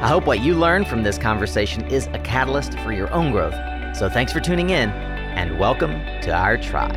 I 0.00 0.08
hope 0.08 0.24
what 0.24 0.40
you 0.40 0.54
learn 0.54 0.86
from 0.86 1.02
this 1.02 1.18
conversation 1.18 1.86
is 1.88 2.06
a 2.14 2.18
catalyst 2.20 2.72
for 2.78 2.90
your 2.90 3.12
own 3.12 3.32
growth. 3.32 3.54
So 3.94 4.08
thanks 4.08 4.32
for 4.32 4.40
tuning 4.40 4.70
in, 4.70 4.88
and 4.88 5.58
welcome 5.58 5.90
to 6.22 6.32
our 6.32 6.56
tribe. 6.56 6.96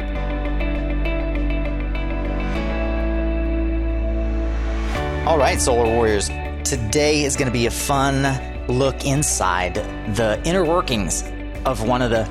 All 5.28 5.38
right, 5.38 5.60
Solar 5.60 5.84
Warriors. 5.84 6.30
Today 6.64 7.26
is 7.26 7.36
going 7.36 7.48
to 7.48 7.52
be 7.52 7.66
a 7.66 7.72
fun 7.72 8.24
look 8.70 9.04
inside 9.04 9.76
the 10.16 10.42
inner 10.46 10.64
workings 10.64 11.30
of 11.66 11.86
one 11.86 12.02
of 12.02 12.10
the 12.10 12.24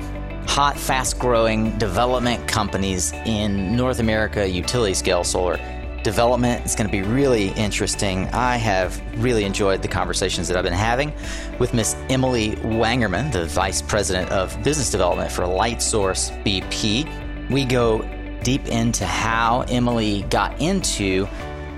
hot, 0.47 0.75
fast 0.75 1.19
growing 1.19 1.77
development 1.77 2.47
companies 2.47 3.13
in 3.27 3.75
North 3.75 3.99
America, 3.99 4.49
utility 4.49 4.95
scale 4.95 5.23
solar 5.23 5.59
development. 6.03 6.63
It's 6.65 6.75
going 6.75 6.87
to 6.87 6.91
be 6.91 7.01
really 7.01 7.49
interesting. 7.49 8.27
I 8.29 8.57
have 8.57 9.01
really 9.23 9.45
enjoyed 9.45 9.81
the 9.81 9.87
conversations 9.87 10.47
that 10.47 10.57
I've 10.57 10.63
been 10.63 10.73
having 10.73 11.13
with 11.59 11.73
Miss 11.73 11.95
Emily 12.09 12.51
Wangerman, 12.57 13.31
the 13.31 13.45
Vice 13.45 13.81
President 13.81 14.29
of 14.31 14.61
Business 14.63 14.91
Development 14.91 15.31
for 15.31 15.43
Lightsource 15.43 16.31
BP. 16.43 17.49
We 17.49 17.65
go 17.65 18.01
deep 18.43 18.67
into 18.67 19.05
how 19.05 19.61
Emily 19.69 20.23
got 20.23 20.59
into 20.61 21.25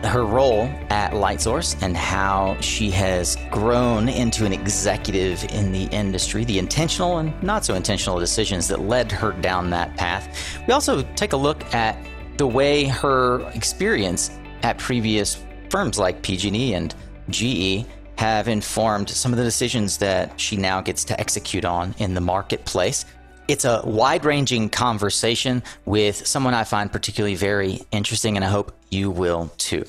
her 0.04 0.26
role 0.26 0.70
at 0.90 1.12
Lightsource 1.14 1.82
and 1.82 1.96
how 1.98 2.58
she 2.62 2.92
has 2.92 3.38
grown 3.50 4.08
into 4.08 4.46
an 4.46 4.54
executive 4.54 5.44
in 5.46 5.72
the 5.72 5.86
industry, 5.86 6.44
the 6.44 6.60
intentional 6.60 7.18
and 7.18 7.42
not 7.42 7.66
so 7.66 7.74
intentional 7.74 8.20
decisions 8.20 8.68
that 8.68 8.82
led 8.82 9.12
her 9.12 9.32
down 9.34 9.70
that 9.72 9.96
path. 9.98 10.60
We 10.68 10.74
also 10.74 11.02
take 11.16 11.34
a 11.34 11.38
look 11.38 11.64
at 11.74 11.98
the 12.38 12.48
way 12.48 12.86
her 12.86 13.42
experience 13.52 14.32
at 14.64 14.78
previous 14.78 15.44
firms 15.70 15.98
like 15.98 16.22
PG&E 16.22 16.74
and 16.74 16.94
GE 17.30 17.86
have 18.18 18.48
informed 18.48 19.10
some 19.10 19.32
of 19.34 19.38
the 19.38 19.44
decisions 19.44 19.98
that 19.98 20.40
she 20.40 20.56
now 20.56 20.82
gets 20.82 21.04
to 21.06 21.20
execute 21.20 21.66
on 21.66 21.94
in 21.98 22.14
the 22.14 22.22
marketplace. 22.22 23.06
It's 23.48 23.66
a 23.66 23.82
wide 23.86 24.26
ranging 24.26 24.70
conversation 24.70 25.64
with 25.86 26.26
someone 26.26 26.54
I 26.54 26.64
find 26.64 26.92
particularly 26.92 27.36
very 27.36 27.82
interesting, 27.92 28.38
and 28.38 28.46
I 28.46 28.50
hope 28.50 28.74
you 28.90 29.12
will 29.12 29.52
too. 29.58 29.86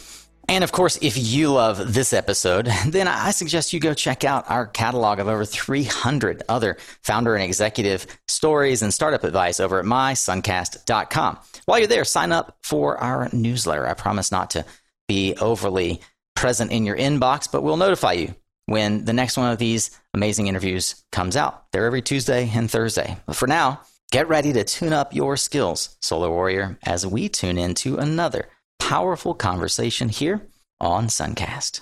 And 0.48 0.62
of 0.62 0.70
course, 0.70 0.98
if 1.02 1.16
you 1.18 1.50
love 1.50 1.92
this 1.92 2.12
episode, 2.12 2.66
then 2.86 3.08
I 3.08 3.30
suggest 3.32 3.72
you 3.72 3.80
go 3.80 3.94
check 3.94 4.24
out 4.24 4.48
our 4.48 4.66
catalog 4.66 5.18
of 5.18 5.28
over 5.28 5.44
300 5.44 6.42
other 6.48 6.76
founder 7.02 7.34
and 7.34 7.42
executive 7.42 8.06
stories 8.28 8.82
and 8.82 8.94
startup 8.94 9.24
advice 9.24 9.60
over 9.60 9.80
at 9.80 9.84
mysuncast.com. 9.84 11.38
While 11.64 11.78
you're 11.78 11.88
there, 11.88 12.04
sign 12.04 12.32
up 12.32 12.56
for 12.62 12.96
our 12.98 13.28
newsletter. 13.32 13.86
I 13.86 13.94
promise 13.94 14.30
not 14.30 14.50
to 14.50 14.64
be 15.08 15.34
overly 15.36 16.00
present 16.34 16.70
in 16.70 16.84
your 16.84 16.96
inbox, 16.96 17.50
but 17.50 17.62
we'll 17.62 17.76
notify 17.76 18.12
you 18.12 18.34
when 18.66 19.04
the 19.04 19.12
next 19.12 19.36
one 19.36 19.50
of 19.50 19.58
these 19.58 19.90
amazing 20.14 20.46
interviews 20.46 21.04
comes 21.12 21.36
out. 21.36 21.70
They're 21.72 21.86
every 21.86 22.02
Tuesday 22.02 22.50
and 22.54 22.70
Thursday. 22.70 23.16
But 23.26 23.36
for 23.36 23.46
now, 23.46 23.80
get 24.12 24.28
ready 24.28 24.52
to 24.52 24.64
tune 24.64 24.92
up 24.92 25.14
your 25.14 25.36
skills, 25.36 25.96
Solar 26.00 26.30
Warrior, 26.30 26.78
as 26.82 27.06
we 27.06 27.28
tune 27.28 27.58
into 27.58 27.96
another 27.96 28.48
powerful 28.78 29.34
conversation 29.34 30.08
here 30.08 30.46
on 30.80 31.08
Suncast. 31.08 31.80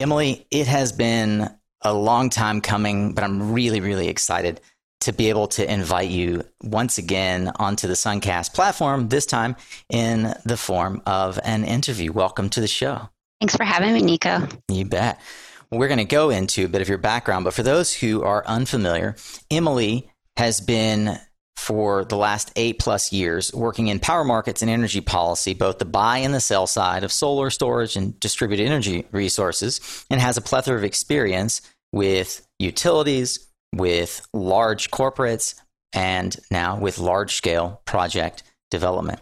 Emily, 0.00 0.46
it 0.50 0.66
has 0.66 0.92
been 0.92 1.48
a 1.82 1.94
long 1.94 2.30
time 2.30 2.60
coming, 2.60 3.14
but 3.14 3.24
I'm 3.24 3.52
really, 3.52 3.80
really 3.80 4.08
excited 4.08 4.60
to 5.00 5.12
be 5.12 5.28
able 5.28 5.46
to 5.46 5.70
invite 5.70 6.10
you 6.10 6.42
once 6.62 6.98
again 6.98 7.52
onto 7.56 7.86
the 7.86 7.94
Suncast 7.94 8.54
platform, 8.54 9.08
this 9.08 9.26
time 9.26 9.56
in 9.88 10.34
the 10.44 10.56
form 10.56 11.02
of 11.06 11.38
an 11.44 11.64
interview. 11.64 12.12
Welcome 12.12 12.50
to 12.50 12.60
the 12.60 12.68
show. 12.68 13.08
Thanks 13.40 13.54
for 13.54 13.64
having 13.64 13.92
me, 13.92 14.02
Nico. 14.02 14.48
You 14.68 14.86
bet. 14.86 15.20
We're 15.70 15.88
going 15.88 15.98
to 15.98 16.04
go 16.04 16.30
into 16.30 16.64
a 16.64 16.68
bit 16.68 16.80
of 16.80 16.88
your 16.88 16.98
background, 16.98 17.44
but 17.44 17.54
for 17.54 17.62
those 17.62 17.92
who 17.92 18.22
are 18.22 18.46
unfamiliar, 18.46 19.16
Emily 19.50 20.10
has 20.36 20.60
been 20.60 21.18
for 21.56 22.04
the 22.04 22.16
last 22.16 22.52
eight 22.56 22.78
plus 22.78 23.12
years 23.12 23.52
working 23.52 23.88
in 23.88 23.98
power 23.98 24.24
markets 24.24 24.62
and 24.62 24.70
energy 24.70 25.00
policy, 25.00 25.54
both 25.54 25.78
the 25.78 25.84
buy 25.84 26.18
and 26.18 26.34
the 26.34 26.40
sell 26.40 26.66
side 26.66 27.02
of 27.02 27.10
solar 27.10 27.50
storage 27.50 27.96
and 27.96 28.18
distributed 28.20 28.66
energy 28.66 29.06
resources, 29.10 30.04
and 30.10 30.20
has 30.20 30.36
a 30.36 30.42
plethora 30.42 30.76
of 30.76 30.84
experience 30.84 31.62
with 31.92 32.46
utilities, 32.58 33.48
with 33.74 34.26
large 34.32 34.90
corporates, 34.90 35.54
and 35.92 36.36
now 36.50 36.78
with 36.78 36.98
large 36.98 37.34
scale 37.34 37.80
project 37.84 38.42
development. 38.70 39.20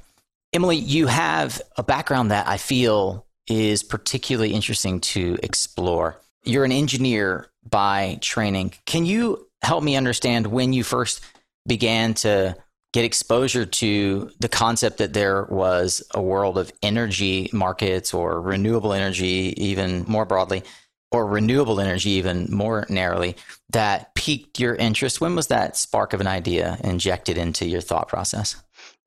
Emily, 0.53 0.77
you 0.77 1.07
have 1.07 1.63
a 1.77 1.83
background 1.83 2.31
that 2.31 2.47
I 2.49 2.57
feel 2.57 3.27
is 3.47 3.83
particularly 3.83 4.53
interesting 4.53 5.01
to 5.01 5.39
explore. 5.43 6.21
You're 6.45 6.65
an 6.65 6.73
engineer 6.73 7.47
by 7.69 8.19
training. 8.21 8.75
Can 8.87 9.07
you 9.07 9.49
help 9.63 9.83
me 9.83 9.97
understand 9.97 10.47
when 10.47 10.73
you 10.73 10.85
first 10.85 11.21
began 11.67 12.15
to 12.15 12.57
get 12.93 13.05
exposure 13.05 13.67
to 13.67 14.31
the 14.39 14.49
concept 14.49 14.99
that 14.99 15.13
there 15.13 15.45
was 15.45 16.03
a 16.15 16.23
world 16.23 16.57
of 16.57 16.71
energy 16.83 17.51
markets 17.53 18.15
or 18.15 18.41
renewable 18.41 18.93
energy, 18.93 19.53
even 19.57 20.05
more 20.07 20.25
broadly, 20.25 20.63
or 21.11 21.27
renewable 21.27 21.81
energy, 21.81 22.11
even 22.11 22.47
more 22.51 22.87
narrowly, 22.89 23.37
that 23.71 24.15
piqued 24.15 24.61
your 24.61 24.75
interest? 24.75 25.21
When 25.21 25.35
was 25.35 25.49
that 25.49 25.77
spark 25.77 26.13
of 26.13 26.21
an 26.21 26.27
idea 26.27 26.79
injected 26.83 27.39
into 27.39 27.67
your 27.67 27.81
thought 27.81 28.09
process? 28.09 28.57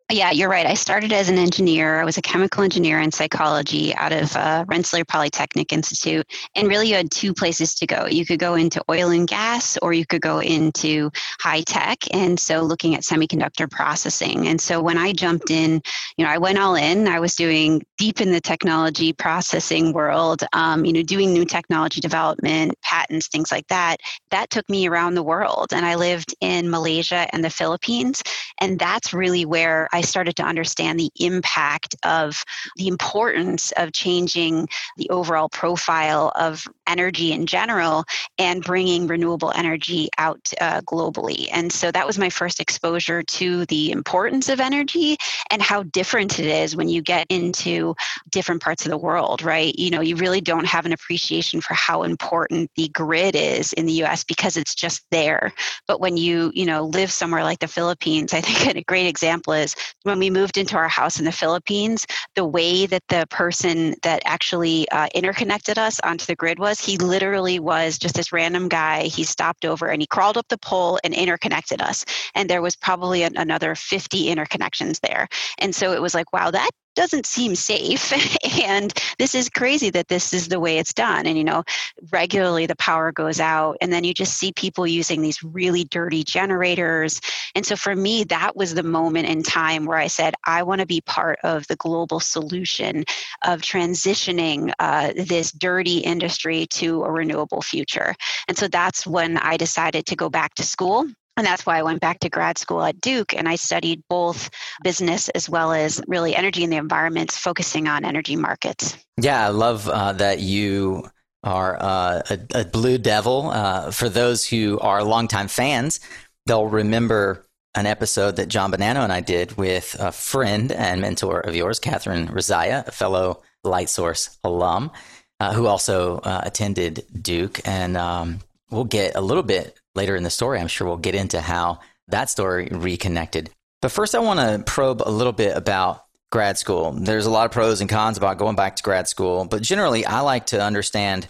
Yeah, 0.10 0.32
you're 0.32 0.48
right. 0.48 0.66
I 0.66 0.76
started 0.76 1.12
as 1.12 1.28
an 1.28 1.38
engineer. 1.38 2.00
I 2.00 2.06
was 2.06 2.18
a 2.18 2.22
chemical 2.22 2.64
engineer 2.64 3.02
in 3.02 3.12
psychology 3.12 3.94
out 3.94 4.14
of 4.14 4.34
uh, 4.38 4.64
Rensselaer 4.66 5.04
Polytechnic 5.04 5.74
Institute. 5.74 6.26
And 6.56 6.70
really, 6.70 6.88
you 6.88 6.96
had 6.96 7.12
two 7.12 7.34
places 7.34 7.76
to 7.76 7.86
go. 7.86 8.06
You 8.06 8.26
could 8.26 8.40
go 8.40 8.56
into 8.56 8.82
oil 8.90 9.10
and 9.10 9.28
gas, 9.28 9.78
or 9.82 9.92
you 9.92 10.06
could 10.06 10.22
go 10.22 10.40
into 10.40 11.12
high 11.42 11.60
tech. 11.60 11.98
And 12.14 12.40
so, 12.40 12.62
looking 12.62 12.96
at 12.96 13.02
semiconductor 13.02 13.70
processing. 13.70 14.48
And 14.48 14.62
so, 14.62 14.82
when 14.82 14.98
I 14.98 15.12
jumped 15.12 15.52
in, 15.52 15.82
you 16.16 16.24
know, 16.24 16.32
I 16.32 16.38
went 16.38 16.58
all 16.58 16.76
in. 16.76 17.10
I 17.10 17.20
was 17.20 17.36
doing 17.36 17.86
deep 17.98 18.22
in 18.22 18.32
the 18.32 18.40
technology 18.40 19.12
processing 19.12 19.92
world, 19.92 20.42
um, 20.54 20.86
you 20.86 20.94
know, 20.94 21.04
doing 21.04 21.34
new 21.34 21.44
technology 21.44 22.00
development, 22.00 22.76
patents, 22.82 23.28
things 23.28 23.52
like 23.52 23.68
that. 23.68 23.98
That 24.32 24.52
took 24.52 24.70
me 24.70 24.88
around 24.88 25.16
the 25.16 25.24
world. 25.24 25.74
And 25.74 25.86
I 25.86 25.96
lived 25.96 26.34
in 26.40 26.70
Malaysia 26.70 27.28
and 27.34 27.44
the 27.44 27.50
Philippines. 27.50 28.24
And 28.62 28.80
that's 28.80 29.14
really 29.14 29.44
where 29.44 29.90
started 30.02 30.36
to 30.38 30.44
understand 30.44 31.00
the 31.00 31.12
impact 31.20 31.96
of 32.04 32.44
the 32.76 32.88
importance 32.88 33.72
of 33.78 33.94
changing 33.94 34.68
the 34.98 35.10
overall 35.10 35.50
profile 35.50 36.32
of 36.36 36.66
energy 36.88 37.32
in 37.32 37.46
general 37.46 38.06
and 38.38 38.64
bringing 38.64 39.08
renewable 39.08 39.52
energy 39.56 40.10
out 40.18 40.52
uh, 40.62 40.82
globally. 40.82 41.48
And 41.52 41.72
so 41.72 41.92
that 41.92 42.08
was 42.08 42.18
my 42.18 42.30
first 42.30 42.60
exposure 42.60 43.24
to 43.24 43.66
the 43.66 43.92
importance 43.92 44.50
of 44.50 44.60
energy 44.60 45.18
and 45.52 45.62
how 45.62 45.84
different 45.84 46.40
it 46.40 46.46
is 46.46 46.76
when 46.76 46.90
you 46.90 47.02
get 47.02 47.26
into 47.30 47.96
different 48.30 48.62
parts 48.62 48.86
of 48.86 48.92
the 48.92 48.98
world, 48.98 49.42
right? 49.42 49.74
You 49.78 49.90
know, 49.90 50.02
you 50.02 50.16
really 50.16 50.42
don't 50.42 50.66
have 50.66 50.86
an 50.86 50.94
appreciation 50.94 51.62
for 51.62 51.74
how 51.74 52.04
important 52.04 52.72
the 52.76 52.88
grid 52.90 53.36
is 53.36 53.74
in 53.74 53.86
the 53.86 54.04
US 54.04 54.24
because 54.24 54.58
it's 54.58 54.76
just 54.76 55.06
there. 55.12 55.54
But 55.88 56.00
when 56.00 56.18
you, 56.18 56.52
you 56.54 56.66
know, 56.66 56.86
live 56.86 57.12
somewhere 57.12 57.44
like 57.44 57.60
the 57.60 57.68
Philippines, 57.68 58.34
I 58.34 58.42
think 58.42 58.76
a 58.76 58.84
great 58.84 59.08
example 59.08 59.54
is 59.54 59.76
when 60.04 60.20
we 60.20 60.30
moved 60.30 60.58
into 60.58 60.76
our 60.78 60.88
house 60.88 61.20
in 61.20 61.26
the 61.26 61.32
Philippines, 61.32 62.06
the 62.36 62.46
way 62.46 62.86
that 62.86 63.04
the 63.10 63.26
person 63.30 63.96
that 64.04 64.22
actually 64.26 64.90
uh, 64.90 65.08
interconnected 65.14 65.78
us 65.78 66.00
onto 66.02 66.26
the 66.26 66.36
grid 66.36 66.60
was, 66.60 66.80
he 66.80 66.98
literally 66.98 67.60
was 67.60 67.98
just 67.98 68.16
this 68.16 68.32
random 68.32 68.68
guy. 68.68 69.04
He 69.04 69.24
stopped 69.24 69.66
over 69.66 69.88
and 69.88 70.02
he 70.02 70.08
crawled 70.08 70.38
up 70.38 70.48
the 70.50 70.58
pole 70.58 71.00
and 71.04 71.14
interconnected 71.14 71.82
us. 71.82 72.06
And 72.36 72.50
there 72.50 72.62
was 72.62 72.76
probably 72.76 73.24
an, 73.24 73.38
another 73.38 73.76
50 73.76 74.28
interconnections 74.28 75.00
there. 75.02 75.28
And 75.60 75.74
so 75.74 75.94
it 75.94 76.02
was 76.02 76.14
like, 76.14 76.34
wow, 76.34 76.52
that 76.52 76.70
doesn't 76.98 77.28
seem 77.28 77.56
safe. 77.56 78.12
and 78.64 78.92
this 79.20 79.36
is 79.36 79.50
crazy 79.50 79.92
that 79.92 80.08
this 80.08 80.34
is 80.34 80.48
the 80.48 80.60
way 80.60 80.80
it's 80.80 80.94
done. 80.94 81.28
And, 81.28 81.38
you 81.38 81.44
know, 81.44 81.64
regularly 82.12 82.66
the 82.66 82.76
power 82.76 83.12
goes 83.12 83.40
out, 83.40 83.78
and 83.80 83.94
then 83.94 84.04
you 84.04 84.14
just 84.14 84.36
see 84.36 84.52
people 84.52 84.88
using 84.88 85.22
these 85.22 85.42
really 85.44 85.84
dirty 85.86 86.24
generators. 86.24 87.22
And 87.56 87.66
so 87.66 87.76
for 87.76 87.96
me, 87.96 88.24
that 88.26 88.56
was 88.56 88.74
the 88.74 88.84
moment 88.84 89.30
in 89.30 89.44
time 89.44 89.86
where 89.86 90.00
I 90.00 90.08
said, 90.08 90.34
I 90.44 90.64
want 90.64 90.82
to 90.82 90.88
be 90.88 91.02
part 91.02 91.38
of 91.44 91.68
the 91.68 91.76
global 91.76 92.20
solution 92.20 93.06
of 93.46 93.62
transitioning 93.62 94.74
uh, 94.80 95.14
this 95.16 95.52
dirty 95.52 96.00
industry 96.00 96.66
to 96.72 97.04
a 97.04 97.12
renewable 97.12 97.62
future. 97.62 98.16
And 98.48 98.58
so 98.58 98.68
that's 98.68 99.06
when 99.06 99.38
I 99.38 99.56
decided 99.56 100.08
to 100.08 100.16
go 100.16 100.30
back 100.30 100.56
to 100.56 100.64
school 100.64 101.08
and 101.38 101.46
that's 101.46 101.66
why 101.66 101.78
I 101.78 101.84
went 101.84 102.02
back 102.02 102.20
to 102.20 102.30
grad 102.30 102.58
school 102.58 102.84
at 102.84 103.00
Duke 103.00 103.34
and 103.36 103.48
I 103.48 103.56
studied 103.56 104.04
both 104.10 104.50
business 104.84 105.30
as 105.30 105.48
well 105.50 105.72
as 105.72 106.02
really 106.08 106.36
energy 106.36 106.64
and 106.64 106.74
the 106.74 106.78
environments, 106.78 107.38
focusing 107.38 107.88
on 107.88 108.04
energy 108.04 108.36
markets. 108.36 108.98
Yeah, 109.22 109.46
I 109.46 109.50
love 109.50 109.88
uh, 109.88 110.14
that 110.14 110.40
you 110.40 111.10
are 111.44 111.78
uh, 111.80 112.22
a, 112.30 112.40
a, 112.56 112.66
blue 112.66 112.98
devil. 112.98 113.52
Uh, 113.52 113.92
for 113.92 114.10
those 114.10 114.46
who 114.46 114.80
are 114.80 115.04
longtime 115.04 115.48
fans, 115.48 116.00
they'll 116.48 116.68
remember 116.68 117.46
an 117.76 117.86
episode 117.86 118.38
that 118.38 118.48
John 118.48 118.72
Bonanno 118.72 119.04
and 119.04 119.14
I 119.14 119.22
did 119.22 119.56
with 119.56 119.96
a 120.00 120.12
friend 120.12 120.72
and 120.72 121.00
mentor 121.00 121.40
of 121.42 121.56
yours, 121.56 121.80
Catherine 121.80 122.28
Razaya, 122.28 122.88
a 122.88 122.92
fellow 122.92 123.44
Lightsource 123.64 124.38
alum, 124.44 124.92
uh, 125.40 125.54
who 125.54 125.68
also 125.68 126.18
uh, 126.18 126.42
attended 126.44 127.06
Duke. 127.22 127.62
And 127.66 127.96
um, 127.96 128.40
we'll 128.72 128.86
get 128.86 129.16
a 129.16 129.22
little 129.22 129.44
bit 129.44 129.78
later 129.98 130.16
in 130.16 130.24
the 130.24 130.30
story, 130.30 130.60
I'm 130.60 130.68
sure 130.68 130.88
we'll 130.88 130.96
get 130.96 131.16
into 131.16 131.42
how 131.42 131.80
that 132.08 132.30
story 132.30 132.70
reconnected. 132.72 133.50
But 133.82 133.92
first, 133.92 134.16
I 134.16 134.20
want 134.20 134.40
to 134.40 134.64
probe 134.72 135.02
a 135.06 135.12
little 135.12 135.34
bit 135.34 135.58
about 135.58 136.06
grad 136.32 136.58
school. 136.58 136.92
There's 136.92 137.26
a 137.26 137.30
lot 137.30 137.46
of 137.46 137.52
pros 137.52 137.82
and 137.82 137.90
cons 137.90 138.18
about 138.18 138.38
going 138.38 138.56
back 138.56 138.78
to 138.78 138.84
grad 138.84 139.08
school, 139.08 139.46
but 139.46 139.62
generally, 139.62 140.06
I 140.06 140.22
like 140.22 140.48
to 140.48 140.62
understand 140.62 141.28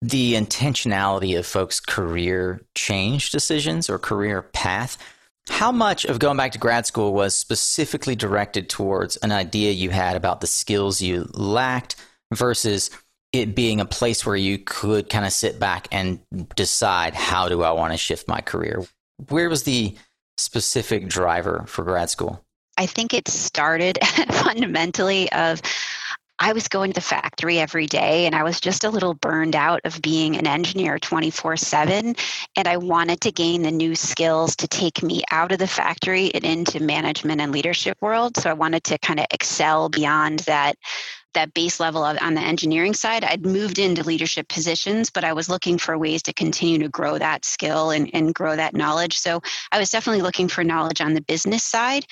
the 0.00 0.34
intentionality 0.34 1.38
of 1.38 1.46
folks' 1.46 1.80
career 1.80 2.60
change 2.74 3.30
decisions 3.30 3.90
or 3.90 3.98
career 3.98 4.42
path. 4.42 4.96
How 5.48 5.72
much 5.72 6.04
of 6.04 6.18
going 6.18 6.36
back 6.36 6.52
to 6.52 6.58
grad 6.58 6.86
school 6.86 7.14
was 7.14 7.34
specifically 7.34 8.14
directed 8.14 8.68
towards 8.68 9.16
an 9.16 9.32
idea 9.32 9.72
you 9.72 9.90
had 9.90 10.14
about 10.14 10.40
the 10.40 10.46
skills 10.46 11.00
you 11.00 11.28
lacked 11.32 11.96
versus 12.32 12.90
it 13.32 13.54
being 13.54 13.80
a 13.80 13.84
place 13.84 14.24
where 14.24 14.36
you 14.36 14.58
could 14.58 15.10
kind 15.10 15.26
of 15.26 15.32
sit 15.32 15.60
back 15.60 15.88
and 15.92 16.20
decide 16.56 17.14
how 17.14 17.48
do 17.48 17.62
I 17.62 17.72
want 17.72 17.92
to 17.92 17.98
shift 17.98 18.26
my 18.28 18.40
career. 18.40 18.84
Where 19.28 19.48
was 19.48 19.64
the 19.64 19.96
specific 20.38 21.08
driver 21.08 21.64
for 21.66 21.84
grad 21.84 22.10
school? 22.10 22.44
I 22.78 22.86
think 22.86 23.12
it 23.12 23.28
started 23.28 23.98
fundamentally 24.30 25.30
of 25.32 25.60
I 26.40 26.52
was 26.52 26.68
going 26.68 26.92
to 26.92 26.94
the 26.94 27.00
factory 27.00 27.58
every 27.58 27.86
day 27.86 28.24
and 28.24 28.34
I 28.34 28.44
was 28.44 28.60
just 28.60 28.84
a 28.84 28.90
little 28.90 29.14
burned 29.14 29.56
out 29.56 29.80
of 29.84 30.00
being 30.00 30.36
an 30.36 30.46
engineer 30.46 30.98
24 30.98 31.56
7. 31.56 32.14
And 32.54 32.68
I 32.68 32.76
wanted 32.76 33.20
to 33.22 33.32
gain 33.32 33.62
the 33.62 33.72
new 33.72 33.96
skills 33.96 34.54
to 34.56 34.68
take 34.68 35.02
me 35.02 35.22
out 35.32 35.50
of 35.50 35.58
the 35.58 35.66
factory 35.66 36.32
and 36.34 36.44
into 36.44 36.80
management 36.80 37.40
and 37.40 37.50
leadership 37.50 37.98
world. 38.00 38.36
So 38.36 38.50
I 38.50 38.52
wanted 38.52 38.84
to 38.84 38.98
kind 38.98 39.18
of 39.18 39.26
excel 39.32 39.88
beyond 39.88 40.40
that 40.40 40.76
that 41.34 41.54
base 41.54 41.80
level 41.80 42.04
of, 42.04 42.18
on 42.20 42.34
the 42.34 42.40
engineering 42.40 42.94
side. 42.94 43.24
I'd 43.24 43.44
moved 43.44 43.78
into 43.78 44.02
leadership 44.02 44.48
positions, 44.48 45.10
but 45.10 45.24
I 45.24 45.32
was 45.32 45.48
looking 45.48 45.78
for 45.78 45.96
ways 45.98 46.22
to 46.24 46.32
continue 46.32 46.78
to 46.80 46.88
grow 46.88 47.18
that 47.18 47.44
skill 47.44 47.90
and, 47.90 48.10
and 48.12 48.34
grow 48.34 48.56
that 48.56 48.74
knowledge. 48.74 49.18
So 49.18 49.42
I 49.70 49.78
was 49.78 49.90
definitely 49.90 50.22
looking 50.22 50.48
for 50.48 50.64
knowledge 50.64 51.00
on 51.00 51.14
the 51.14 51.20
business 51.20 51.64
side 51.64 52.06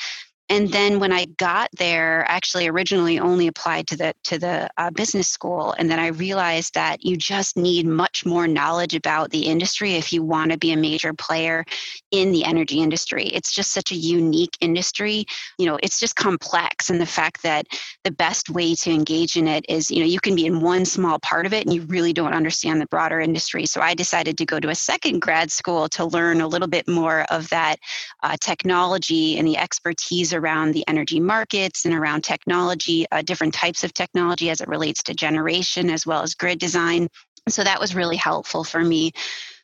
and 0.48 0.68
then 0.70 1.00
when 1.00 1.12
i 1.12 1.24
got 1.38 1.68
there 1.76 2.24
actually 2.28 2.68
originally 2.68 3.18
only 3.18 3.46
applied 3.46 3.86
to 3.86 3.96
the 3.96 4.14
to 4.22 4.38
the 4.38 4.68
uh, 4.76 4.90
business 4.90 5.28
school. 5.28 5.74
And 5.78 5.90
then 5.90 5.98
i 5.98 6.08
realized 6.08 6.74
that 6.74 7.04
you 7.04 7.16
just 7.16 7.56
need 7.56 7.86
much 7.86 8.24
more 8.24 8.46
knowledge 8.46 8.94
about 8.94 9.30
the 9.30 9.46
industry 9.46 9.94
if 9.94 10.12
you 10.12 10.22
want 10.22 10.52
to 10.52 10.58
be 10.58 10.72
a 10.72 10.76
major 10.76 11.12
player 11.12 11.64
in 12.10 12.32
the 12.32 12.44
energy 12.44 12.80
industry. 12.80 13.26
It's 13.26 13.52
just 13.52 13.72
such 13.72 13.90
a 13.90 13.96
unique 13.96 14.56
industry. 14.60 15.26
You 15.58 15.66
know 15.66 15.78
it's 15.82 15.98
just 15.98 16.16
complex. 16.16 16.90
And 16.90 17.00
the 17.00 17.06
fact 17.06 17.42
that 17.42 17.66
the 18.04 18.10
best 18.10 18.50
way 18.50 18.74
to 18.76 18.90
engage 18.90 19.36
in 19.36 19.48
it 19.48 19.64
is 19.68 19.90
you 19.90 20.00
know 20.00 20.06
you 20.06 20.20
can 20.20 20.34
be 20.34 20.46
in 20.46 20.60
one 20.60 20.84
small 20.84 21.18
part 21.18 21.46
of 21.46 21.52
it 21.52 21.66
and 21.66 21.74
you 21.74 21.82
really 21.82 22.12
don't 22.12 22.34
understand 22.34 22.80
the 22.80 22.86
broader 22.86 23.20
industry. 23.20 23.66
So 23.66 23.80
i 23.80 23.94
decided 23.94 24.38
to 24.38 24.46
go 24.46 24.60
to 24.60 24.68
a 24.68 24.74
second 24.74 25.20
grad 25.20 25.50
school 25.50 25.88
to 25.90 26.04
learn 26.04 26.40
a 26.40 26.48
little 26.48 26.68
bit 26.68 26.86
more 26.88 27.26
of 27.30 27.48
that 27.50 27.76
uh, 28.22 28.36
technology 28.40 29.38
and 29.38 29.46
the 29.46 29.56
expertise 29.56 30.32
around 30.36 30.72
the 30.72 30.84
energy 30.86 31.20
markets 31.20 31.84
and 31.84 31.94
around 31.94 32.22
technology, 32.22 33.06
uh, 33.10 33.22
different 33.22 33.54
types 33.54 33.82
of 33.82 33.92
technology 33.92 34.50
as 34.50 34.60
it 34.60 34.68
relates 34.68 35.02
to 35.04 35.14
generation 35.14 35.90
as 35.90 36.06
well 36.06 36.22
as 36.22 36.34
grid 36.34 36.58
design. 36.58 37.08
So 37.48 37.64
that 37.64 37.80
was 37.80 37.94
really 37.94 38.16
helpful 38.16 38.64
for 38.64 38.80
me 38.80 39.12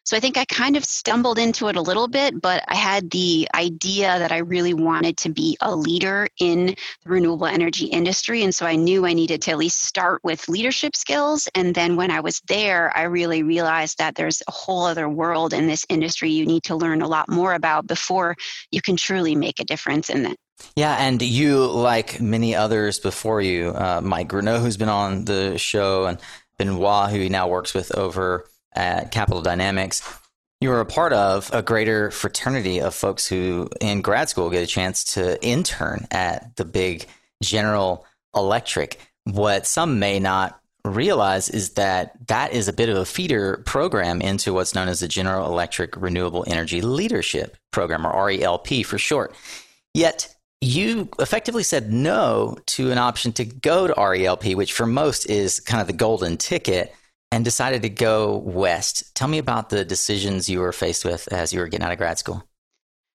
so 0.05 0.17
I 0.17 0.21
think 0.21 0.37
I 0.37 0.45
kind 0.47 0.77
of 0.77 0.85
stumbled 0.85 1.39
into 1.39 1.69
it 1.69 1.77
a 1.77 1.81
little 1.81 2.09
bit, 2.09 2.41
but 2.43 2.65
I 2.67 2.75
had 2.75 3.09
the 3.11 3.49
idea 3.55 4.19
that 4.19 4.33
I 4.33 4.39
really 4.39 4.75
wanted 4.75 5.17
to 5.19 5.29
be 5.29 5.57
a 5.61 5.77
leader 5.77 6.27
in 6.41 6.67
the 6.67 7.11
renewable 7.11 7.47
energy 7.47 7.87
industry. 7.87 8.43
And 8.43 8.53
so 8.53 8.67
I 8.67 8.75
knew 8.75 9.07
I 9.07 9.13
needed 9.13 9.43
to 9.43 9.53
at 9.53 9.59
least 9.59 9.85
start 9.85 10.21
with 10.25 10.49
leadership 10.49 10.97
skills. 10.97 11.49
And 11.55 11.73
then 11.73 11.95
when 11.95 12.11
I 12.11 12.19
was 12.19 12.41
there, 12.49 12.95
I 12.97 13.03
really 13.03 13.45
realized 13.45 13.99
that 13.99 14.17
there's 14.17 14.43
a 14.49 14.51
whole 14.51 14.87
other 14.87 15.09
world 15.09 15.53
in 15.53 15.69
this 15.69 15.87
industry 15.89 16.31
you 16.31 16.47
need 16.47 16.65
to 16.65 16.75
learn 16.75 17.03
a 17.03 17.09
lot 17.09 17.29
more 17.29 17.55
about 17.55 17.87
before 17.87 18.35
you 18.73 18.83
can 18.83 18.97
truly 18.97 19.37
make 19.37 19.61
a 19.61 19.65
difference 19.65 20.11
in 20.11 20.27
it. 20.27 20.37
Yeah, 20.77 20.97
and 20.99 21.21
you, 21.21 21.67
like 21.67 22.21
many 22.21 22.55
others 22.55 22.99
before 22.99 23.41
you, 23.41 23.71
uh, 23.71 24.01
Mike 24.03 24.29
Grunow, 24.29 24.61
who's 24.61 24.77
been 24.77 24.89
on 24.89 25.25
the 25.25 25.59
show, 25.59 26.07
and 26.07 26.19
Benoit, 26.59 27.11
who 27.11 27.19
he 27.19 27.29
now 27.29 27.49
works 27.49 27.75
with 27.75 27.97
over 27.97 28.47
at 28.75 29.11
Capital 29.11 29.43
Dynamics, 29.43 30.03
you 30.61 30.69
were 30.69 30.81
a 30.81 30.87
part 30.87 31.13
of 31.13 31.51
a 31.53 31.61
greater 31.61 32.11
fraternity 32.13 32.81
of 32.81 32.95
folks 32.95 33.27
who 33.27 33.69
in 33.81 34.01
grad 34.01 34.29
school 34.29 34.49
get 34.49 34.63
a 34.63 34.67
chance 34.67 35.03
to 35.15 35.45
intern 35.45 36.07
at 36.11 36.55
the 36.57 36.65
big 36.65 37.07
General 37.43 38.07
Electric. 38.35 39.01
What 39.25 39.67
some 39.67 39.99
may 39.99 40.21
not 40.21 40.59
realize 40.85 41.49
is 41.49 41.71
that 41.71 42.13
that 42.29 42.53
is 42.53 42.69
a 42.69 42.73
bit 42.73 42.89
of 42.89 42.97
a 42.97 43.05
feeder 43.05 43.59
program 43.67 44.21
into 44.21 44.53
what's 44.53 44.75
known 44.75 44.89
as 44.89 45.01
the 45.01 45.09
General 45.09 45.47
Electric 45.47 45.97
Renewable 45.97 46.45
Energy 46.47 46.81
Leadership 46.81 47.57
Program, 47.73 48.07
or 48.07 48.13
RELP 48.13 48.85
for 48.87 48.99
short. 48.99 49.35
Yet, 49.95 50.35
you 50.63 51.09
effectively 51.19 51.65
said 51.65 51.93
no 51.93 52.57
to 52.67 52.93
an 52.93 52.99
option 52.99 53.33
to 53.33 53.45
go 53.45 53.89
to 53.89 53.95
RELP, 53.95 54.55
which 54.55 54.73
for 54.73 54.87
most 54.87 55.29
is 55.29 55.59
kind 55.59 55.81
of 55.81 55.89
the 55.89 55.93
golden 55.93 56.37
ticket 56.37 56.95
and 57.33 57.45
decided 57.45 57.83
to 57.83 57.89
go 57.89 58.37
west. 58.37 59.13
Tell 59.17 59.27
me 59.27 59.39
about 59.39 59.71
the 59.71 59.85
decisions 59.85 60.49
you 60.49 60.61
were 60.61 60.73
faced 60.73 61.05
with 61.05 61.33
as 61.33 61.53
you 61.53 61.59
were 61.59 61.67
getting 61.67 61.85
out 61.85 61.91
of 61.91 61.99
grad 61.99 62.19
school. 62.19 62.45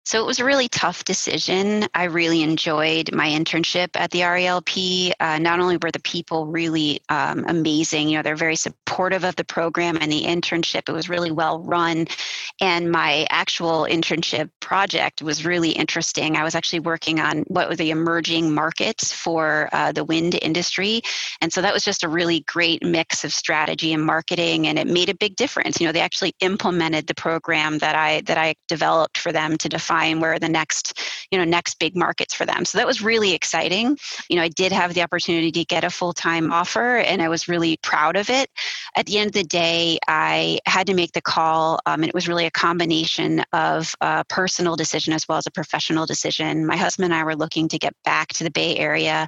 So 0.08 0.24
it 0.24 0.26
was 0.26 0.40
a 0.40 0.46
really 0.46 0.70
tough 0.70 1.04
decision. 1.04 1.86
I 1.94 2.06
really 2.06 2.42
enjoyed 2.42 3.14
my 3.14 3.28
internship 3.28 3.90
at 3.96 4.12
the 4.12 4.22
RELP. 4.22 5.12
Uh, 5.20 5.38
not 5.38 5.60
only 5.60 5.76
were 5.76 5.92
the 5.92 6.00
people 6.00 6.46
really 6.48 7.02
um, 7.10 7.44
amazing, 7.46 8.08
you 8.08 8.16
know, 8.16 8.24
they're 8.24 8.38
very 8.38 8.56
supportive 8.56 9.26
of 9.26 9.36
the 9.36 9.44
program 9.44 9.98
and 10.00 10.10
the 10.10 10.24
internship. 10.24 10.88
It 10.88 10.94
was 10.94 11.10
really 11.10 11.32
well 11.32 11.60
run. 11.60 12.08
And 12.60 12.92
my 12.92 13.28
actual 13.30 13.88
internship 13.90 14.50
project 14.60 15.22
was 15.22 15.46
really 15.46 15.72
interesting. 15.72 16.36
I 16.36 16.44
was 16.44 16.56
actually 16.56 16.80
working 16.80 17.20
on 17.20 17.42
what 17.48 17.70
were 17.70 17.76
the 17.76 17.92
emerging 17.92 18.54
markets 18.54 19.14
for 19.14 19.70
uh, 19.72 19.92
the 19.92 20.04
wind 20.04 20.38
industry. 20.42 21.02
And 21.42 21.54
so 21.54 21.62
that 21.62 21.74
was 21.74 21.84
just 21.84 22.04
a 22.04 22.10
really 22.10 22.42
great 22.42 22.84
mix 22.84 23.24
of 23.24 23.34
strategy 23.34 23.94
and 23.94 24.04
marketing. 24.04 24.68
And 24.68 24.80
it 24.80 24.88
made 24.88 25.10
a 25.10 25.16
big 25.16 25.36
difference. 25.36 25.80
You 25.80 25.86
know, 25.86 25.92
they 25.92 26.02
actually 26.02 26.34
implemented 26.40 27.08
the 27.08 27.16
program 27.16 27.78
that 27.80 27.96
I 27.96 28.22
that 28.22 28.38
I 28.38 28.56
developed 28.68 29.18
for 29.18 29.32
them 29.32 29.58
to 29.58 29.70
define 29.70 30.20
where 30.20 30.40
the 30.40 30.50
next 30.50 31.00
you 31.32 31.38
know 31.38 31.44
next 31.44 31.80
big 31.80 31.96
markets 31.96 32.34
for 32.34 32.46
them 32.46 32.66
so 32.66 32.78
that 32.78 32.88
was 32.88 33.02
really 33.02 33.34
exciting 33.34 33.98
you 34.30 34.36
know 34.36 34.42
i 34.42 34.48
did 34.48 34.72
have 34.72 34.94
the 34.94 35.02
opportunity 35.02 35.52
to 35.52 35.66
get 35.66 35.84
a 35.84 35.90
full-time 35.90 36.52
offer 36.52 36.98
and 36.98 37.22
i 37.22 37.30
was 37.30 37.48
really 37.48 37.78
proud 37.84 38.16
of 38.16 38.30
it 38.30 38.50
at 38.96 39.06
the 39.06 39.18
end 39.18 39.28
of 39.28 39.34
the 39.34 39.44
day 39.44 39.98
i 40.08 40.60
had 40.66 40.88
to 40.88 40.94
make 40.94 41.12
the 41.12 41.22
call 41.22 41.80
um, 41.86 42.02
and 42.02 42.10
it 42.10 42.14
was 42.14 42.28
really 42.28 42.46
a 42.48 42.52
combination 42.52 43.44
of 43.54 43.94
a 44.02 44.26
personal 44.26 44.76
decision 44.76 45.14
as 45.14 45.28
well 45.28 45.38
as 45.38 45.48
a 45.48 45.52
professional 45.52 46.06
decision 46.06 46.66
my 46.66 46.78
husband 46.78 47.06
and 47.06 47.14
i 47.14 47.24
were 47.24 47.36
looking 47.36 47.68
to 47.68 47.78
get 47.78 47.94
back 48.04 48.30
to 48.30 48.44
the 48.44 48.52
bay 48.52 48.76
area 48.78 49.28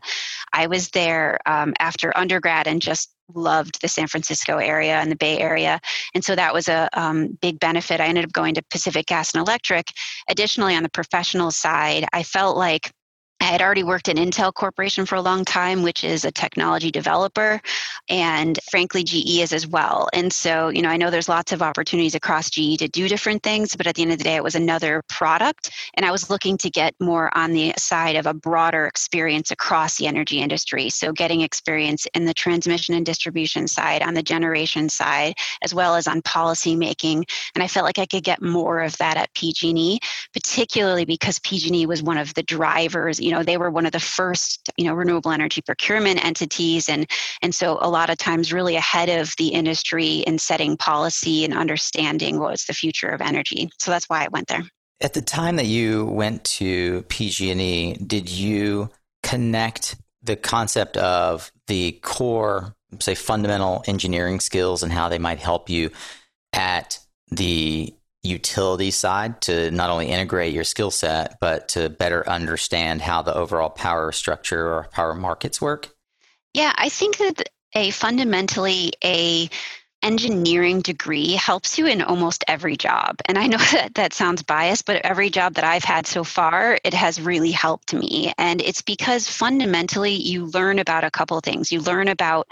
i 0.54 0.66
was 0.66 0.90
there 0.90 1.38
um, 1.46 1.74
after 1.80 2.16
undergrad 2.18 2.68
and 2.68 2.82
just 2.82 3.14
loved 3.36 3.82
the 3.82 3.88
San 3.88 4.08
Francisco 4.08 4.58
area 4.58 4.96
and 5.00 5.12
the 5.12 5.16
Bay 5.16 5.40
Area. 5.40 5.80
And 6.14 6.24
so 6.24 6.36
that 6.36 6.54
was 6.54 6.68
a 6.68 6.90
um, 6.94 7.38
big 7.42 7.60
benefit. 7.60 8.02
I 8.02 8.08
ended 8.08 8.26
up 8.26 8.32
going 8.32 8.56
to 8.56 8.64
Pacific 8.72 9.06
Gas 9.06 9.34
and 9.34 9.42
Electric. 9.42 9.88
Additionally, 10.30 10.76
on 10.76 10.84
the 10.84 10.90
professional 10.90 11.52
side, 11.52 12.06
I 12.14 12.24
felt 12.24 12.58
like 12.58 12.92
I 13.42 13.46
had 13.46 13.62
already 13.62 13.84
worked 13.84 14.10
at 14.10 14.18
Intel 14.18 14.54
Corporation 14.54 15.06
for 15.06 15.16
a 15.16 15.22
long 15.22 15.46
time, 15.46 15.82
which 15.82 16.04
is 16.04 16.26
a 16.26 16.32
technology 16.32 16.92
developer, 16.92 17.62
and 18.10 18.60
frankly, 18.70 19.04
GE 19.04 19.40
is 19.40 19.54
as 19.54 19.66
well. 19.66 20.10
And 20.14 20.32
so, 20.32 20.68
you 20.68 20.82
know, 20.82 20.90
I 20.90 20.98
know 20.98 21.10
there's 21.10 21.30
lots 21.30 21.54
of 21.54 21.62
opportunities 21.62 22.16
across 22.16 22.50
GE 22.50 22.78
to 22.80 22.90
do 22.90 23.08
different 23.08 23.42
things, 23.42 23.76
but 23.78 23.88
at 23.88 23.96
the 23.96 24.02
end 24.02 24.12
of 24.12 24.18
the 24.18 24.26
day, 24.26 24.36
it 24.36 24.44
was 24.44 24.56
another 24.56 25.04
product. 25.08 25.72
And 25.94 26.06
I 26.06 26.12
was 26.12 26.30
looking 26.30 26.58
to 26.58 26.70
get 26.70 26.94
more 27.00 27.36
on 27.38 27.54
the 27.54 27.74
side 27.78 28.18
of 28.18 28.26
a 28.26 28.34
broader 28.34 28.86
experience 28.86 29.52
across 29.52 29.98
the 29.98 30.08
energy 30.08 30.40
industry. 30.42 30.90
So, 30.90 31.14
getting 31.14 31.42
experience 31.42 32.08
in 32.14 32.26
the 32.26 32.34
transmission 32.34 32.94
and 32.94 33.06
distribution 33.06 33.68
side, 33.68 34.02
on 34.02 34.16
the 34.16 34.24
generation 34.24 34.90
side, 34.90 35.36
as 35.64 35.74
well 35.74 35.96
as 35.96 36.08
on 36.08 36.22
policy 36.24 36.76
making. 36.76 37.26
And 37.56 37.64
I 37.64 37.68
felt 37.68 37.86
like 37.86 38.00
I 38.00 38.06
could 38.06 38.24
get 38.24 38.42
more 38.42 38.82
of 38.82 38.98
that 38.98 39.16
at 39.16 39.34
PG&E, 39.34 40.00
particularly 40.34 41.06
because 41.06 41.40
PG&E 41.40 41.86
was 41.86 42.04
one 42.04 42.18
of 42.18 42.34
the 42.34 42.44
drivers 42.44 43.20
you 43.30 43.36
know 43.36 43.44
they 43.44 43.58
were 43.58 43.70
one 43.70 43.86
of 43.86 43.92
the 43.92 44.00
first 44.00 44.72
you 44.76 44.86
know 44.86 44.96
renewable 44.96 45.30
energy 45.30 45.62
procurement 45.62 46.26
entities. 46.26 46.90
And 46.90 47.06
and 47.44 47.54
so 47.54 47.78
a 47.80 47.88
lot 47.88 48.10
of 48.10 48.18
times 48.18 48.52
really 48.52 48.76
ahead 48.76 49.08
of 49.08 49.36
the 49.38 49.50
industry 49.50 50.24
in 50.26 50.40
setting 50.40 50.76
policy 50.76 51.46
and 51.46 51.54
understanding 51.54 52.40
what 52.40 52.50
was 52.50 52.66
the 52.66 52.74
future 52.74 53.10
of 53.10 53.22
energy. 53.22 53.70
So 53.78 53.92
that's 53.92 54.10
why 54.10 54.26
i 54.26 54.30
went 54.30 54.48
there. 54.48 54.64
At 55.00 55.14
the 55.14 55.22
time 55.22 55.58
that 55.58 55.68
you 55.68 56.06
went 56.06 56.44
to 56.46 57.04
pg&e 57.04 57.94
did 57.94 58.30
you 58.30 58.90
connect 59.22 59.96
the 60.24 60.36
concept 60.36 60.98
of 60.98 61.52
the 61.68 61.92
core 62.02 62.74
say 63.00 63.14
fundamental 63.14 63.84
engineering 63.86 64.40
skills 64.40 64.82
and 64.82 64.92
how 64.92 65.08
they 65.08 65.20
might 65.20 65.40
help 65.40 65.70
you 65.70 65.92
at 66.52 66.98
the 67.30 67.94
utility 68.24 68.92
side 68.92 69.42
to 69.42 69.72
not 69.72 69.90
only 69.90 70.08
integrate 70.08 70.54
your 70.54 70.64
skill 70.64 70.92
set, 70.92 71.38
but 71.40 71.70
to 71.70 71.90
better 71.90 72.28
understand 72.28 73.02
how 73.02 73.22
the 73.22 73.34
overall 73.34 73.70
power 73.70 74.12
structure 74.12 74.74
or 74.74 74.88
power 74.92 75.14
markets 75.14 75.62
work? 75.62 75.90
Yeah, 76.54 76.74
I 76.76 76.90
think 76.90 77.18
that 77.18 77.50
a 77.76 77.92
fundamentally 77.92 78.94
a 79.04 79.50
engineering 80.02 80.80
degree 80.80 81.34
helps 81.34 81.78
you 81.78 81.86
in 81.86 82.02
almost 82.02 82.46
every 82.48 82.78
job. 82.78 83.18
And 83.26 83.38
I 83.38 83.48
know 83.48 83.58
that 83.74 83.96
that 83.96 84.14
sounds 84.14 84.44
biased, 84.44 84.86
but 84.86 85.02
every 85.06 85.30
job 85.30 85.56
that 85.56 85.64
I've 85.64 85.84
had 85.84 86.08
so 86.08 86.24
far, 86.24 86.78
it 86.84 86.94
has 86.94 87.22
really 87.22 87.52
helped 87.52 87.94
me. 87.94 88.34
And 88.38 88.62
it's 88.62 88.82
because 88.82 89.28
fundamentally 89.28 90.14
you 90.14 90.46
learn 90.48 90.80
about 90.80 91.04
a 91.04 91.12
couple 91.12 91.40
things. 91.42 91.72
You 91.72 91.82
learn 91.82 92.08
about 92.08 92.48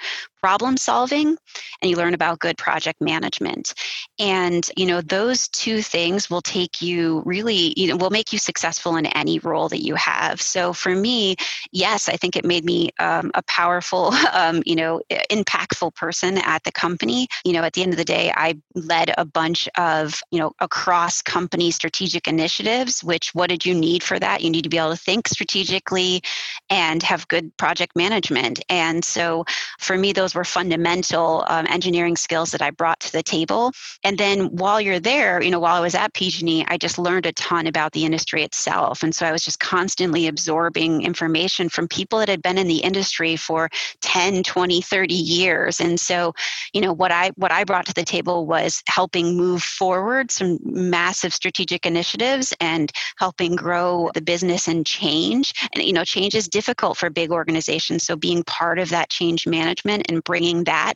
problem 0.47 0.77
solving 0.77 1.37
and 1.81 1.91
you 1.91 1.97
learn 1.97 2.13
about 2.13 2.39
good 2.39 2.57
project 2.57 3.01
management. 3.01 3.73
And 4.17 4.63
you 4.77 4.85
know 4.85 5.01
those 5.01 5.49
two 5.49 5.81
things 5.81 6.29
will 6.29 6.41
take 6.41 6.81
you 6.81 7.21
really 7.25 7.73
you 7.75 7.87
know 7.89 7.97
will 7.97 8.15
make 8.19 8.31
you 8.31 8.39
successful 8.39 8.95
in 8.95 9.07
any 9.07 9.39
role 9.39 9.67
that 9.67 9.83
you 9.83 9.95
have. 9.95 10.41
So 10.41 10.71
for 10.71 10.95
me 10.95 11.35
yes 11.73 12.07
i 12.07 12.15
think 12.15 12.37
it 12.37 12.45
made 12.45 12.63
me 12.63 12.91
um, 12.99 13.29
a 13.33 13.43
powerful 13.43 14.13
um, 14.31 14.63
you 14.65 14.77
know 14.77 15.01
impactful 15.29 15.93
person 15.95 16.37
at 16.37 16.63
the 16.63 16.71
company. 16.71 17.27
You 17.43 17.51
know 17.51 17.63
at 17.63 17.73
the 17.73 17.83
end 17.83 17.91
of 17.91 17.97
the 17.97 18.13
day 18.17 18.31
i 18.33 18.49
led 18.73 19.13
a 19.17 19.25
bunch 19.25 19.67
of 19.77 20.21
you 20.31 20.39
know 20.39 20.53
across 20.59 21.21
company 21.21 21.71
strategic 21.71 22.25
initiatives 22.25 23.03
which 23.03 23.35
what 23.35 23.49
did 23.49 23.65
you 23.65 23.75
need 23.75 24.01
for 24.01 24.17
that? 24.17 24.41
You 24.41 24.49
need 24.49 24.63
to 24.63 24.69
be 24.69 24.77
able 24.77 24.91
to 24.91 25.05
think 25.09 25.27
strategically 25.27 26.21
and 26.69 27.03
have 27.03 27.27
good 27.27 27.45
project 27.57 27.95
management. 27.97 28.63
And 28.69 29.03
so 29.03 29.43
for 29.79 29.97
me 29.97 30.13
those 30.13 30.36
were 30.37 30.45
fundamental 30.45 31.43
um, 31.47 31.65
engineering 31.67 32.15
skills 32.15 32.51
that 32.51 32.61
I 32.61 32.69
brought 32.69 32.99
to 33.01 33.11
the 33.11 33.23
table. 33.23 33.73
And 34.03 34.17
then 34.17 34.55
while 34.55 34.79
you're 34.79 34.99
there, 34.99 35.41
you 35.41 35.51
know, 35.51 35.59
while 35.59 35.75
I 35.75 35.81
was 35.81 35.95
at 35.95 36.13
PG&E, 36.13 36.65
I 36.67 36.77
just 36.77 36.99
learned 36.99 37.25
a 37.25 37.33
ton 37.33 37.67
about 37.67 37.91
the 37.91 38.05
industry 38.05 38.43
itself. 38.43 39.03
And 39.03 39.13
so 39.13 39.25
I 39.25 39.31
was 39.31 39.43
just 39.43 39.59
constantly 39.59 40.27
absorbing 40.27 41.01
information 41.01 41.69
from 41.69 41.87
people 41.87 42.19
that 42.19 42.29
had 42.29 42.41
been 42.41 42.57
in 42.57 42.67
the 42.67 42.77
industry 42.77 43.35
for 43.35 43.69
10, 44.01 44.43
20, 44.43 44.81
30 44.81 45.13
years. 45.13 45.79
And 45.79 45.99
so, 45.99 46.33
you 46.73 46.81
know, 46.81 46.93
what 46.93 47.11
I 47.11 47.31
what 47.35 47.51
I 47.51 47.63
brought 47.63 47.87
to 47.87 47.93
the 47.93 48.03
table 48.03 48.45
was 48.45 48.83
helping 48.87 49.35
move 49.35 49.63
forward 49.63 50.29
some 50.31 50.59
massive 50.63 51.33
strategic 51.33 51.85
initiatives 51.85 52.53
and 52.59 52.91
helping 53.17 53.55
grow 53.55 54.11
the 54.13 54.21
business 54.21 54.67
and 54.67 54.85
change. 54.85 55.53
And 55.73 55.83
you 55.83 55.93
know, 55.93 56.03
change 56.03 56.35
is 56.35 56.47
difficult 56.47 56.97
for 56.97 57.09
big 57.09 57.31
organizations. 57.31 58.03
So 58.03 58.15
being 58.15 58.43
part 58.43 58.77
of 58.77 58.89
that 58.89 59.09
change 59.09 59.47
management 59.47 60.05
and 60.09 60.16
and 60.17 60.23
bringing 60.23 60.63
that 60.65 60.93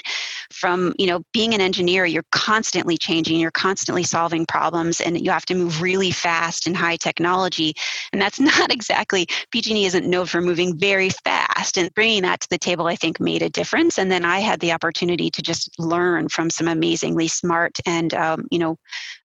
from 0.51 0.93
you 0.97 1.07
know 1.07 1.23
being 1.31 1.53
an 1.53 1.61
engineer 1.61 2.05
you're 2.05 2.25
constantly 2.31 2.97
changing 2.97 3.39
you're 3.39 3.51
constantly 3.51 4.03
solving 4.03 4.45
problems 4.45 4.99
and 4.99 5.21
you 5.23 5.31
have 5.31 5.45
to 5.45 5.55
move 5.55 5.81
really 5.81 6.11
fast 6.11 6.67
in 6.67 6.73
high 6.73 6.97
technology. 6.97 7.73
And 8.11 8.21
that's 8.21 8.39
not 8.51 8.71
exactly 8.71 9.27
pg&e 9.51 9.85
isn't 9.85 10.09
known 10.09 10.25
for 10.25 10.41
moving 10.41 10.77
very 10.77 11.09
fast 11.09 11.77
and 11.77 11.93
bringing 11.93 12.23
that 12.23 12.41
to 12.41 12.49
the 12.49 12.57
table 12.57 12.87
i 12.87 12.95
think 12.95 13.19
made 13.19 13.41
a 13.41 13.49
difference. 13.49 13.97
And 13.97 14.11
then 14.11 14.25
i 14.25 14.39
had 14.39 14.59
the 14.59 14.71
opportunity 14.71 15.29
to 15.29 15.41
just 15.41 15.69
learn 15.79 16.29
from 16.29 16.49
some 16.49 16.67
amazingly 16.67 17.27
smart 17.27 17.77
and 17.85 18.13
um, 18.13 18.47
you 18.51 18.59
know 18.59 18.77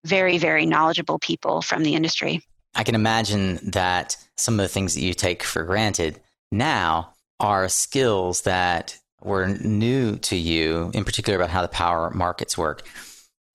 very 0.05 0.39
very 0.39 0.67
knowledgeable 0.67 1.19
people 1.19 1.63
from 1.63 1.83
the 1.83 1.95
industry. 1.95 2.43
I 2.75 2.85
can 2.85 2.95
imagine 2.95 3.59
that 3.71 4.17
some 4.37 4.61
of 4.61 4.65
the 4.65 4.69
things 4.69 4.95
that 4.95 5.01
you 5.01 5.15
take 5.15 5.43
for 5.43 5.65
granted 5.65 6.21
now 6.53 7.15
are 7.41 7.69
skills 7.69 8.43
that 8.43 8.99
were 9.23 9.47
new 9.49 10.17
to 10.17 10.37
you, 10.37 10.91
in 10.95 11.05
particular 11.05 11.37
about 11.37 11.51
how 11.51 11.63
the 11.63 11.69
power 11.69 12.11
markets 12.11 12.57
work, 12.57 12.87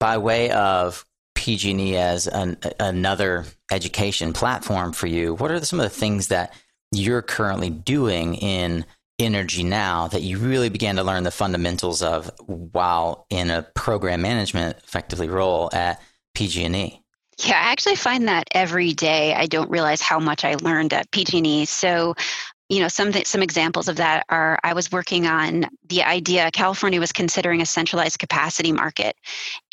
by 0.00 0.18
way 0.18 0.50
of 0.50 1.04
PG&E 1.34 1.96
as 1.96 2.26
an, 2.26 2.56
another 2.78 3.44
education 3.70 4.32
platform 4.32 4.92
for 4.92 5.06
you, 5.06 5.34
what 5.34 5.50
are 5.50 5.64
some 5.64 5.80
of 5.80 5.84
the 5.84 5.90
things 5.90 6.28
that 6.28 6.52
you're 6.92 7.22
currently 7.22 7.70
doing 7.70 8.34
in 8.34 8.84
energy 9.18 9.62
now 9.62 10.08
that 10.08 10.22
you 10.22 10.38
really 10.38 10.68
began 10.68 10.96
to 10.96 11.04
learn 11.04 11.22
the 11.22 11.30
fundamentals 11.30 12.02
of 12.02 12.30
while 12.46 13.26
in 13.30 13.50
a 13.50 13.62
program 13.74 14.22
management 14.22 14.76
effectively 14.78 15.28
role 15.28 15.70
at 15.72 16.00
PG&E? 16.34 17.02
Yeah, 17.44 17.54
I 17.54 17.72
actually 17.72 17.96
find 17.96 18.28
that 18.28 18.44
every 18.52 18.92
day 18.92 19.34
I 19.34 19.46
don't 19.46 19.70
realize 19.70 20.00
how 20.00 20.18
much 20.18 20.44
I 20.44 20.54
learned 20.56 20.92
at 20.92 21.10
PG&E. 21.10 21.64
So 21.64 22.14
you 22.72 22.80
know 22.80 22.88
some 22.88 23.12
some 23.12 23.42
examples 23.42 23.86
of 23.86 23.96
that 23.96 24.24
are 24.30 24.58
i 24.64 24.72
was 24.72 24.90
working 24.90 25.26
on 25.26 25.66
the 25.88 26.02
idea 26.02 26.50
california 26.52 26.98
was 26.98 27.12
considering 27.12 27.60
a 27.60 27.66
centralized 27.66 28.18
capacity 28.18 28.72
market. 28.72 29.14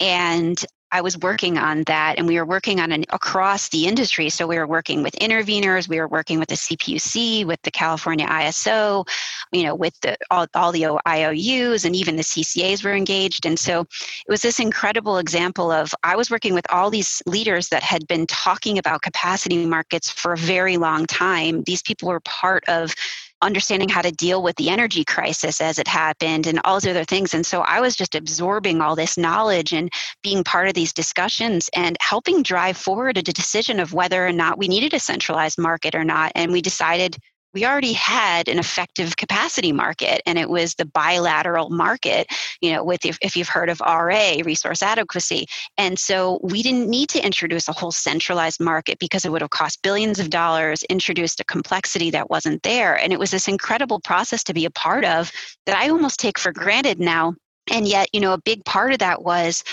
And 0.01 0.63
I 0.91 1.01
was 1.01 1.17
working 1.17 1.57
on 1.57 1.83
that, 1.83 2.17
and 2.17 2.27
we 2.27 2.37
were 2.37 2.45
working 2.45 2.79
on 2.79 2.91
an 2.91 3.05
across 3.09 3.69
the 3.69 3.85
industry. 3.85 4.29
So 4.29 4.47
we 4.47 4.57
were 4.57 4.67
working 4.67 5.03
with 5.03 5.13
interveners, 5.15 5.87
we 5.87 5.99
were 5.99 6.07
working 6.07 6.39
with 6.39 6.49
the 6.49 6.55
CPUC, 6.55 7.45
with 7.45 7.61
the 7.61 7.71
California 7.71 8.27
ISO, 8.27 9.07
you 9.51 9.63
know, 9.63 9.75
with 9.75 9.99
the 10.01 10.17
all, 10.31 10.47
all 10.53 10.71
the 10.71 10.99
IOUs, 11.07 11.85
and 11.85 11.95
even 11.95 12.15
the 12.15 12.23
CCAs 12.23 12.83
were 12.83 12.95
engaged. 12.95 13.45
And 13.45 13.59
so 13.59 13.81
it 13.81 14.29
was 14.29 14.41
this 14.41 14.59
incredible 14.59 15.17
example 15.17 15.71
of 15.71 15.93
I 16.03 16.15
was 16.15 16.31
working 16.31 16.53
with 16.53 16.65
all 16.69 16.89
these 16.89 17.21
leaders 17.25 17.69
that 17.69 17.83
had 17.83 18.07
been 18.07 18.25
talking 18.27 18.77
about 18.77 19.01
capacity 19.01 19.65
markets 19.65 20.09
for 20.09 20.33
a 20.33 20.37
very 20.37 20.77
long 20.77 21.05
time. 21.05 21.63
These 21.63 21.83
people 21.83 22.09
were 22.09 22.19
part 22.21 22.63
of 22.67 22.95
understanding 23.41 23.89
how 23.89 24.01
to 24.01 24.11
deal 24.11 24.43
with 24.43 24.55
the 24.57 24.69
energy 24.69 25.03
crisis 25.05 25.61
as 25.61 25.79
it 25.79 25.87
happened 25.87 26.47
and 26.47 26.59
all 26.63 26.75
those 26.75 26.87
other 26.87 27.05
things. 27.05 27.33
And 27.33 27.45
so 27.45 27.61
I 27.61 27.81
was 27.81 27.95
just 27.95 28.15
absorbing 28.15 28.81
all 28.81 28.95
this 28.95 29.17
knowledge 29.17 29.73
and 29.73 29.89
being 30.23 30.43
part 30.43 30.67
of 30.67 30.73
these 30.73 30.93
discussions 30.93 31.69
and 31.75 31.97
helping 32.01 32.43
drive 32.43 32.77
forward 32.77 33.17
a 33.17 33.21
decision 33.21 33.79
of 33.79 33.93
whether 33.93 34.25
or 34.25 34.31
not 34.31 34.57
we 34.57 34.67
needed 34.67 34.93
a 34.93 34.99
centralized 34.99 35.57
market 35.57 35.95
or 35.95 36.03
not. 36.03 36.31
And 36.35 36.51
we 36.51 36.61
decided 36.61 37.17
we 37.53 37.65
already 37.65 37.93
had 37.93 38.47
an 38.47 38.59
effective 38.59 39.17
capacity 39.17 39.71
market 39.71 40.21
and 40.25 40.37
it 40.37 40.49
was 40.49 40.75
the 40.75 40.85
bilateral 40.85 41.69
market 41.69 42.27
you 42.61 42.71
know 42.71 42.83
with 42.83 43.05
if, 43.05 43.17
if, 43.21 43.35
you've 43.35 43.49
heard 43.49 43.69
of 43.69 43.79
ra 43.79 44.35
resource 44.43 44.83
adequacy. 44.83 45.47
And 45.77 45.97
so 45.97 46.39
we 46.43 46.61
didn't 46.61 46.89
need 46.89 47.09
to 47.09 47.25
introduce 47.25 47.67
a 47.67 47.73
whole 47.73 47.91
centralized 47.91 48.59
market 48.59 48.99
because 48.99 49.25
it 49.25 49.31
would 49.31 49.41
have 49.41 49.49
cost 49.49 49.81
billions 49.81 50.19
of 50.19 50.29
dollars 50.29 50.83
introduced 50.83 51.39
a 51.39 51.45
complexity 51.45 52.11
that 52.11 52.29
wasn't 52.29 52.63
there. 52.63 52.95
And 52.95 53.13
it 53.13 53.19
was 53.19 53.31
this 53.31 53.47
incredible 53.47 53.99
process 53.99 54.43
to 54.45 54.53
be 54.53 54.65
a 54.65 54.71
part 54.71 55.05
of 55.05 55.31
that 55.65 55.77
i 55.77 55.89
almost 55.89 56.19
take 56.19 56.37
for 56.37 56.51
granted 56.51 56.99
now. 56.99 57.33
And 57.71 57.87
yet 57.87 58.09
you 58.13 58.19
know 58.19 58.33
a 58.33 58.41
big 58.41 58.65
part 58.65 58.93
of 58.93 58.99
that 58.99 59.23
was 59.23 59.63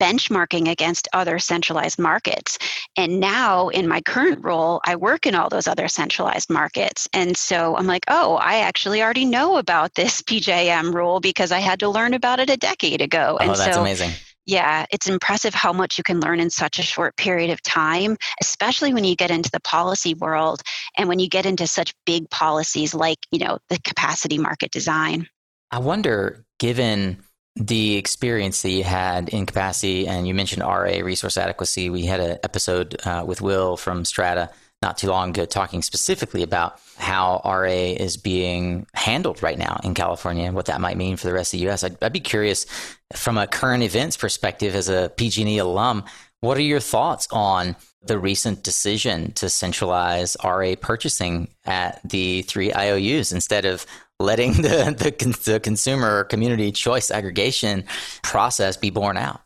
benchmarking 0.00 0.70
against 0.70 1.08
other 1.12 1.38
centralized 1.38 1.98
markets. 1.98 2.58
And 2.96 3.20
now 3.20 3.68
in 3.68 3.88
my 3.88 4.00
current 4.00 4.44
role, 4.44 4.80
I 4.84 4.96
work 4.96 5.26
in 5.26 5.34
all 5.34 5.48
those 5.48 5.66
other 5.66 5.88
centralized 5.88 6.50
markets. 6.50 7.08
And 7.12 7.36
so 7.36 7.76
I'm 7.76 7.86
like, 7.86 8.04
oh, 8.08 8.36
I 8.36 8.58
actually 8.58 9.02
already 9.02 9.24
know 9.24 9.56
about 9.56 9.94
this 9.94 10.22
PJM 10.26 10.94
rule 10.94 11.20
because 11.20 11.52
I 11.52 11.58
had 11.58 11.80
to 11.80 11.88
learn 11.88 12.14
about 12.14 12.40
it 12.40 12.50
a 12.50 12.56
decade 12.56 13.00
ago. 13.00 13.36
Oh, 13.40 13.42
and 13.42 13.50
that's 13.50 13.74
so, 13.74 13.80
amazing. 13.80 14.12
Yeah, 14.46 14.86
it's 14.92 15.08
impressive 15.08 15.54
how 15.54 15.72
much 15.72 15.98
you 15.98 16.04
can 16.04 16.20
learn 16.20 16.38
in 16.38 16.50
such 16.50 16.78
a 16.78 16.82
short 16.82 17.16
period 17.16 17.50
of 17.50 17.60
time, 17.62 18.16
especially 18.40 18.94
when 18.94 19.02
you 19.02 19.16
get 19.16 19.32
into 19.32 19.50
the 19.50 19.60
policy 19.60 20.14
world 20.14 20.62
and 20.96 21.08
when 21.08 21.18
you 21.18 21.28
get 21.28 21.46
into 21.46 21.66
such 21.66 21.92
big 22.06 22.30
policies 22.30 22.94
like, 22.94 23.18
you 23.32 23.40
know, 23.40 23.58
the 23.70 23.78
capacity 23.80 24.38
market 24.38 24.70
design. 24.70 25.28
I 25.72 25.80
wonder, 25.80 26.44
given 26.60 27.24
the 27.56 27.96
experience 27.96 28.62
that 28.62 28.70
you 28.70 28.84
had 28.84 29.30
in 29.30 29.46
capacity, 29.46 30.06
and 30.06 30.28
you 30.28 30.34
mentioned 30.34 30.62
RA 30.62 31.00
resource 31.02 31.38
adequacy. 31.38 31.90
We 31.90 32.04
had 32.04 32.20
an 32.20 32.38
episode 32.44 32.96
uh, 33.04 33.24
with 33.26 33.40
Will 33.40 33.76
from 33.76 34.04
Strata 34.04 34.50
not 34.82 34.98
too 34.98 35.08
long 35.08 35.30
ago 35.30 35.46
talking 35.46 35.80
specifically 35.80 36.42
about 36.42 36.78
how 36.98 37.40
RA 37.44 37.64
is 37.64 38.18
being 38.18 38.86
handled 38.92 39.42
right 39.42 39.58
now 39.58 39.80
in 39.82 39.94
California 39.94 40.44
and 40.44 40.54
what 40.54 40.66
that 40.66 40.82
might 40.82 40.98
mean 40.98 41.16
for 41.16 41.26
the 41.26 41.32
rest 41.32 41.54
of 41.54 41.60
the 41.60 41.68
US. 41.68 41.82
I'd, 41.82 41.96
I'd 42.02 42.12
be 42.12 42.20
curious 42.20 42.66
from 43.14 43.38
a 43.38 43.46
current 43.46 43.82
events 43.82 44.16
perspective 44.18 44.74
as 44.74 44.88
a 44.88 45.10
PG&E 45.16 45.58
alum, 45.58 46.04
what 46.40 46.58
are 46.58 46.62
your 46.62 46.80
thoughts 46.80 47.26
on 47.32 47.74
the 48.02 48.18
recent 48.18 48.62
decision 48.62 49.32
to 49.32 49.48
centralize 49.48 50.36
RA 50.44 50.74
purchasing 50.80 51.48
at 51.64 52.00
the 52.08 52.42
three 52.42 52.72
IOUs 52.72 53.32
instead 53.32 53.64
of 53.64 53.86
letting 54.20 54.52
the, 54.62 54.94
the, 54.98 55.50
the 55.52 55.60
consumer 55.60 56.24
community 56.24 56.72
choice 56.72 57.10
aggregation 57.10 57.84
process 58.22 58.76
be 58.76 58.90
borne 58.90 59.16
out? 59.16 59.40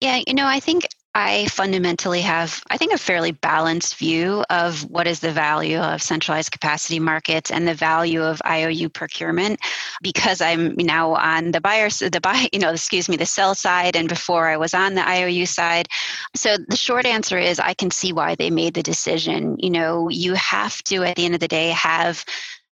Yeah, 0.00 0.20
you 0.26 0.34
know, 0.34 0.46
I 0.46 0.60
think 0.60 0.86
I 1.16 1.46
fundamentally 1.46 2.22
have, 2.22 2.60
I 2.70 2.76
think, 2.76 2.92
a 2.92 2.98
fairly 2.98 3.30
balanced 3.30 3.96
view 3.96 4.44
of 4.50 4.82
what 4.90 5.06
is 5.06 5.20
the 5.20 5.30
value 5.30 5.78
of 5.78 6.02
centralized 6.02 6.50
capacity 6.50 6.98
markets 6.98 7.52
and 7.52 7.68
the 7.68 7.74
value 7.74 8.20
of 8.20 8.42
IOU 8.44 8.88
procurement 8.88 9.60
because 10.02 10.40
I'm 10.40 10.74
now 10.74 11.12
on 11.14 11.52
the 11.52 11.60
buyer, 11.60 11.88
the 11.88 12.20
buy, 12.20 12.48
you 12.52 12.58
know, 12.58 12.72
excuse 12.72 13.08
me, 13.08 13.16
the 13.16 13.26
sell 13.26 13.54
side, 13.54 13.94
and 13.94 14.08
before 14.08 14.48
I 14.48 14.56
was 14.56 14.74
on 14.74 14.94
the 14.94 15.08
IOU 15.08 15.46
side. 15.46 15.86
So 16.34 16.56
the 16.56 16.76
short 16.76 17.06
answer 17.06 17.38
is 17.38 17.60
I 17.60 17.74
can 17.74 17.92
see 17.92 18.12
why 18.12 18.34
they 18.34 18.50
made 18.50 18.74
the 18.74 18.82
decision. 18.82 19.56
You 19.60 19.70
know, 19.70 20.08
you 20.08 20.34
have 20.34 20.82
to, 20.84 21.04
at 21.04 21.14
the 21.14 21.26
end 21.26 21.34
of 21.34 21.40
the 21.40 21.48
day, 21.48 21.68
have 21.68 22.24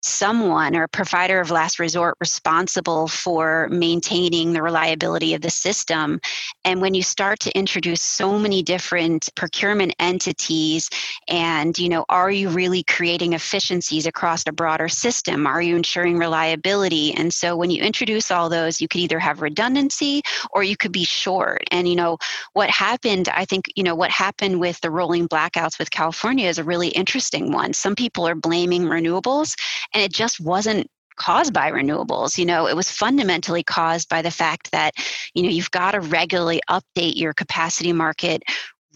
someone 0.05 0.75
or 0.75 0.83
a 0.83 0.87
provider 0.87 1.39
of 1.39 1.51
last 1.51 1.79
resort 1.79 2.15
responsible 2.19 3.07
for 3.07 3.67
maintaining 3.69 4.53
the 4.53 4.61
reliability 4.61 5.33
of 5.33 5.41
the 5.41 5.49
system. 5.49 6.19
And 6.63 6.81
when 6.81 6.93
you 6.93 7.01
start 7.01 7.39
to 7.41 7.57
introduce 7.57 8.01
so 8.01 8.37
many 8.37 8.61
different 8.61 9.29
procurement 9.35 9.95
entities, 9.99 10.89
and 11.27 11.77
you 11.77 11.89
know, 11.89 12.05
are 12.09 12.31
you 12.31 12.49
really 12.49 12.83
creating 12.83 13.33
efficiencies 13.33 14.05
across 14.05 14.43
a 14.47 14.51
broader 14.51 14.87
system? 14.87 15.47
Are 15.47 15.61
you 15.61 15.75
ensuring 15.75 16.17
reliability? 16.17 17.13
And 17.13 17.33
so 17.33 17.55
when 17.55 17.71
you 17.71 17.81
introduce 17.81 18.31
all 18.31 18.49
those, 18.49 18.79
you 18.79 18.87
could 18.87 19.01
either 19.01 19.19
have 19.19 19.41
redundancy 19.41 20.21
or 20.51 20.63
you 20.63 20.77
could 20.77 20.91
be 20.91 21.03
short. 21.03 21.63
And 21.71 21.87
you 21.87 21.95
know, 21.95 22.17
what 22.53 22.69
happened, 22.69 23.29
I 23.29 23.45
think, 23.45 23.65
you 23.75 23.83
know, 23.83 23.95
what 23.95 24.11
happened 24.11 24.59
with 24.59 24.79
the 24.81 24.91
rolling 24.91 25.27
blackouts 25.27 25.79
with 25.79 25.91
California 25.91 26.47
is 26.47 26.59
a 26.59 26.63
really 26.63 26.89
interesting 26.89 27.51
one. 27.51 27.73
Some 27.73 27.95
people 27.95 28.27
are 28.27 28.35
blaming 28.35 28.83
renewables 28.83 29.55
and 29.95 30.03
it 30.03 30.13
just 30.13 30.39
wasn't 30.39 30.87
caused 31.15 31.53
by 31.53 31.71
renewables 31.71 32.37
you 32.37 32.45
know 32.45 32.67
it 32.67 32.75
was 32.75 32.91
fundamentally 32.91 33.63
caused 33.63 34.09
by 34.09 34.21
the 34.21 34.29
fact 34.29 34.69
that 34.71 34.93
you 35.33 35.41
know 35.41 35.49
you've 35.49 35.71
got 35.71 35.91
to 35.91 36.01
regularly 36.01 36.61
update 36.69 37.15
your 37.15 37.33
capacity 37.33 37.93
market 37.93 38.43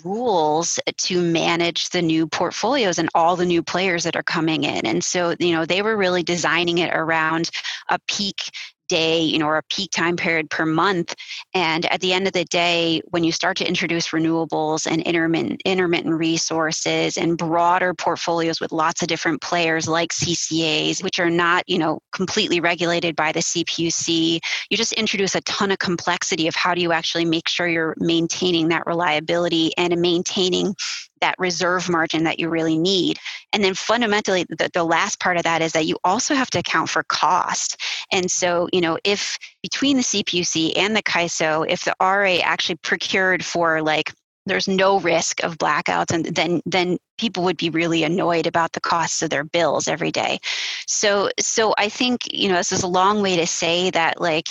rules 0.03 0.79
to 0.97 1.21
manage 1.21 1.89
the 1.89 2.01
new 2.01 2.27
portfolios 2.27 2.99
and 2.99 3.09
all 3.15 3.35
the 3.35 3.45
new 3.45 3.61
players 3.61 4.03
that 4.03 4.15
are 4.15 4.23
coming 4.23 4.63
in. 4.63 4.85
And 4.85 5.03
so 5.03 5.35
you 5.39 5.51
know 5.51 5.65
they 5.65 5.81
were 5.81 5.97
really 5.97 6.23
designing 6.23 6.77
it 6.77 6.93
around 6.93 7.49
a 7.89 7.99
peak 8.07 8.51
day, 8.89 9.21
you 9.21 9.39
know, 9.39 9.45
or 9.45 9.57
a 9.57 9.63
peak 9.69 9.91
time 9.91 10.17
period 10.17 10.49
per 10.49 10.65
month. 10.65 11.15
And 11.53 11.85
at 11.85 12.01
the 12.01 12.11
end 12.11 12.27
of 12.27 12.33
the 12.33 12.43
day, 12.45 13.01
when 13.05 13.23
you 13.23 13.31
start 13.31 13.55
to 13.57 13.67
introduce 13.67 14.09
renewables 14.09 14.85
and 14.85 15.01
intermittent, 15.03 15.61
intermittent 15.63 16.15
resources 16.15 17.17
and 17.17 17.37
broader 17.37 17.93
portfolios 17.93 18.59
with 18.59 18.73
lots 18.73 19.01
of 19.01 19.07
different 19.07 19.41
players 19.41 19.87
like 19.87 20.11
CCAs, 20.11 21.01
which 21.01 21.19
are 21.19 21.29
not, 21.29 21.63
you 21.67 21.77
know, 21.77 22.01
completely 22.11 22.59
regulated 22.59 23.15
by 23.15 23.31
the 23.31 23.39
CPUC, 23.39 24.39
you 24.69 24.77
just 24.77 24.93
introduce 24.93 25.35
a 25.35 25.41
ton 25.41 25.71
of 25.71 25.79
complexity 25.79 26.47
of 26.47 26.55
how 26.55 26.73
do 26.73 26.81
you 26.81 26.91
actually 26.91 27.25
make 27.25 27.47
sure 27.47 27.67
you're 27.67 27.95
maintaining 27.99 28.67
that 28.69 28.85
reliability 28.85 29.71
and 29.77 29.95
maintaining 30.01 30.75
that 31.21 31.35
reserve 31.37 31.89
margin 31.89 32.23
that 32.23 32.39
you 32.39 32.49
really 32.49 32.77
need. 32.77 33.17
And 33.53 33.63
then 33.63 33.73
fundamentally, 33.73 34.45
the, 34.49 34.69
the 34.73 34.83
last 34.83 35.19
part 35.19 35.37
of 35.37 35.43
that 35.43 35.61
is 35.61 35.73
that 35.73 35.85
you 35.85 35.97
also 36.03 36.35
have 36.35 36.49
to 36.51 36.59
account 36.59 36.89
for 36.89 37.03
cost. 37.03 37.77
And 38.11 38.29
so, 38.29 38.67
you 38.71 38.81
know, 38.81 38.97
if 39.03 39.37
between 39.61 39.97
the 39.97 40.03
CPUC 40.03 40.77
and 40.77 40.95
the 40.95 41.03
CAISO, 41.03 41.65
if 41.69 41.85
the 41.85 41.95
RA 42.01 42.37
actually 42.43 42.75
procured 42.77 43.43
for 43.43 43.81
like 43.81 44.11
there's 44.45 44.67
no 44.67 44.99
risk 44.99 45.43
of 45.43 45.57
blackouts 45.57 46.11
and 46.11 46.25
then 46.25 46.61
then 46.65 46.97
people 47.17 47.43
would 47.43 47.57
be 47.57 47.69
really 47.69 48.03
annoyed 48.03 48.47
about 48.47 48.71
the 48.71 48.81
costs 48.81 49.21
of 49.21 49.29
their 49.29 49.43
bills 49.43 49.87
every 49.87 50.11
day 50.11 50.39
so 50.87 51.29
so 51.39 51.73
i 51.77 51.87
think 51.87 52.21
you 52.33 52.49
know 52.49 52.55
this 52.55 52.71
is 52.71 52.83
a 52.83 52.87
long 52.87 53.21
way 53.21 53.35
to 53.35 53.45
say 53.45 53.89
that 53.91 54.19
like 54.19 54.47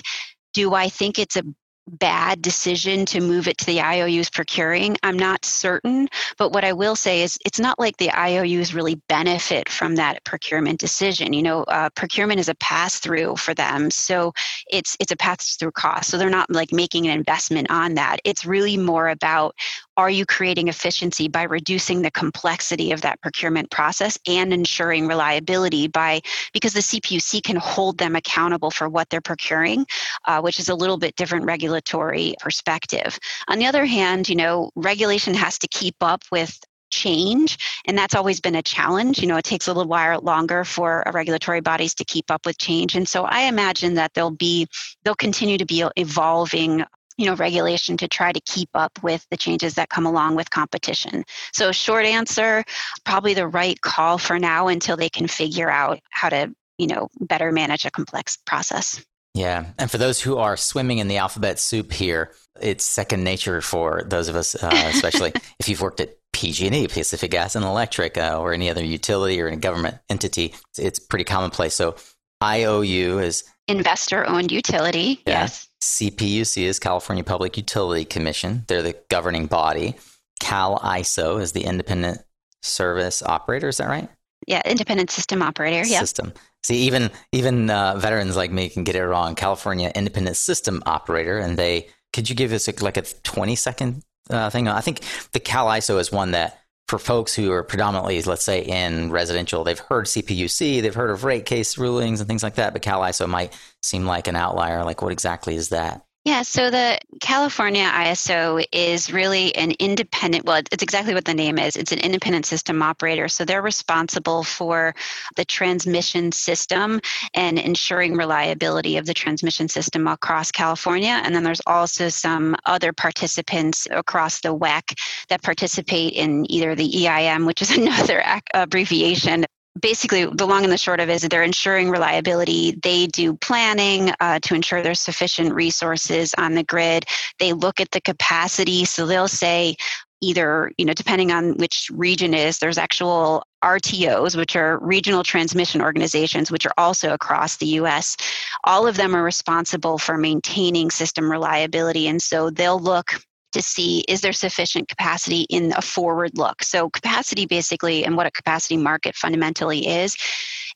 do 0.55 0.73
i 0.73 0.89
think 0.89 1.19
it's 1.19 1.37
a 1.37 1.43
bad 1.89 2.43
decision 2.43 3.07
to 3.07 3.21
move 3.21 3.49
it 3.49 3.59
to 3.59 3.67
the 3.67 3.81
IOUs 3.81 4.31
procuring. 4.31 4.97
I'm 5.03 5.19
not 5.19 5.45
certain, 5.45 6.09
but 6.37 6.53
what 6.53 6.65
I 6.65 6.73
will 6.73 6.97
say 6.97 7.23
is 7.23 7.39
it's 7.45 7.61
not 7.61 7.79
like 7.79 7.97
the 7.97 8.11
IOUs 8.11 8.75
really 8.75 8.97
benefit 9.09 9.69
from 9.69 9.97
that 9.97 10.25
procurement 10.25 10.79
decision. 10.79 11.33
You 11.33 11.43
know, 11.43 11.63
uh, 11.65 11.91
procurement 11.91 12.41
is 12.41 12.49
a 12.49 12.55
pass 12.57 12.99
through 12.99 13.37
for 13.37 13.55
them, 13.55 13.91
so 13.91 14.33
it's 14.71 14.97
it's 15.01 15.13
a 15.13 15.17
pass 15.17 15.57
through 15.57 15.73
cost. 15.73 16.11
So 16.11 16.19
they're 16.19 16.31
not 16.31 16.51
like 16.51 16.73
making 16.73 17.07
an 17.07 17.17
investment 17.17 17.71
on 17.71 17.95
that. 17.95 18.19
It's 18.25 18.45
really 18.45 18.77
more 18.77 19.09
about 19.09 19.55
are 19.99 20.09
you 20.09 20.25
creating 20.25 20.69
efficiency 20.69 21.27
by 21.27 21.43
reducing 21.43 22.03
the 22.03 22.11
complexity 22.13 22.93
of 22.93 23.01
that 23.01 23.21
procurement 23.21 23.69
process 23.71 24.17
and 24.29 24.53
ensuring 24.53 25.09
reliability 25.09 25.89
by 25.89 26.21
because 26.55 26.73
the 26.73 26.81
CPUC 26.81 27.43
can 27.43 27.57
hold 27.57 27.99
them 27.99 28.15
accountable 28.15 28.71
for 28.71 28.89
what 28.89 29.11
they're 29.11 29.21
procuring, 29.21 29.85
uh, 30.27 30.41
which 30.41 30.61
is 30.61 30.69
a 30.69 30.75
little 30.75 30.99
bit 30.99 31.17
different 31.17 31.45
regulatory 31.45 32.35
perspective. 32.39 33.19
On 33.49 33.59
the 33.59 33.67
other 33.67 33.85
hand, 33.85 34.29
you 34.29 34.37
know, 34.37 34.71
regulation 34.77 35.35
has 35.35 35.59
to 35.59 35.69
keep 35.69 35.97
up 36.01 36.23
with 36.31 36.59
change 36.91 37.83
and 37.87 37.99
that's 37.99 38.15
always 38.15 38.41
been 38.41 38.55
a 38.55 38.63
challenge 38.63 39.19
you 39.19 39.27
know 39.27 39.37
it 39.37 39.45
takes 39.45 39.69
a 39.69 39.71
little 39.71 39.87
while 39.87 40.21
longer 40.23 40.65
for 40.65 41.05
regulatory 41.13 41.61
bodies 41.61 41.95
to 41.95 42.03
keep 42.03 42.31
up 42.31 42.47
with 42.47 42.57
change 42.57 42.95
and 42.95 43.07
so 43.07 43.25
i 43.25 43.43
imagine 43.43 43.93
that 43.93 44.11
there'll 44.15 44.31
be 44.31 44.67
they'll 45.05 45.15
continue 45.15 45.59
to 45.59 45.67
be 45.67 45.85
evolving 45.97 46.83
you 47.19 47.27
know 47.27 47.35
regulation 47.35 47.97
to 47.99 48.09
try 48.09 48.33
to 48.33 48.41
keep 48.41 48.71
up 48.75 49.03
with 49.03 49.27
the 49.31 49.37
changes 49.37 49.75
that 49.75 49.91
come 49.91 50.07
along 50.07 50.37
with 50.37 50.49
competition 50.51 51.25
so 51.53 51.71
short 51.73 52.07
answer 52.07 52.65
probably 53.05 53.35
the 53.35 53.47
right 53.47 53.81
call 53.83 54.17
for 54.17 54.39
now 54.39 54.69
until 54.69 54.97
they 54.97 55.11
can 55.11 55.29
figure 55.29 55.71
out 55.71 56.01
how 56.11 56.29
to 56.29 56.55
you 56.79 56.87
know 56.87 57.09
better 57.21 57.53
manage 57.53 57.85
a 57.85 57.91
complex 57.91 58.39
process 58.47 59.05
yeah 59.35 59.67
and 59.79 59.91
for 59.91 59.99
those 59.99 60.21
who 60.21 60.39
are 60.39 60.57
swimming 60.57 60.99
in 60.99 61.09
the 61.09 61.19
alphabet 61.19 61.59
soup 61.59 61.93
here 61.93 62.33
it's 62.61 62.85
second 62.85 63.23
nature 63.23 63.61
for 63.61 64.05
those 64.07 64.29
of 64.29 64.37
us 64.37 64.55
uh, 64.55 64.91
especially 64.95 65.33
if 65.59 65.69
you've 65.69 65.83
worked 65.83 66.01
at 66.01 66.15
PG&E, 66.35 66.87
Pacific 66.87 67.33
Gas 67.33 67.57
and 67.57 67.65
Electric, 67.65 68.17
uh, 68.17 68.39
or 68.39 68.53
any 68.53 68.71
other 68.71 68.85
utility 68.85 69.41
or 69.41 69.49
any 69.49 69.57
government 69.57 69.99
entity, 70.09 70.55
it's 70.77 71.01
pretty 71.01 71.25
commonplace. 71.25 71.75
So 71.75 71.97
IOU 72.43 73.19
is 73.19 73.43
investor 73.67 74.27
owned 74.27 74.53
utility. 74.53 75.21
Yeah. 75.27 75.41
Yes. 75.41 75.68
CPUC 75.81 76.65
is 76.65 76.79
California 76.79 77.25
Public 77.25 77.57
Utility 77.57 78.05
Commission. 78.05 78.65
They're 78.67 78.83
the 78.83 78.97
governing 79.09 79.47
body. 79.47 79.95
Cal 80.41 80.79
ISO 80.81 81.41
is 81.41 81.53
the 81.53 81.65
independent 81.65 82.19
service 82.63 83.23
operator. 83.23 83.69
Is 83.69 83.79
that 83.79 83.89
right? 83.89 84.09
Yeah, 84.47 84.63
independent 84.65 85.11
system 85.11 85.43
operator. 85.43 85.87
Yeah. 85.87 86.01
System. 86.01 86.33
See, 86.63 86.79
even 86.79 87.11
even 87.33 87.71
uh, 87.71 87.97
veterans 87.97 88.37
like 88.37 88.51
me 88.51 88.69
can 88.69 88.85
get 88.85 88.97
it 88.97 89.05
wrong. 89.05 89.35
California 89.35 89.93
Independent 89.95 90.37
System 90.37 90.83
Operator, 90.87 91.39
and 91.39 91.57
they 91.57 91.89
could 92.13 92.29
you 92.29 92.35
give 92.35 92.53
us 92.53 92.69
a, 92.69 92.73
like 92.83 92.97
a 92.97 93.03
twenty 93.23 93.57
second 93.57 94.03
uh, 94.31 94.51
thing? 94.51 94.69
I 94.69 94.81
think 94.81 95.01
the 95.33 95.41
Cal 95.41 95.67
ISO 95.67 95.99
is 95.99 96.11
one 96.11 96.33
that 96.33 96.59
for 96.89 96.99
folks 96.99 97.35
who 97.35 97.53
are 97.53 97.63
predominantly, 97.63 98.21
let's 98.23 98.43
say, 98.43 98.63
in 98.63 99.11
residential, 99.11 99.63
they've 99.63 99.79
heard 99.79 100.07
CPUC, 100.07 100.81
they've 100.81 100.95
heard 100.95 101.11
of 101.11 101.23
rate 101.23 101.45
case 101.45 101.77
rulings 101.77 102.21
and 102.21 102.29
things 102.29 102.43
like 102.43 102.55
that, 102.55 102.73
but 102.73 102.83
Cal 102.83 103.03
ISO 103.03 103.29
might 103.29 103.57
seem 103.83 104.07
like 104.07 104.27
an 104.27 104.37
outlier. 104.37 104.85
Like, 104.85 105.03
what 105.03 105.13
exactly 105.13 105.55
is 105.55 105.69
that? 105.69 106.03
Yeah, 106.29 106.43
so 106.43 106.69
the 106.69 106.99
California 107.23 107.85
ISO 107.85 108.63
is 108.71 109.11
really 109.11 109.57
an 109.57 109.71
independent, 109.79 110.45
well, 110.45 110.61
it's 110.71 110.83
exactly 110.83 111.15
what 111.15 111.25
the 111.25 111.33
name 111.33 111.59
is. 111.59 111.75
It's 111.75 111.91
an 111.91 112.01
independent 112.01 112.45
system 112.45 112.83
operator. 112.83 113.29
So 113.29 113.47
they're 113.47 113.63
responsible 113.63 114.45
for 114.45 114.95
the 115.37 115.47
transmission 115.47 116.31
system 116.31 117.01
and 117.33 117.59
ensuring 117.59 118.15
reliability 118.15 118.99
of 118.99 119.07
the 119.07 119.15
transmission 119.15 119.69
system 119.69 120.07
across 120.07 120.53
California. 120.53 121.19
And 121.25 121.35
then 121.35 121.45
there's 121.45 121.63
also 121.67 122.11
some 122.11 122.57
other 122.67 122.93
participants 122.93 123.89
across 123.91 124.43
the 124.43 124.55
WECC 124.55 124.99
that 125.31 125.43
participate 125.43 126.13
in 126.13 126.45
either 126.53 126.75
the 126.75 127.07
EIM, 127.07 127.47
which 127.47 127.63
is 127.63 127.71
another 127.79 128.23
abbreviation 128.53 129.47
basically 129.81 130.27
the 130.27 130.47
long 130.47 130.65
and 130.65 130.73
the 130.73 130.79
short 130.79 131.01
of 131.01 131.09
it 131.09 131.15
is 131.15 131.23
they're 131.23 131.43
ensuring 131.43 131.91
reliability. 131.91 132.73
They 132.83 133.07
do 133.07 133.35
planning 133.35 134.13
uh, 134.21 134.41
to 134.41 134.55
ensure 134.55 134.83
there's 134.83 135.01
sufficient 135.01 135.55
resources 135.55 136.35
on 136.39 136.55
the 136.55 136.65
grid. 136.65 137.05
They 137.39 137.53
look 137.53 137.81
at 137.81 137.91
the 137.91 138.01
capacity 138.01 138.85
so 138.85 139.07
they'll 139.07 139.29
say 139.29 139.77
either 140.21 140.73
you 140.79 140.85
know 140.85 140.93
depending 140.95 141.31
on 141.31 141.57
which 141.59 141.91
region 141.93 142.35
is 142.35 142.59
there's 142.59 142.79
actual 142.79 143.45
RTOs 143.63 144.37
which 144.37 144.57
are 144.57 144.79
regional 144.81 145.23
transmission 145.23 145.81
organizations 145.81 146.51
which 146.51 146.67
are 146.67 146.75
also 146.77 147.13
across 147.13 147.57
the 147.57 147.67
US 147.67 148.17
all 148.65 148.87
of 148.87 148.97
them 148.97 149.15
are 149.15 149.23
responsible 149.23 149.99
for 149.99 150.17
maintaining 150.17 150.91
system 150.91 151.31
reliability 151.31 152.09
and 152.09 152.21
so 152.21 152.51
they'll 152.51 152.81
look 152.81 153.21
to 153.53 153.63
see 153.63 154.05
is 154.09 154.21
there 154.21 154.33
sufficient 154.33 154.89
capacity 154.89 155.47
in 155.51 155.73
a 155.77 155.83
forward 155.83 156.37
look. 156.37 156.63
So, 156.63 156.91
capacity 156.91 157.47
basically, 157.47 158.05
and 158.05 158.17
what 158.17 158.27
a 158.27 158.31
capacity 158.31 158.77
market 158.77 159.15
fundamentally 159.15 159.87
is, 159.87 160.17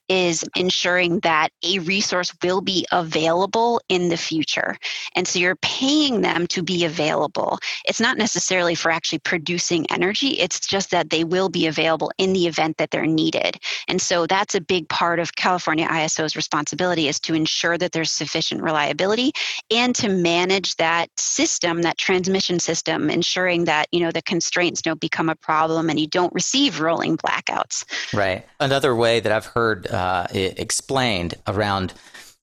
is 0.08 0.44
ensuring 0.56 1.20
that 1.20 1.48
a 1.64 1.78
resource 1.80 2.34
will 2.42 2.60
be 2.60 2.86
available 2.92 3.80
in 3.88 4.08
the 4.08 4.16
future. 4.16 4.76
And 5.14 5.26
so 5.26 5.38
you're 5.38 5.56
paying 5.56 6.20
them 6.20 6.46
to 6.48 6.62
be 6.62 6.84
available. 6.84 7.58
It's 7.86 8.00
not 8.00 8.18
necessarily 8.18 8.74
for 8.74 8.90
actually 8.90 9.20
producing 9.20 9.86
energy, 9.90 10.38
it's 10.40 10.60
just 10.60 10.90
that 10.90 11.10
they 11.10 11.24
will 11.24 11.48
be 11.48 11.66
available 11.66 12.12
in 12.18 12.32
the 12.32 12.46
event 12.46 12.76
that 12.76 12.90
they're 12.90 13.06
needed. 13.06 13.56
And 13.88 14.02
so 14.02 14.26
that's 14.26 14.54
a 14.54 14.60
big 14.60 14.88
part 14.88 15.18
of 15.18 15.36
California 15.36 15.88
ISO's 15.90 16.36
responsibility 16.36 17.08
is 17.08 17.20
to 17.20 17.34
ensure 17.34 17.78
that 17.78 17.92
there's 17.92 18.10
sufficient 18.10 18.62
reliability 18.62 19.32
and 19.70 19.94
to 19.94 20.08
manage 20.08 20.76
that 20.76 21.08
system, 21.18 21.82
that 21.82 21.98
transmission 21.98 22.58
system, 22.58 22.71
ensuring 22.88 23.64
that, 23.64 23.88
you 23.92 24.00
know, 24.00 24.10
the 24.10 24.22
constraints 24.22 24.82
don't 24.82 25.00
become 25.00 25.28
a 25.28 25.36
problem 25.36 25.90
and 25.90 25.98
you 25.98 26.06
don't 26.06 26.32
receive 26.32 26.80
rolling 26.80 27.16
blackouts. 27.16 27.84
Right. 28.14 28.46
Another 28.60 28.94
way 28.94 29.20
that 29.20 29.32
I've 29.32 29.46
heard 29.46 29.86
uh, 29.86 30.26
explained 30.32 31.34
around 31.46 31.92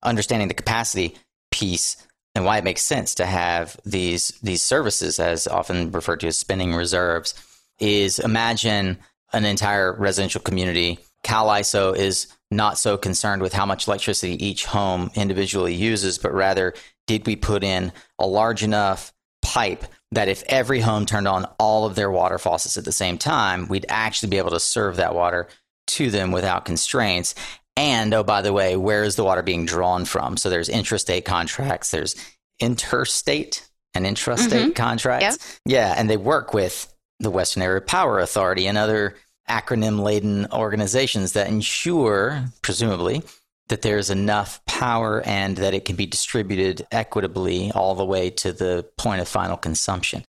understanding 0.03 0.47
the 0.47 0.53
capacity 0.53 1.15
piece 1.51 1.97
and 2.35 2.45
why 2.45 2.57
it 2.57 2.63
makes 2.63 2.81
sense 2.83 3.15
to 3.15 3.25
have 3.25 3.77
these 3.85 4.29
these 4.41 4.61
services 4.61 5.19
as 5.19 5.47
often 5.47 5.91
referred 5.91 6.19
to 6.21 6.27
as 6.27 6.37
spinning 6.37 6.73
reserves 6.73 7.33
is 7.79 8.19
imagine 8.19 8.97
an 9.33 9.45
entire 9.45 9.93
residential 9.93 10.41
community 10.41 10.99
CalISO 11.25 11.95
is 11.95 12.27
not 12.51 12.77
so 12.77 12.97
concerned 12.97 13.41
with 13.41 13.53
how 13.53 13.65
much 13.65 13.87
electricity 13.87 14.43
each 14.43 14.65
home 14.65 15.11
individually 15.15 15.73
uses 15.73 16.17
but 16.17 16.33
rather 16.33 16.73
did 17.07 17.25
we 17.25 17.35
put 17.35 17.63
in 17.63 17.91
a 18.19 18.27
large 18.27 18.63
enough 18.63 19.11
pipe 19.41 19.83
that 20.11 20.27
if 20.27 20.43
every 20.47 20.79
home 20.79 21.05
turned 21.05 21.27
on 21.27 21.45
all 21.59 21.85
of 21.85 21.95
their 21.95 22.09
water 22.11 22.37
faucets 22.37 22.77
at 22.77 22.85
the 22.85 22.91
same 22.91 23.17
time 23.17 23.67
we'd 23.67 23.85
actually 23.89 24.29
be 24.29 24.37
able 24.37 24.51
to 24.51 24.59
serve 24.59 24.97
that 24.97 25.15
water 25.15 25.47
to 25.89 26.11
them 26.11 26.31
without 26.31 26.65
constraints. 26.65 27.35
And 27.75 28.13
oh, 28.13 28.23
by 28.23 28.41
the 28.41 28.53
way, 28.53 28.75
where 28.75 29.03
is 29.03 29.15
the 29.15 29.23
water 29.23 29.41
being 29.41 29.65
drawn 29.65 30.05
from? 30.05 30.37
So 30.37 30.49
there's 30.49 30.69
intrastate 30.69 31.25
contracts, 31.25 31.91
there's 31.91 32.15
interstate 32.59 33.67
and 33.93 34.05
intrastate 34.05 34.49
mm-hmm. 34.49 34.71
contracts. 34.71 35.59
Yeah. 35.65 35.89
yeah. 35.89 35.95
And 35.97 36.09
they 36.09 36.17
work 36.17 36.53
with 36.53 36.93
the 37.19 37.31
Western 37.31 37.63
Area 37.63 37.81
Power 37.81 38.19
Authority 38.19 38.67
and 38.67 38.77
other 38.77 39.15
acronym 39.49 40.01
laden 40.01 40.47
organizations 40.51 41.33
that 41.33 41.47
ensure, 41.47 42.45
presumably, 42.61 43.23
that 43.69 43.81
there's 43.81 44.09
enough 44.09 44.63
power 44.65 45.21
and 45.25 45.57
that 45.57 45.73
it 45.73 45.85
can 45.85 45.95
be 45.95 46.05
distributed 46.05 46.85
equitably 46.91 47.71
all 47.71 47.95
the 47.95 48.05
way 48.05 48.29
to 48.29 48.51
the 48.51 48.85
point 48.97 49.21
of 49.21 49.27
final 49.27 49.57
consumption. 49.57 50.23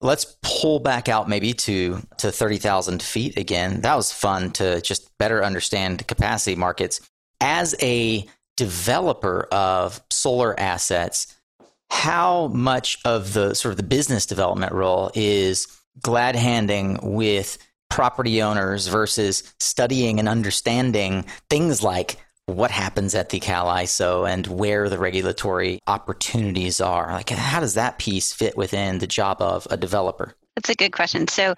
Let's 0.00 0.36
pull 0.42 0.78
back 0.80 1.08
out 1.08 1.28
maybe 1.28 1.52
to, 1.54 2.00
to 2.18 2.30
30,000 2.30 3.02
feet 3.02 3.36
again. 3.36 3.80
That 3.80 3.96
was 3.96 4.12
fun 4.12 4.52
to 4.52 4.80
just 4.80 5.16
better 5.18 5.44
understand 5.44 6.06
capacity 6.06 6.56
markets. 6.56 7.00
As 7.40 7.74
a 7.82 8.26
developer 8.56 9.48
of 9.50 10.00
solar 10.10 10.58
assets, 10.58 11.34
how 11.90 12.48
much 12.48 12.98
of 13.04 13.32
the 13.32 13.54
sort 13.54 13.72
of 13.72 13.76
the 13.76 13.82
business 13.82 14.26
development 14.26 14.72
role 14.72 15.10
is 15.14 15.66
glad 16.00 16.36
handing 16.36 16.98
with 17.02 17.58
property 17.90 18.42
owners 18.42 18.86
versus 18.86 19.54
studying 19.58 20.18
and 20.18 20.28
understanding 20.28 21.24
things 21.48 21.82
like 21.82 22.18
what 22.48 22.70
happens 22.70 23.14
at 23.14 23.28
the 23.28 23.40
Cal 23.40 23.66
ISO 23.66 24.28
and 24.28 24.46
where 24.46 24.88
the 24.88 24.98
regulatory 24.98 25.80
opportunities 25.86 26.80
are. 26.80 27.12
Like, 27.12 27.28
how 27.28 27.60
does 27.60 27.74
that 27.74 27.98
piece 27.98 28.32
fit 28.32 28.56
within 28.56 28.98
the 28.98 29.06
job 29.06 29.42
of 29.42 29.66
a 29.70 29.76
developer? 29.76 30.34
That's 30.58 30.70
a 30.70 30.74
good 30.74 30.90
question. 30.90 31.28
So, 31.28 31.54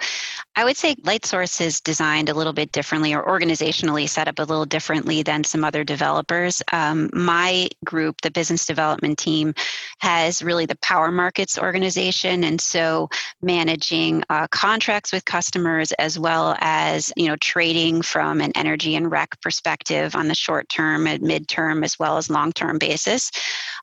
I 0.57 0.65
would 0.65 0.77
say 0.77 0.95
LightSource 0.97 1.63
is 1.63 1.81
designed 1.81 2.29
a 2.29 2.35
little 2.35 2.53
bit 2.53 2.71
differently 2.71 3.15
or 3.15 3.25
organizationally 3.25 4.07
set 4.07 4.29
up 4.29 4.39
a 4.39 4.43
little 4.43 4.67
differently 4.67 5.23
than 5.23 5.43
some 5.43 5.65
other 5.65 5.85
developers. 5.85 6.61
Um, 6.71 7.09
my 7.15 7.71
group, 7.83 8.21
the 8.21 8.31
business 8.31 8.67
development 8.67 9.17
team, 9.17 9.55
has 10.01 10.43
really 10.43 10.67
the 10.67 10.77
power 10.83 11.11
markets 11.11 11.59
organization. 11.59 12.45
And 12.45 12.61
so, 12.61 13.09
managing 13.41 14.23
uh, 14.29 14.49
contracts 14.49 15.13
with 15.15 15.25
customers 15.25 15.93
as 15.93 16.19
well 16.19 16.55
as, 16.61 17.11
you 17.17 17.29
know, 17.29 17.37
trading 17.37 18.03
from 18.03 18.43
an 18.43 18.53
energy 18.55 18.97
and 18.97 19.11
rec 19.11 19.41
perspective 19.41 20.15
on 20.15 20.29
the 20.29 20.35
short 20.35 20.69
term 20.69 21.07
and 21.07 21.23
mid-term 21.23 21.85
as 21.85 21.99
well 21.99 22.19
as 22.19 22.29
long 22.29 22.53
term 22.53 22.77
basis. 22.77 23.31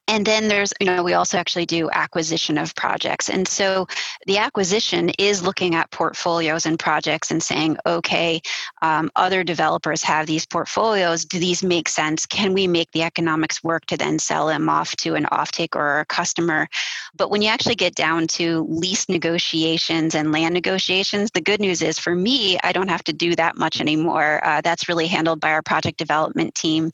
And 0.08 0.26
then 0.26 0.48
there's, 0.48 0.74
you 0.80 0.88
know, 0.88 1.04
we 1.04 1.14
also 1.14 1.38
actually 1.38 1.66
do 1.66 1.90
acquisition 1.92 2.58
of 2.58 2.74
projects. 2.76 3.30
And 3.30 3.46
so 3.46 3.88
the 4.26 4.38
acquisition 4.38 5.10
is 5.20 5.44
looking 5.44 5.76
at 5.76 5.92
portfolios 5.92 6.66
and 6.66 6.80
projects 6.80 7.30
and 7.30 7.44
saying, 7.44 7.78
okay, 7.86 8.42
um, 8.82 9.12
other 9.18 9.44
developers 9.44 10.02
have 10.04 10.26
these 10.26 10.46
portfolios. 10.46 11.26
Do 11.26 11.40
these 11.40 11.62
make 11.62 11.90
sense? 11.90 12.26
Can 12.26 12.54
we 12.54 12.68
make 12.68 12.90
the 12.92 13.04
economics 13.04 13.62
work 13.64 13.86
to 13.88 13.98
then 13.98 14.18
sell 14.18 14.48
them 14.48 14.70
off 14.70 14.96
to 14.98 15.16
an 15.16 15.26
offtake 15.26 15.76
or 15.76 16.00
a 16.00 16.06
customer? 16.06 16.70
But 17.16 17.30
when 17.30 17.42
you 17.42 17.50
actually 17.50 17.76
get 17.76 17.96
down 17.96 18.28
to 18.28 18.66
lease 18.70 19.10
negotiations 19.10 20.16
and 20.16 20.32
land 20.32 20.54
negotiations, 20.54 21.32
the 21.34 21.42
good 21.42 21.60
news 21.60 21.82
is 21.82 22.00
for 22.00 22.16
me, 22.16 22.58
I 22.64 22.72
don't 22.72 22.90
have 22.90 23.04
to 23.06 23.14
do 23.14 23.36
that 23.36 23.58
much 23.58 23.82
anymore. 23.82 24.40
Uh, 24.46 24.62
that's 24.62 24.88
really 24.88 25.08
handled 25.08 25.42
by 25.42 25.52
our 25.52 25.62
project 25.62 25.98
development 25.98 26.56
team. 26.56 26.92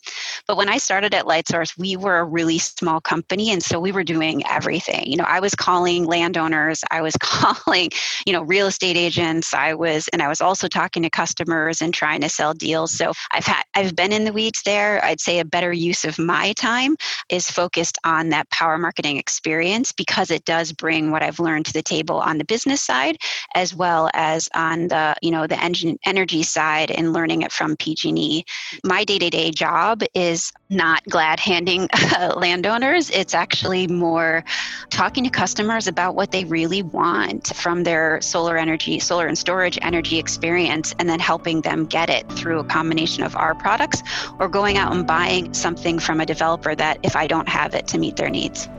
But 0.48 0.58
when 0.58 0.70
I 0.70 0.78
started 0.78 1.14
at 1.14 1.26
LightSource, 1.26 1.78
we 1.78 1.96
were 1.96 2.18
a 2.18 2.26
really 2.26 2.58
small 2.58 3.02
company 3.04 3.52
and 3.52 3.64
so 3.64 3.80
we 3.80 3.92
were 3.92 4.04
doing 4.04 4.44
everything. 4.48 5.04
You 5.06 5.18
know 5.18 5.26
i 5.26 5.40
was 5.40 5.56
calling 5.56 6.06
landowners 6.06 6.84
i 6.92 7.02
was 7.02 7.16
calling 7.20 7.90
you 8.26 8.34
know 8.34 8.44
real 8.44 8.68
estate 8.68 8.98
agents 8.98 9.54
i 9.54 9.74
was 9.74 10.08
and 10.14 10.22
i 10.22 10.28
was 10.28 10.42
also 10.42 10.68
talking 10.68 11.04
to 11.04 11.10
customers 11.10 11.82
and 11.82 11.94
trying 11.94 12.22
to 12.22 12.30
sell 12.30 12.54
deals. 12.54 12.92
So 12.94 13.14
i've 13.32 13.46
had 13.46 13.64
i've 13.76 13.96
been 13.96 14.14
in 14.14 14.26
the 14.26 14.34
weeds 14.34 14.62
there. 14.64 15.04
I'd 15.04 15.20
say 15.20 15.40
a 15.40 15.46
better 15.46 15.74
use 15.74 16.06
of 16.06 16.18
my 16.18 16.54
time 16.54 16.96
is 17.30 17.50
focused 17.50 17.98
on 18.04 18.30
that 18.30 18.50
power 18.50 18.78
marketing 18.78 19.18
experience 19.18 19.92
because 19.92 20.32
it 20.32 20.46
does 20.46 20.72
bring 20.72 21.12
what 21.12 21.24
i've 21.24 21.40
learned 21.40 21.66
to 21.68 21.74
the 21.74 21.82
table 21.82 22.18
on 22.18 22.38
the 22.38 22.46
business 22.46 22.82
side 22.82 23.18
as 23.56 23.76
well 23.76 24.10
as 24.14 24.50
on 24.56 24.88
the 24.88 25.16
you 25.22 25.32
know 25.32 25.48
the 25.48 25.62
engine 25.64 25.98
energy 26.06 26.44
side 26.44 26.92
and 26.92 27.14
learning 27.14 27.42
it 27.42 27.52
from 27.52 27.76
pg&e 27.78 28.44
my 28.84 29.04
day-to-day 29.04 29.52
job 29.52 30.02
is 30.14 30.52
not 30.70 31.04
glad 31.06 31.40
handing 31.40 31.88
landowners 32.36 32.93
it's 32.94 33.34
actually 33.34 33.88
more 33.88 34.44
talking 34.90 35.24
to 35.24 35.30
customers 35.30 35.88
about 35.88 36.16
what 36.16 36.32
they 36.32 36.46
really 36.46 36.84
want 36.84 37.56
from 37.56 37.84
their 37.84 38.22
solar 38.22 38.58
energy, 38.58 39.00
solar 39.00 39.28
and 39.28 39.38
storage 39.38 39.80
energy 39.82 40.20
experience, 40.20 40.94
and 41.00 41.10
then 41.10 41.20
helping 41.20 41.62
them 41.62 41.86
get 41.86 42.10
it 42.10 42.32
through 42.34 42.60
a 42.60 42.64
combination 42.64 43.24
of 43.24 43.36
our 43.36 43.56
products 43.56 44.04
or 44.40 44.48
going 44.48 44.78
out 44.78 44.94
and 44.94 45.08
buying 45.08 45.54
something 45.54 45.98
from 46.00 46.20
a 46.20 46.26
developer 46.26 46.76
that 46.76 47.00
if 47.04 47.16
I 47.16 47.28
don't 47.28 47.50
have 47.50 47.74
it 47.74 47.88
to 47.88 47.98
meet 47.98 48.16
their 48.16 48.30
needs. 48.30 48.70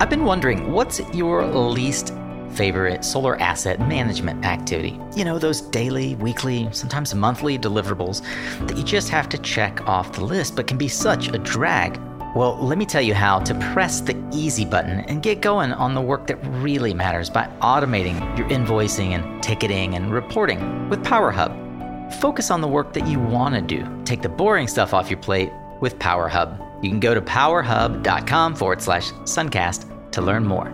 I've 0.00 0.10
been 0.10 0.24
wondering 0.24 0.72
what's 0.72 1.00
your 1.14 1.46
least 1.46 2.12
favorite 2.54 3.04
solar 3.04 3.40
asset 3.40 3.80
management 3.80 4.44
activity. 4.44 4.98
You 5.16 5.24
know, 5.24 5.38
those 5.38 5.60
daily, 5.60 6.14
weekly, 6.16 6.68
sometimes 6.72 7.14
monthly 7.14 7.58
deliverables 7.58 8.22
that 8.68 8.76
you 8.76 8.84
just 8.84 9.08
have 9.08 9.28
to 9.30 9.38
check 9.38 9.86
off 9.88 10.12
the 10.12 10.24
list 10.24 10.56
but 10.56 10.66
can 10.66 10.78
be 10.78 10.88
such 10.88 11.28
a 11.28 11.38
drag 11.38 11.98
well, 12.34 12.58
let 12.58 12.78
me 12.78 12.84
tell 12.84 13.00
you 13.00 13.14
how 13.14 13.38
to 13.38 13.54
press 13.72 14.00
the 14.00 14.20
easy 14.32 14.64
button 14.64 15.00
and 15.00 15.22
get 15.22 15.40
going 15.40 15.72
on 15.72 15.94
the 15.94 16.00
work 16.00 16.26
that 16.26 16.36
really 16.44 16.92
matters 16.92 17.30
by 17.30 17.48
automating 17.60 18.36
your 18.36 18.48
invoicing 18.48 19.10
and 19.10 19.40
ticketing 19.40 19.94
and 19.94 20.12
reporting 20.12 20.88
with 20.88 21.00
PowerHub. 21.04 22.12
Focus 22.14 22.50
on 22.50 22.60
the 22.60 22.66
work 22.66 22.92
that 22.94 23.06
you 23.06 23.20
want 23.20 23.54
to 23.54 23.60
do. 23.60 23.88
Take 24.04 24.20
the 24.20 24.28
boring 24.28 24.66
stuff 24.66 24.92
off 24.92 25.08
your 25.08 25.20
plate 25.20 25.52
with 25.80 25.96
PowerHub. 26.00 26.60
You 26.82 26.90
can 26.90 26.98
go 26.98 27.14
to 27.14 27.22
powerhub.com 27.22 28.56
forward 28.56 28.82
slash 28.82 29.12
suncast 29.22 30.10
to 30.10 30.20
learn 30.20 30.44
more. 30.44 30.66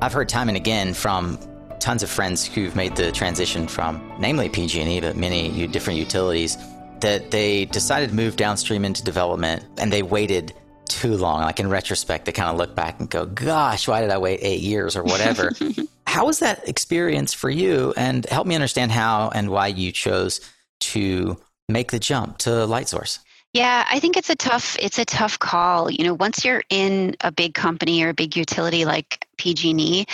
I've 0.00 0.12
heard 0.14 0.30
time 0.30 0.48
and 0.48 0.56
again 0.56 0.94
from 0.94 1.38
tons 1.80 2.02
of 2.02 2.08
friends 2.08 2.46
who've 2.46 2.74
made 2.74 2.96
the 2.96 3.12
transition 3.12 3.68
from 3.68 4.10
namely 4.18 4.48
PG&E, 4.48 5.00
but 5.00 5.16
many 5.16 5.66
different 5.66 5.98
utilities 5.98 6.56
that 7.04 7.30
they 7.30 7.66
decided 7.66 8.08
to 8.08 8.14
move 8.14 8.36
downstream 8.36 8.82
into 8.82 9.04
development 9.04 9.62
and 9.76 9.92
they 9.92 10.02
waited 10.02 10.54
too 10.88 11.18
long. 11.18 11.42
Like 11.42 11.60
in 11.60 11.68
retrospect, 11.68 12.24
they 12.24 12.32
kind 12.32 12.48
of 12.48 12.56
look 12.56 12.74
back 12.74 12.98
and 12.98 13.10
go, 13.10 13.26
gosh, 13.26 13.86
why 13.86 14.00
did 14.00 14.08
I 14.08 14.16
wait 14.16 14.40
eight 14.42 14.62
years 14.62 14.96
or 14.96 15.02
whatever? 15.02 15.52
how 16.06 16.24
was 16.24 16.38
that 16.38 16.66
experience 16.66 17.34
for 17.34 17.50
you? 17.50 17.92
And 17.98 18.24
help 18.26 18.46
me 18.46 18.54
understand 18.54 18.90
how 18.90 19.28
and 19.34 19.50
why 19.50 19.66
you 19.66 19.92
chose 19.92 20.40
to 20.80 21.36
make 21.68 21.90
the 21.90 21.98
jump 21.98 22.38
to 22.38 22.50
LightSource. 22.50 23.18
Yeah, 23.54 23.84
I 23.88 24.00
think 24.00 24.16
it's 24.16 24.30
a 24.30 24.34
tough 24.34 24.76
it's 24.80 24.98
a 24.98 25.04
tough 25.04 25.38
call. 25.38 25.88
You 25.88 26.02
know, 26.04 26.14
once 26.14 26.44
you're 26.44 26.64
in 26.70 27.14
a 27.20 27.30
big 27.30 27.54
company 27.54 28.02
or 28.02 28.08
a 28.08 28.14
big 28.14 28.36
utility 28.36 28.84
like 28.84 29.26
PG&E, 29.36 30.06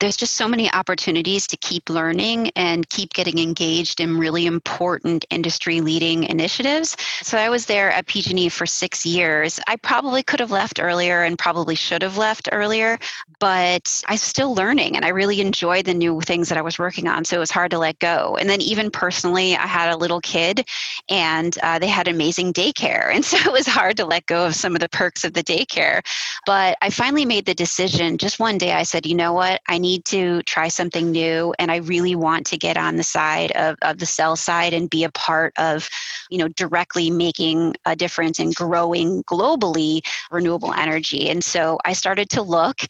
there's 0.00 0.16
just 0.16 0.34
so 0.34 0.48
many 0.48 0.70
opportunities 0.72 1.46
to 1.48 1.56
keep 1.56 1.88
learning 1.90 2.50
and 2.56 2.88
keep 2.90 3.12
getting 3.12 3.38
engaged 3.38 4.00
in 4.00 4.18
really 4.18 4.46
important 4.46 5.24
industry 5.30 5.80
leading 5.80 6.24
initiatives. 6.24 6.96
So 7.22 7.38
I 7.38 7.48
was 7.48 7.66
there 7.66 7.90
at 7.90 8.06
PG&E 8.06 8.48
for 8.48 8.66
6 8.66 9.06
years. 9.06 9.58
I 9.66 9.76
probably 9.76 10.22
could 10.22 10.40
have 10.40 10.50
left 10.50 10.80
earlier 10.80 11.22
and 11.22 11.38
probably 11.38 11.74
should 11.76 12.02
have 12.02 12.16
left 12.16 12.48
earlier, 12.52 12.98
but 13.40 14.02
I'm 14.08 14.16
still 14.16 14.54
learning 14.54 14.96
and 14.96 15.04
I 15.04 15.08
really 15.08 15.40
enjoyed 15.40 15.84
the 15.84 15.94
new 15.94 16.20
things 16.20 16.48
that 16.48 16.58
I 16.58 16.62
was 16.62 16.78
working 16.78 17.08
on, 17.08 17.24
so 17.24 17.36
it 17.36 17.40
was 17.40 17.50
hard 17.50 17.70
to 17.72 17.78
let 17.78 17.98
go. 17.98 18.36
And 18.40 18.48
then 18.50 18.60
even 18.60 18.90
personally, 18.90 19.56
I 19.56 19.66
had 19.66 19.92
a 19.92 19.96
little 19.96 20.20
kid 20.20 20.66
and 21.08 21.56
uh, 21.62 21.78
they 21.78 21.88
had 21.88 22.08
amazing 22.08 22.52
daycare, 22.52 22.83
and 22.90 23.24
so 23.24 23.36
it 23.36 23.52
was 23.52 23.66
hard 23.66 23.96
to 23.96 24.04
let 24.04 24.26
go 24.26 24.46
of 24.46 24.54
some 24.54 24.74
of 24.74 24.80
the 24.80 24.88
perks 24.88 25.24
of 25.24 25.32
the 25.32 25.42
daycare. 25.42 26.02
But 26.46 26.76
I 26.82 26.90
finally 26.90 27.24
made 27.24 27.46
the 27.46 27.54
decision 27.54 28.18
just 28.18 28.38
one 28.38 28.58
day 28.58 28.72
I 28.72 28.82
said, 28.82 29.06
you 29.06 29.14
know 29.14 29.32
what, 29.32 29.60
I 29.68 29.78
need 29.78 30.04
to 30.06 30.42
try 30.42 30.68
something 30.68 31.10
new 31.10 31.54
and 31.58 31.70
I 31.70 31.76
really 31.76 32.14
want 32.14 32.46
to 32.46 32.58
get 32.58 32.76
on 32.76 32.96
the 32.96 33.02
side 33.02 33.52
of, 33.52 33.76
of 33.82 33.98
the 33.98 34.06
sell 34.06 34.36
side 34.36 34.74
and 34.74 34.90
be 34.90 35.04
a 35.04 35.10
part 35.10 35.52
of, 35.58 35.88
you 36.30 36.38
know, 36.38 36.48
directly 36.48 37.10
making 37.10 37.74
a 37.84 37.96
difference 37.96 38.38
and 38.38 38.54
growing 38.54 39.22
globally 39.24 40.00
renewable 40.30 40.72
energy. 40.72 41.28
And 41.30 41.42
so 41.42 41.78
I 41.84 41.92
started 41.92 42.30
to 42.30 42.42
look. 42.42 42.80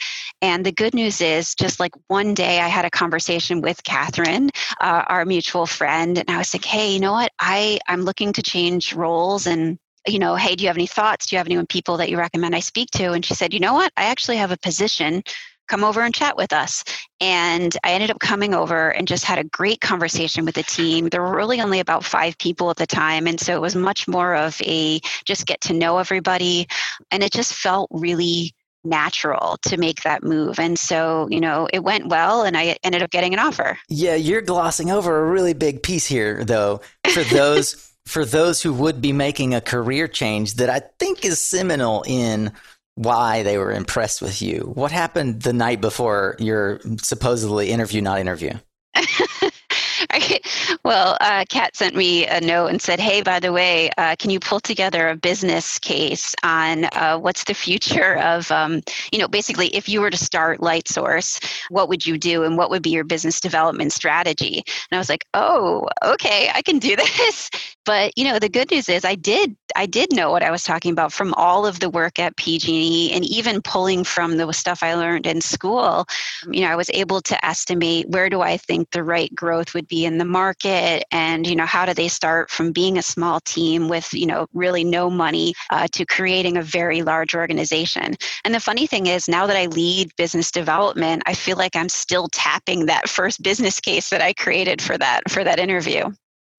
And 0.42 0.64
the 0.66 0.72
good 0.72 0.94
news 0.94 1.20
is, 1.20 1.54
just 1.54 1.80
like 1.80 1.92
one 2.08 2.34
day 2.34 2.60
I 2.60 2.68
had 2.68 2.84
a 2.84 2.90
conversation 2.90 3.60
with 3.60 3.82
Catherine, 3.84 4.50
uh, 4.80 5.04
our 5.06 5.24
mutual 5.24 5.66
friend, 5.66 6.18
and 6.18 6.30
I 6.30 6.38
was 6.38 6.52
like, 6.54 6.64
hey, 6.64 6.92
you 6.92 7.00
know 7.00 7.12
what? 7.12 7.32
I, 7.40 7.78
I'm 7.88 8.02
looking 8.02 8.32
to 8.34 8.42
change 8.42 8.92
roles 8.92 9.46
and 9.46 9.78
you 10.06 10.18
know, 10.18 10.34
hey, 10.34 10.54
do 10.54 10.62
you 10.64 10.68
have 10.68 10.76
any 10.76 10.86
thoughts? 10.86 11.26
Do 11.26 11.36
you 11.36 11.38
have 11.38 11.46
any 11.46 11.64
people 11.66 11.96
that 11.98 12.10
you 12.10 12.18
recommend 12.18 12.54
I 12.54 12.60
speak 12.60 12.90
to? 12.92 13.12
And 13.12 13.24
she 13.24 13.34
said, 13.34 13.54
you 13.54 13.60
know 13.60 13.74
what? 13.74 13.92
I 13.96 14.04
actually 14.04 14.36
have 14.36 14.50
a 14.50 14.56
position 14.56 15.22
come 15.68 15.84
over 15.84 16.02
and 16.02 16.14
chat 16.14 16.36
with 16.36 16.52
us. 16.52 16.84
And 17.20 17.74
I 17.84 17.92
ended 17.92 18.10
up 18.10 18.18
coming 18.18 18.54
over 18.54 18.90
and 18.90 19.08
just 19.08 19.24
had 19.24 19.38
a 19.38 19.44
great 19.44 19.80
conversation 19.80 20.44
with 20.44 20.54
the 20.54 20.62
team. 20.62 21.08
There 21.08 21.22
were 21.22 21.34
really 21.34 21.60
only 21.60 21.80
about 21.80 22.04
five 22.04 22.36
people 22.38 22.70
at 22.70 22.76
the 22.76 22.86
time. 22.86 23.26
And 23.26 23.40
so 23.40 23.54
it 23.54 23.60
was 23.60 23.74
much 23.74 24.06
more 24.06 24.34
of 24.34 24.60
a 24.62 25.00
just 25.24 25.46
get 25.46 25.60
to 25.62 25.72
know 25.72 25.98
everybody. 25.98 26.66
And 27.10 27.22
it 27.22 27.32
just 27.32 27.54
felt 27.54 27.88
really 27.90 28.52
natural 28.84 29.56
to 29.62 29.78
make 29.78 30.02
that 30.02 30.22
move. 30.22 30.58
And 30.58 30.78
so, 30.78 31.26
you 31.30 31.40
know, 31.40 31.66
it 31.72 31.82
went 31.82 32.08
well 32.08 32.42
and 32.42 32.56
I 32.56 32.76
ended 32.82 33.02
up 33.02 33.10
getting 33.10 33.32
an 33.32 33.40
offer. 33.40 33.78
Yeah, 33.88 34.14
you're 34.14 34.42
glossing 34.42 34.90
over 34.90 35.24
a 35.24 35.30
really 35.30 35.54
big 35.54 35.82
piece 35.82 36.06
here 36.06 36.44
though 36.44 36.82
for 37.10 37.22
those 37.24 37.90
for 38.06 38.24
those 38.24 38.62
who 38.62 38.72
would 38.72 39.00
be 39.00 39.12
making 39.12 39.54
a 39.54 39.60
career 39.60 40.08
change 40.08 40.54
that 40.54 40.70
I 40.70 40.82
think 40.98 41.24
is 41.24 41.40
seminal 41.40 42.04
in 42.06 42.52
why 42.96 43.42
they 43.42 43.58
were 43.58 43.72
impressed 43.72 44.22
with 44.22 44.40
you. 44.40 44.70
What 44.74 44.92
happened 44.92 45.42
the 45.42 45.52
night 45.52 45.80
before 45.80 46.36
your 46.38 46.80
supposedly 46.98 47.70
interview, 47.70 48.00
not 48.00 48.20
interview? 48.20 48.52
well, 50.84 51.16
uh, 51.20 51.44
Kat 51.48 51.76
sent 51.76 51.96
me 51.96 52.26
a 52.26 52.40
note 52.40 52.66
and 52.66 52.80
said, 52.80 53.00
"Hey, 53.00 53.22
by 53.22 53.40
the 53.40 53.52
way, 53.52 53.90
uh, 53.98 54.16
can 54.18 54.30
you 54.30 54.38
pull 54.40 54.60
together 54.60 55.08
a 55.08 55.16
business 55.16 55.78
case 55.78 56.34
on 56.42 56.84
uh, 56.92 57.18
what's 57.18 57.44
the 57.44 57.54
future 57.54 58.16
of, 58.18 58.50
um, 58.50 58.82
you 59.12 59.18
know, 59.18 59.28
basically, 59.28 59.74
if 59.74 59.88
you 59.88 60.00
were 60.00 60.10
to 60.10 60.16
start 60.16 60.60
LightSource, 60.60 61.44
what 61.68 61.88
would 61.88 62.06
you 62.06 62.18
do, 62.18 62.44
and 62.44 62.56
what 62.56 62.70
would 62.70 62.82
be 62.82 62.90
your 62.90 63.04
business 63.04 63.40
development 63.40 63.92
strategy?" 63.92 64.58
And 64.90 64.96
I 64.96 64.98
was 64.98 65.08
like, 65.08 65.24
"Oh, 65.34 65.88
okay, 66.04 66.50
I 66.54 66.62
can 66.62 66.78
do 66.78 66.96
this." 67.18 67.50
But 67.84 68.16
you 68.16 68.24
know, 68.24 68.38
the 68.38 68.48
good 68.48 68.70
news 68.70 68.88
is, 68.88 69.04
I 69.04 69.14
did, 69.14 69.56
I 69.76 69.86
did 69.86 70.12
know 70.12 70.30
what 70.30 70.42
I 70.42 70.50
was 70.50 70.62
talking 70.62 70.92
about 70.92 71.12
from 71.12 71.34
all 71.34 71.66
of 71.66 71.80
the 71.80 71.90
work 71.90 72.18
at 72.18 72.36
PG&E, 72.36 73.12
and 73.12 73.24
even 73.24 73.62
pulling 73.62 74.04
from 74.04 74.36
the 74.36 74.50
stuff 74.52 74.82
I 74.82 74.94
learned 74.94 75.26
in 75.26 75.40
school. 75.40 76.06
You 76.50 76.62
know, 76.62 76.68
I 76.68 76.76
was 76.76 76.90
able 76.90 77.20
to 77.22 77.44
estimate 77.44 78.08
where 78.08 78.28
do 78.28 78.40
I 78.40 78.56
think 78.56 78.90
the 78.90 79.04
right 79.04 79.34
growth 79.34 79.74
would 79.74 79.88
be 79.88 80.04
in 80.04 80.18
the 80.18 80.24
market 80.24 81.04
and 81.10 81.46
you 81.46 81.56
know 81.56 81.66
how 81.66 81.86
do 81.86 81.94
they 81.94 82.08
start 82.08 82.50
from 82.50 82.72
being 82.72 82.98
a 82.98 83.02
small 83.02 83.40
team 83.40 83.88
with 83.88 84.12
you 84.12 84.26
know 84.26 84.46
really 84.52 84.84
no 84.84 85.10
money 85.10 85.54
uh, 85.70 85.86
to 85.92 86.04
creating 86.04 86.56
a 86.56 86.62
very 86.62 87.02
large 87.02 87.34
organization 87.34 88.14
and 88.44 88.54
the 88.54 88.60
funny 88.60 88.86
thing 88.86 89.06
is 89.06 89.28
now 89.28 89.46
that 89.46 89.56
i 89.56 89.66
lead 89.66 90.10
business 90.16 90.50
development 90.50 91.22
i 91.26 91.34
feel 91.34 91.56
like 91.56 91.76
i'm 91.76 91.88
still 91.88 92.28
tapping 92.32 92.86
that 92.86 93.08
first 93.08 93.42
business 93.42 93.80
case 93.80 94.10
that 94.10 94.20
i 94.20 94.32
created 94.32 94.80
for 94.82 94.98
that 94.98 95.22
for 95.30 95.44
that 95.44 95.58
interview 95.58 96.10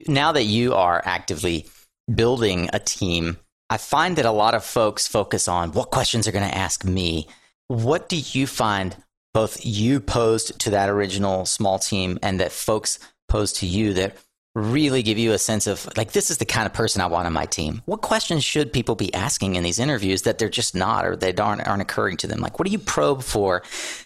now 0.07 0.31
that 0.31 0.43
you 0.43 0.73
are 0.73 1.01
actively 1.05 1.65
building 2.13 2.69
a 2.73 2.79
team 2.79 3.37
i 3.69 3.77
find 3.77 4.15
that 4.17 4.25
a 4.25 4.31
lot 4.31 4.53
of 4.53 4.63
folks 4.63 5.07
focus 5.07 5.47
on 5.47 5.71
what 5.71 5.91
questions 5.91 6.27
are 6.27 6.31
going 6.31 6.47
to 6.47 6.57
ask 6.57 6.85
me 6.85 7.27
what 7.67 8.09
do 8.09 8.17
you 8.17 8.45
find 8.45 8.95
both 9.33 9.65
you 9.65 9.99
posed 9.99 10.57
to 10.59 10.69
that 10.69 10.89
original 10.89 11.45
small 11.45 11.77
team 11.77 12.17
and 12.21 12.39
that 12.39 12.51
folks 12.51 12.99
posed 13.27 13.57
to 13.57 13.65
you 13.65 13.93
that 13.93 14.15
really 14.55 15.03
give 15.03 15.17
you 15.17 15.33
a 15.33 15.37
sense 15.37 15.67
of 15.67 15.85
like 15.97 16.13
this 16.13 16.31
is 16.31 16.37
the 16.37 16.45
kind 16.45 16.65
of 16.65 16.73
person 16.73 17.01
I 17.01 17.07
want 17.07 17.27
on 17.27 17.33
my 17.33 17.45
team. 17.45 17.81
What 17.85 18.01
questions 18.01 18.43
should 18.43 18.71
people 18.71 18.95
be 18.95 19.13
asking 19.13 19.55
in 19.55 19.63
these 19.63 19.79
interviews 19.79 20.21
that 20.21 20.37
they're 20.37 20.47
just 20.47 20.73
not 20.73 21.05
or 21.05 21.17
they 21.17 21.35
aren't, 21.35 21.67
aren't 21.67 21.81
occurring 21.81 22.17
to 22.17 22.27
them? 22.27 22.39
Like 22.39 22.57
what 22.57 22.65
do 22.65 22.71
you 22.71 22.79
probe 22.79 23.21
for 23.21 23.61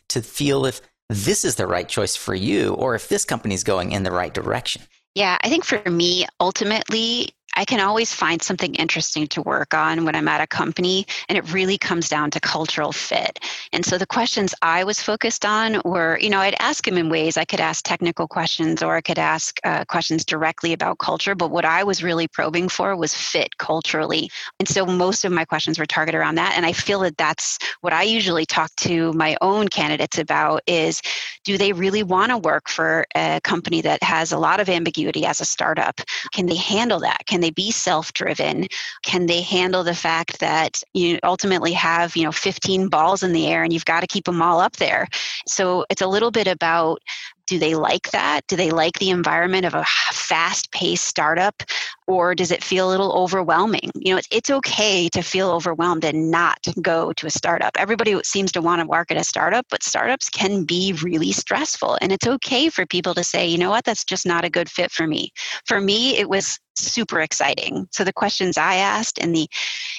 to 0.10 0.21
feel 0.23 0.65
if 0.65 0.82
this 1.10 1.45
is 1.45 1.56
the 1.56 1.67
right 1.67 1.88
choice 1.88 2.15
for 2.15 2.34
you 2.34 2.73
or 2.73 2.95
if 2.95 3.08
this 3.08 3.25
company 3.25 3.54
is 3.54 3.63
going 3.63 3.91
in 3.91 4.02
the 4.02 4.12
right 4.12 4.34
direction? 4.34 4.82
Yeah, 5.15 5.38
I 5.41 5.50
think 5.50 5.65
for 5.65 5.82
me, 5.89 6.26
ultimately, 6.39 7.30
I 7.60 7.65
can 7.65 7.82
always 7.82 8.13
find 8.13 8.41
something 8.41 8.74
interesting 8.76 9.28
to 9.28 9.41
work 9.41 9.74
on 9.74 10.06
when 10.06 10.15
I'm 10.15 10.30
at 10.30 10.39
a 10.39 10.48
company, 10.48 11.06
and 11.28 11.38
it 11.38 11.52
really 11.52 11.78
comes 11.78 12.08
down 12.08 12.32
to 12.32 12.39
cultural 12.39 12.93
fit. 12.93 13.38
And 13.74 13.84
so 13.84 13.98
the 13.98 14.06
questions 14.06 14.56
I 14.62 14.86
was 14.86 15.02
focused 15.02 15.45
on 15.45 15.82
were, 15.84 16.17
you 16.22 16.30
know, 16.30 16.39
I'd 16.39 16.56
ask 16.62 16.86
them 16.86 16.98
in 16.98 17.10
ways 17.10 17.36
I 17.36 17.43
could 17.43 17.60
ask 17.60 17.84
technical 17.84 18.30
questions 18.30 18.82
or 18.82 18.95
I 18.95 19.02
could 19.02 19.19
ask 19.19 19.60
uh, 19.65 19.84
questions 19.84 20.24
directly 20.24 20.72
about 20.72 21.00
culture, 21.00 21.36
but 21.36 21.52
what 21.52 21.65
I 21.65 21.84
was 21.84 22.02
really 22.02 22.30
probing 22.30 22.69
for 22.69 22.95
was 22.95 23.13
fit 23.13 23.58
culturally. 23.58 24.32
And 24.60 24.67
so 24.69 24.86
most 24.86 25.26
of 25.26 25.34
my 25.34 25.43
questions 25.43 25.78
were 25.78 25.86
targeted 25.86 26.17
around 26.17 26.36
that. 26.36 26.54
And 26.56 26.65
I 26.65 26.72
feel 26.72 27.02
that 27.02 27.17
that's 27.17 27.60
what 27.82 27.91
I 27.91 28.04
usually 28.04 28.45
talk 28.45 28.74
to 28.78 29.12
my 29.12 29.36
own 29.41 29.67
candidates 29.67 30.17
about 30.17 30.62
is 30.65 31.02
do 31.43 31.58
they 31.58 31.74
really 31.74 32.04
want 32.04 32.32
to 32.32 32.38
work 32.38 32.69
for 32.69 33.06
a 33.15 33.41
company 33.43 33.82
that 33.82 34.02
has 34.02 34.32
a 34.32 34.38
lot 34.38 34.62
of 34.62 34.69
ambiguity 34.69 35.26
as 35.26 35.41
a 35.41 35.45
startup? 35.45 36.00
Can 36.32 36.45
they 36.45 36.56
handle 36.56 37.00
that? 37.00 37.26
Can 37.26 37.41
they 37.41 37.48
they 37.49 37.62
be 37.62 37.71
self-driven? 37.71 38.67
Can 39.03 39.25
they 39.25 39.41
handle 39.41 39.83
the 39.83 39.95
fact 39.95 40.39
that 40.39 40.81
you 40.93 41.19
ultimately 41.23 41.73
have, 41.73 42.15
you 42.15 42.23
know, 42.23 42.31
15 42.31 42.89
balls 42.89 43.23
in 43.23 43.33
the 43.33 43.47
air 43.47 43.63
and 43.63 43.73
you've 43.73 43.85
got 43.85 44.01
to 44.01 44.07
keep 44.07 44.25
them 44.25 44.41
all 44.41 44.59
up 44.59 44.77
there? 44.77 45.07
So 45.47 45.85
it's 45.89 46.01
a 46.01 46.07
little 46.07 46.31
bit 46.31 46.47
about 46.47 47.01
do 47.49 47.57
they 47.57 47.73
like 47.73 48.12
that? 48.12 48.41
Do 48.47 48.55
they 48.55 48.69
like 48.69 48.99
the 48.99 49.09
environment 49.09 49.65
of 49.65 49.73
a 49.73 49.83
fast 50.12 50.71
paced 50.71 51.05
startup? 51.05 51.63
Or 52.07 52.35
does 52.35 52.51
it 52.51 52.63
feel 52.63 52.88
a 52.88 52.91
little 52.91 53.12
overwhelming? 53.13 53.89
You 53.95 54.13
know, 54.13 54.17
it's, 54.17 54.27
it's 54.31 54.49
okay 54.49 55.09
to 55.09 55.21
feel 55.23 55.49
overwhelmed 55.49 56.05
and 56.05 56.29
not 56.29 56.59
go 56.81 57.12
to 57.13 57.25
a 57.25 57.31
startup. 57.31 57.71
Everybody 57.77 58.19
seems 58.23 58.51
to 58.51 58.62
want 58.62 58.81
to 58.81 58.88
work 58.88 59.09
at 59.09 59.17
a 59.17 59.23
startup, 59.23 59.65
but 59.69 59.83
startups 59.83 60.29
can 60.29 60.63
be 60.63 60.93
really 61.01 61.31
stressful. 61.31 61.97
And 62.01 62.12
it's 62.12 62.27
okay 62.27 62.69
for 62.69 62.85
people 62.85 63.15
to 63.15 63.23
say, 63.23 63.47
you 63.47 63.57
know 63.57 63.71
what, 63.71 63.83
that's 63.83 64.05
just 64.05 64.25
not 64.25 64.45
a 64.45 64.49
good 64.49 64.69
fit 64.69 64.91
for 64.91 65.07
me. 65.07 65.31
For 65.65 65.81
me, 65.81 66.17
it 66.17 66.29
was 66.29 66.59
super 66.79 67.19
exciting. 67.21 67.88
So 67.91 68.03
the 68.03 68.13
questions 68.13 68.57
I 68.57 68.75
asked 68.75 69.19
and 69.19 69.35
the 69.35 69.47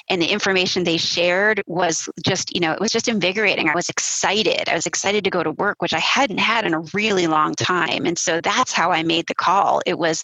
and 0.09 0.21
the 0.21 0.27
information 0.27 0.83
they 0.83 0.97
shared 0.97 1.61
was 1.67 2.09
just, 2.25 2.53
you 2.53 2.59
know, 2.59 2.73
it 2.73 2.79
was 2.79 2.91
just 2.91 3.07
invigorating. 3.07 3.69
I 3.69 3.75
was 3.75 3.87
excited. 3.87 4.67
I 4.67 4.73
was 4.73 4.85
excited 4.85 5.23
to 5.23 5.29
go 5.29 5.43
to 5.43 5.51
work, 5.51 5.81
which 5.81 5.93
I 5.93 5.99
hadn't 5.99 6.39
had 6.39 6.65
in 6.65 6.73
a 6.73 6.81
really 6.93 7.27
long 7.27 7.40
time. 7.55 8.05
And 8.05 8.17
so 8.17 8.41
that's 8.41 8.71
how 8.71 8.91
I 8.91 9.03
made 9.03 9.27
the 9.27 9.35
call. 9.35 9.81
It 9.85 9.97
was 9.97 10.23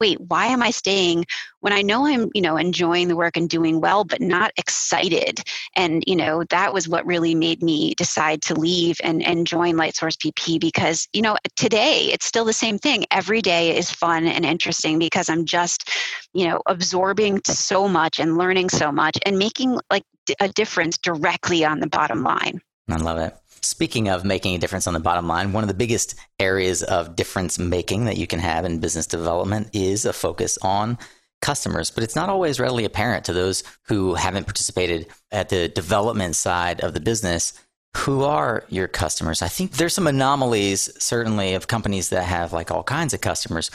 wait, 0.00 0.20
why 0.20 0.46
am 0.46 0.62
I 0.62 0.70
staying 0.70 1.24
when 1.60 1.72
I 1.72 1.82
know 1.82 2.06
I'm, 2.06 2.28
you 2.34 2.42
know, 2.42 2.56
enjoying 2.56 3.08
the 3.08 3.16
work 3.16 3.36
and 3.36 3.48
doing 3.48 3.80
well, 3.80 4.04
but 4.04 4.20
not 4.20 4.52
excited? 4.56 5.40
And, 5.76 6.02
you 6.06 6.16
know, 6.16 6.44
that 6.50 6.74
was 6.74 6.88
what 6.88 7.06
really 7.06 7.34
made 7.34 7.62
me 7.62 7.94
decide 7.94 8.42
to 8.42 8.54
leave 8.54 8.98
and, 9.02 9.22
and 9.22 9.46
join 9.46 9.76
Lightsource 9.76 10.16
BP 10.16 10.60
because, 10.60 11.08
you 11.12 11.22
know, 11.22 11.36
today 11.56 12.10
it's 12.12 12.26
still 12.26 12.44
the 12.44 12.52
same 12.52 12.78
thing. 12.78 13.06
Every 13.10 13.40
day 13.40 13.76
is 13.76 13.90
fun 13.90 14.26
and 14.26 14.44
interesting 14.44 14.98
because 14.98 15.28
I'm 15.28 15.44
just, 15.44 15.88
you 16.32 16.48
know, 16.48 16.60
absorbing 16.66 17.40
so 17.46 17.88
much 17.88 18.18
and 18.18 18.36
learning 18.36 18.70
so 18.70 18.90
much 18.90 19.18
and 19.24 19.38
making 19.38 19.78
like 19.90 20.04
a 20.40 20.48
difference 20.48 20.98
directly 20.98 21.64
on 21.64 21.80
the 21.80 21.88
bottom 21.88 22.22
line. 22.22 22.60
I 22.90 22.96
love 22.96 23.18
it. 23.18 23.34
Speaking 23.64 24.08
of 24.08 24.24
making 24.24 24.54
a 24.54 24.58
difference 24.58 24.86
on 24.86 24.92
the 24.92 25.00
bottom 25.00 25.26
line, 25.26 25.52
one 25.52 25.64
of 25.64 25.68
the 25.68 25.74
biggest 25.74 26.14
areas 26.38 26.82
of 26.82 27.16
difference 27.16 27.58
making 27.58 28.04
that 28.04 28.18
you 28.18 28.26
can 28.26 28.38
have 28.38 28.66
in 28.66 28.78
business 28.78 29.06
development 29.06 29.70
is 29.72 30.04
a 30.04 30.12
focus 30.12 30.58
on 30.60 30.98
customers, 31.40 31.90
but 31.90 32.04
it's 32.04 32.14
not 32.14 32.28
always 32.28 32.60
readily 32.60 32.84
apparent 32.84 33.24
to 33.24 33.32
those 33.32 33.62
who 33.84 34.14
haven't 34.14 34.44
participated 34.44 35.06
at 35.30 35.48
the 35.48 35.68
development 35.68 36.36
side 36.36 36.82
of 36.82 36.92
the 36.92 37.00
business. 37.00 37.54
Who 37.96 38.24
are 38.24 38.64
your 38.68 38.88
customers? 38.88 39.40
I 39.40 39.48
think 39.48 39.72
there's 39.72 39.94
some 39.94 40.06
anomalies, 40.06 40.90
certainly, 41.02 41.54
of 41.54 41.66
companies 41.66 42.10
that 42.10 42.24
have 42.24 42.52
like 42.52 42.70
all 42.70 42.82
kinds 42.82 43.14
of 43.14 43.20
customers, 43.20 43.70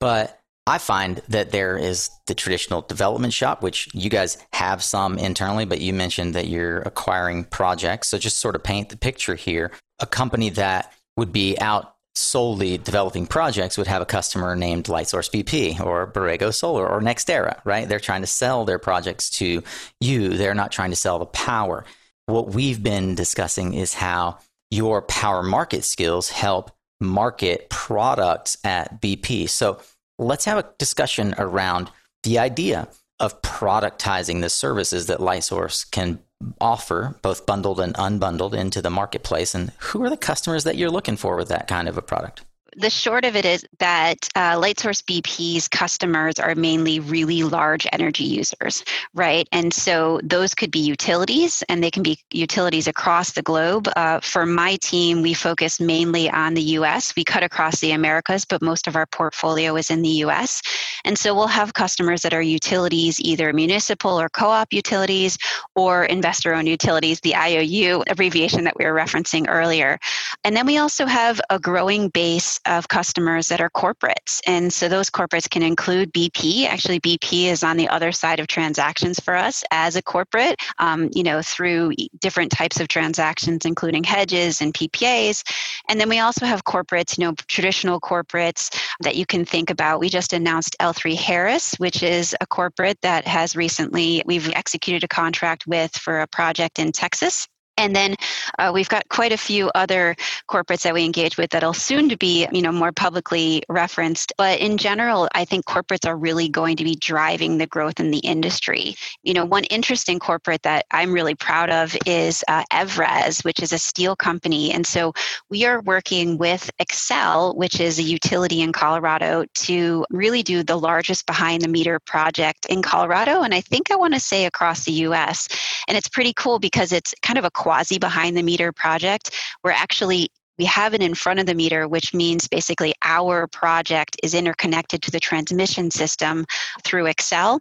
but 0.00 0.39
I 0.70 0.78
find 0.78 1.20
that 1.28 1.50
there 1.50 1.76
is 1.76 2.10
the 2.28 2.34
traditional 2.34 2.82
development 2.82 3.32
shop, 3.32 3.60
which 3.60 3.88
you 3.92 4.08
guys 4.08 4.38
have 4.52 4.84
some 4.84 5.18
internally, 5.18 5.64
but 5.64 5.80
you 5.80 5.92
mentioned 5.92 6.34
that 6.36 6.46
you're 6.46 6.78
acquiring 6.82 7.42
projects. 7.42 8.06
So 8.08 8.18
just 8.18 8.38
sort 8.38 8.54
of 8.54 8.62
paint 8.62 8.88
the 8.88 8.96
picture 8.96 9.34
here. 9.34 9.72
A 9.98 10.06
company 10.06 10.48
that 10.50 10.92
would 11.16 11.32
be 11.32 11.58
out 11.58 11.96
solely 12.14 12.78
developing 12.78 13.26
projects 13.26 13.78
would 13.78 13.88
have 13.88 14.00
a 14.00 14.06
customer 14.06 14.54
named 14.54 14.84
Lightsource 14.84 15.28
BP 15.28 15.84
or 15.84 16.06
Borrego 16.06 16.54
Solar 16.54 16.86
or 16.86 17.00
NextEra, 17.00 17.60
right? 17.64 17.88
They're 17.88 17.98
trying 17.98 18.20
to 18.20 18.28
sell 18.28 18.64
their 18.64 18.78
projects 18.78 19.28
to 19.38 19.64
you. 20.00 20.28
They're 20.28 20.54
not 20.54 20.70
trying 20.70 20.90
to 20.90 20.96
sell 20.96 21.18
the 21.18 21.26
power. 21.26 21.84
What 22.26 22.54
we've 22.54 22.80
been 22.80 23.16
discussing 23.16 23.74
is 23.74 23.94
how 23.94 24.38
your 24.70 25.02
power 25.02 25.42
market 25.42 25.84
skills 25.84 26.30
help 26.30 26.70
market 27.00 27.70
products 27.70 28.56
at 28.62 29.02
BP. 29.02 29.48
So 29.48 29.80
let's 30.20 30.44
have 30.44 30.58
a 30.58 30.68
discussion 30.78 31.34
around 31.38 31.90
the 32.22 32.38
idea 32.38 32.88
of 33.18 33.40
productizing 33.42 34.40
the 34.40 34.50
services 34.50 35.06
that 35.06 35.18
Lightsource 35.18 35.90
can 35.90 36.20
offer, 36.60 37.18
both 37.22 37.46
bundled 37.46 37.80
and 37.80 37.94
unbundled, 37.94 38.54
into 38.54 38.80
the 38.80 38.90
marketplace. 38.90 39.54
And 39.54 39.72
who 39.78 40.02
are 40.02 40.10
the 40.10 40.16
customers 40.16 40.64
that 40.64 40.76
you're 40.76 40.90
looking 40.90 41.16
for 41.16 41.36
with 41.36 41.48
that 41.48 41.68
kind 41.68 41.88
of 41.88 41.98
a 41.98 42.02
product? 42.02 42.44
The 42.76 42.90
short 42.90 43.24
of 43.24 43.36
it 43.36 43.44
is 43.44 43.64
that 43.78 44.28
uh, 44.34 44.54
Lightsource 44.56 45.02
BP's 45.02 45.68
customers 45.68 46.38
are 46.38 46.54
mainly 46.54 47.00
really 47.00 47.42
large 47.42 47.86
energy 47.92 48.24
users, 48.24 48.84
right? 49.14 49.48
And 49.52 49.72
so 49.72 50.20
those 50.22 50.54
could 50.54 50.70
be 50.70 50.78
utilities, 50.78 51.62
and 51.68 51.82
they 51.82 51.90
can 51.90 52.02
be 52.02 52.18
utilities 52.30 52.86
across 52.86 53.32
the 53.32 53.42
globe. 53.42 53.88
Uh, 53.96 54.20
for 54.20 54.46
my 54.46 54.76
team, 54.76 55.22
we 55.22 55.34
focus 55.34 55.80
mainly 55.80 56.30
on 56.30 56.54
the 56.54 56.62
US. 56.78 57.14
We 57.16 57.24
cut 57.24 57.42
across 57.42 57.80
the 57.80 57.92
Americas, 57.92 58.44
but 58.44 58.62
most 58.62 58.86
of 58.86 58.96
our 58.96 59.06
portfolio 59.06 59.76
is 59.76 59.90
in 59.90 60.02
the 60.02 60.24
US. 60.24 60.62
And 61.04 61.18
so 61.18 61.34
we'll 61.34 61.46
have 61.48 61.74
customers 61.74 62.22
that 62.22 62.34
are 62.34 62.42
utilities, 62.42 63.20
either 63.20 63.52
municipal 63.52 64.20
or 64.20 64.28
co 64.28 64.48
op 64.48 64.72
utilities 64.72 65.36
or 65.74 66.04
investor 66.04 66.54
owned 66.54 66.68
utilities, 66.68 67.20
the 67.20 67.34
IOU 67.34 68.04
abbreviation 68.08 68.64
that 68.64 68.76
we 68.78 68.84
were 68.84 68.94
referencing 68.94 69.46
earlier. 69.48 69.98
And 70.44 70.56
then 70.56 70.66
we 70.66 70.78
also 70.78 71.06
have 71.06 71.40
a 71.50 71.58
growing 71.58 72.08
base 72.10 72.59
of 72.66 72.88
customers 72.88 73.48
that 73.48 73.60
are 73.60 73.70
corporates. 73.70 74.40
And 74.46 74.72
so 74.72 74.88
those 74.88 75.10
corporates 75.10 75.48
can 75.48 75.62
include 75.62 76.12
BP. 76.12 76.66
Actually, 76.66 77.00
BP 77.00 77.44
is 77.44 77.62
on 77.62 77.76
the 77.76 77.88
other 77.88 78.12
side 78.12 78.40
of 78.40 78.46
transactions 78.46 79.20
for 79.20 79.34
us 79.34 79.64
as 79.70 79.96
a 79.96 80.02
corporate, 80.02 80.60
um, 80.78 81.10
you 81.12 81.22
know, 81.22 81.42
through 81.42 81.92
different 82.20 82.50
types 82.50 82.80
of 82.80 82.88
transactions, 82.88 83.64
including 83.64 84.04
hedges 84.04 84.60
and 84.60 84.74
PPAs. 84.74 85.42
And 85.88 86.00
then 86.00 86.08
we 86.08 86.18
also 86.18 86.46
have 86.46 86.64
corporates, 86.64 87.18
you 87.18 87.24
know, 87.24 87.34
traditional 87.48 88.00
corporates 88.00 88.74
that 89.00 89.16
you 89.16 89.26
can 89.26 89.44
think 89.44 89.70
about. 89.70 90.00
We 90.00 90.08
just 90.08 90.32
announced 90.32 90.76
L3 90.80 91.16
Harris, 91.16 91.74
which 91.78 92.02
is 92.02 92.34
a 92.40 92.46
corporate 92.46 92.98
that 93.02 93.26
has 93.26 93.56
recently, 93.56 94.22
we've 94.26 94.50
executed 94.50 95.04
a 95.04 95.08
contract 95.08 95.66
with 95.66 95.92
for 95.96 96.20
a 96.20 96.26
project 96.26 96.78
in 96.78 96.92
Texas. 96.92 97.48
And 97.80 97.96
then 97.96 98.14
uh, 98.58 98.70
we've 98.74 98.88
got 98.90 99.08
quite 99.08 99.32
a 99.32 99.38
few 99.38 99.70
other 99.74 100.14
corporates 100.48 100.82
that 100.82 100.92
we 100.92 101.04
engage 101.04 101.38
with 101.38 101.50
that'll 101.50 101.72
soon 101.72 102.10
to 102.10 102.16
be, 102.16 102.46
you 102.52 102.60
know, 102.60 102.70
more 102.70 102.92
publicly 102.92 103.62
referenced. 103.70 104.34
But 104.36 104.60
in 104.60 104.76
general, 104.76 105.28
I 105.34 105.46
think 105.46 105.64
corporates 105.64 106.06
are 106.06 106.16
really 106.16 106.50
going 106.50 106.76
to 106.76 106.84
be 106.84 106.94
driving 106.94 107.56
the 107.56 107.66
growth 107.66 107.98
in 107.98 108.10
the 108.10 108.18
industry. 108.18 108.96
You 109.22 109.32
know, 109.32 109.46
one 109.46 109.64
interesting 109.64 110.18
corporate 110.18 110.62
that 110.64 110.84
I'm 110.90 111.10
really 111.12 111.34
proud 111.34 111.70
of 111.70 111.96
is 112.04 112.44
uh, 112.48 112.64
Evraz, 112.70 113.44
which 113.44 113.60
is 113.60 113.72
a 113.72 113.78
steel 113.78 114.14
company. 114.14 114.72
And 114.72 114.86
so 114.86 115.14
we 115.48 115.64
are 115.64 115.80
working 115.80 116.36
with 116.36 116.70
Xcel, 116.80 117.56
which 117.56 117.80
is 117.80 117.98
a 117.98 118.02
utility 118.02 118.60
in 118.60 118.72
Colorado, 118.72 119.46
to 119.54 120.04
really 120.10 120.42
do 120.42 120.62
the 120.62 120.76
largest 120.76 121.24
behind 121.24 121.62
the 121.62 121.68
meter 121.68 121.98
project 121.98 122.66
in 122.66 122.82
Colorado. 122.82 123.40
And 123.40 123.54
I 123.54 123.62
think 123.62 123.90
I 123.90 123.96
want 123.96 124.12
to 124.12 124.20
say 124.20 124.44
across 124.44 124.84
the 124.84 124.92
US. 124.92 125.48
And 125.88 125.96
it's 125.96 126.08
pretty 126.08 126.34
cool 126.34 126.58
because 126.58 126.92
it's 126.92 127.14
kind 127.22 127.38
of 127.38 127.44
a 127.44 127.50
quasi 127.70 128.00
behind 128.00 128.36
the 128.36 128.42
meter 128.42 128.72
project. 128.72 129.30
We're 129.62 129.70
actually 129.70 130.28
we 130.58 130.64
have 130.66 130.92
it 130.92 131.02
in 131.02 131.14
front 131.14 131.38
of 131.40 131.46
the 131.46 131.54
meter, 131.54 131.86
which 131.88 132.12
means 132.12 132.48
basically 132.48 132.92
our 133.00 133.46
project 133.46 134.16
is 134.24 134.34
interconnected 134.34 135.00
to 135.02 135.10
the 135.10 135.20
transmission 135.20 135.90
system 135.90 136.44
through 136.84 137.04
Xcel. 137.04 137.60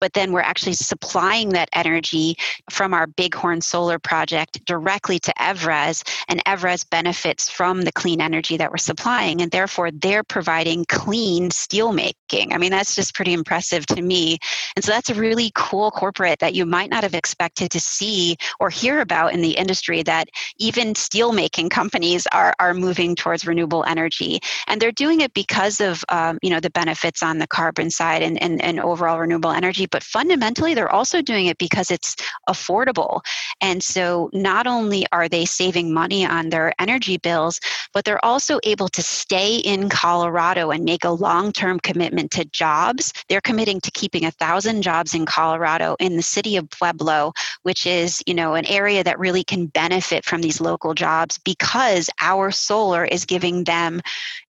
but 0.00 0.12
then 0.12 0.32
we're 0.32 0.40
actually 0.52 0.74
supplying 0.74 1.48
that 1.48 1.68
energy 1.72 2.36
from 2.70 2.94
our 2.94 3.08
Bighorn 3.08 3.60
Solar 3.60 3.98
project 3.98 4.64
directly 4.64 5.18
to 5.18 5.32
Evraz, 5.40 6.08
and 6.28 6.42
Evraz 6.44 6.88
benefits 6.88 7.50
from 7.50 7.82
the 7.82 7.92
clean 7.92 8.20
energy 8.20 8.56
that 8.56 8.70
we're 8.70 8.76
supplying, 8.76 9.42
and 9.42 9.50
therefore 9.50 9.90
they're 9.90 10.22
providing 10.22 10.84
clean 10.88 11.50
steel 11.50 11.92
making. 12.30 12.52
I 12.52 12.58
mean, 12.58 12.70
that's 12.70 12.94
just 12.94 13.14
pretty 13.14 13.32
impressive 13.32 13.86
to 13.86 14.02
me. 14.02 14.38
And 14.76 14.84
so 14.84 14.92
that's 14.92 15.10
a 15.10 15.14
really 15.14 15.50
cool 15.54 15.90
corporate 15.90 16.38
that 16.40 16.54
you 16.54 16.66
might 16.66 16.90
not 16.90 17.02
have 17.02 17.14
expected 17.14 17.70
to 17.70 17.80
see 17.80 18.36
or 18.60 18.70
hear 18.70 19.00
about 19.00 19.32
in 19.32 19.40
the 19.40 19.52
industry 19.52 20.02
that 20.02 20.28
even 20.58 20.94
steel 20.94 21.32
making 21.32 21.68
companies 21.70 22.26
are, 22.32 22.54
are 22.58 22.74
moving 22.74 23.14
towards 23.14 23.46
renewable 23.46 23.84
energy. 23.84 24.40
And 24.66 24.80
they're 24.80 24.92
doing 24.92 25.20
it 25.20 25.32
because 25.34 25.80
of 25.80 26.04
um, 26.08 26.38
you 26.42 26.50
know 26.50 26.60
the 26.60 26.70
benefits 26.70 27.22
on 27.22 27.38
the 27.38 27.46
carbon 27.46 27.90
side 27.90 28.22
and, 28.22 28.40
and, 28.42 28.62
and 28.62 28.80
overall 28.80 29.18
renewable 29.18 29.50
energy 29.50 29.86
but 29.90 30.02
fundamentally, 30.02 30.74
they're 30.74 30.92
also 30.92 31.22
doing 31.22 31.46
it 31.46 31.58
because 31.58 31.90
it's 31.90 32.16
affordable. 32.48 33.20
And 33.60 33.82
so 33.82 34.30
not 34.32 34.66
only 34.66 35.06
are 35.12 35.28
they 35.28 35.44
saving 35.44 35.92
money 35.92 36.24
on 36.24 36.50
their 36.50 36.72
energy 36.78 37.16
bills, 37.16 37.60
but 37.92 38.04
they're 38.04 38.24
also 38.24 38.58
able 38.64 38.88
to 38.88 39.02
stay 39.02 39.56
in 39.56 39.88
Colorado 39.88 40.70
and 40.70 40.84
make 40.84 41.04
a 41.04 41.10
long 41.10 41.52
term 41.52 41.80
commitment 41.80 42.17
to 42.26 42.44
jobs. 42.46 43.12
They're 43.28 43.40
committing 43.40 43.80
to 43.82 43.90
keeping 43.90 44.24
a 44.24 44.30
thousand 44.30 44.82
jobs 44.82 45.14
in 45.14 45.26
Colorado 45.26 45.96
in 46.00 46.16
the 46.16 46.22
city 46.22 46.56
of 46.56 46.68
Pueblo, 46.70 47.32
which 47.62 47.86
is, 47.86 48.22
you 48.26 48.34
know, 48.34 48.54
an 48.54 48.64
area 48.66 49.04
that 49.04 49.18
really 49.18 49.44
can 49.44 49.66
benefit 49.66 50.24
from 50.24 50.40
these 50.40 50.60
local 50.60 50.94
jobs 50.94 51.38
because 51.44 52.10
our 52.20 52.50
solar 52.50 53.04
is 53.04 53.24
giving 53.24 53.64
them 53.64 54.00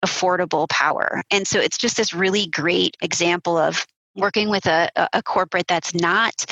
affordable 0.04 0.68
power. 0.68 1.22
And 1.30 1.46
so 1.46 1.60
it's 1.60 1.78
just 1.78 1.96
this 1.96 2.12
really 2.12 2.46
great 2.48 2.96
example 3.00 3.56
of 3.56 3.86
working 4.16 4.48
with 4.48 4.66
a, 4.66 4.90
a 5.12 5.22
corporate 5.22 5.66
that's 5.68 5.94
not 5.94 6.44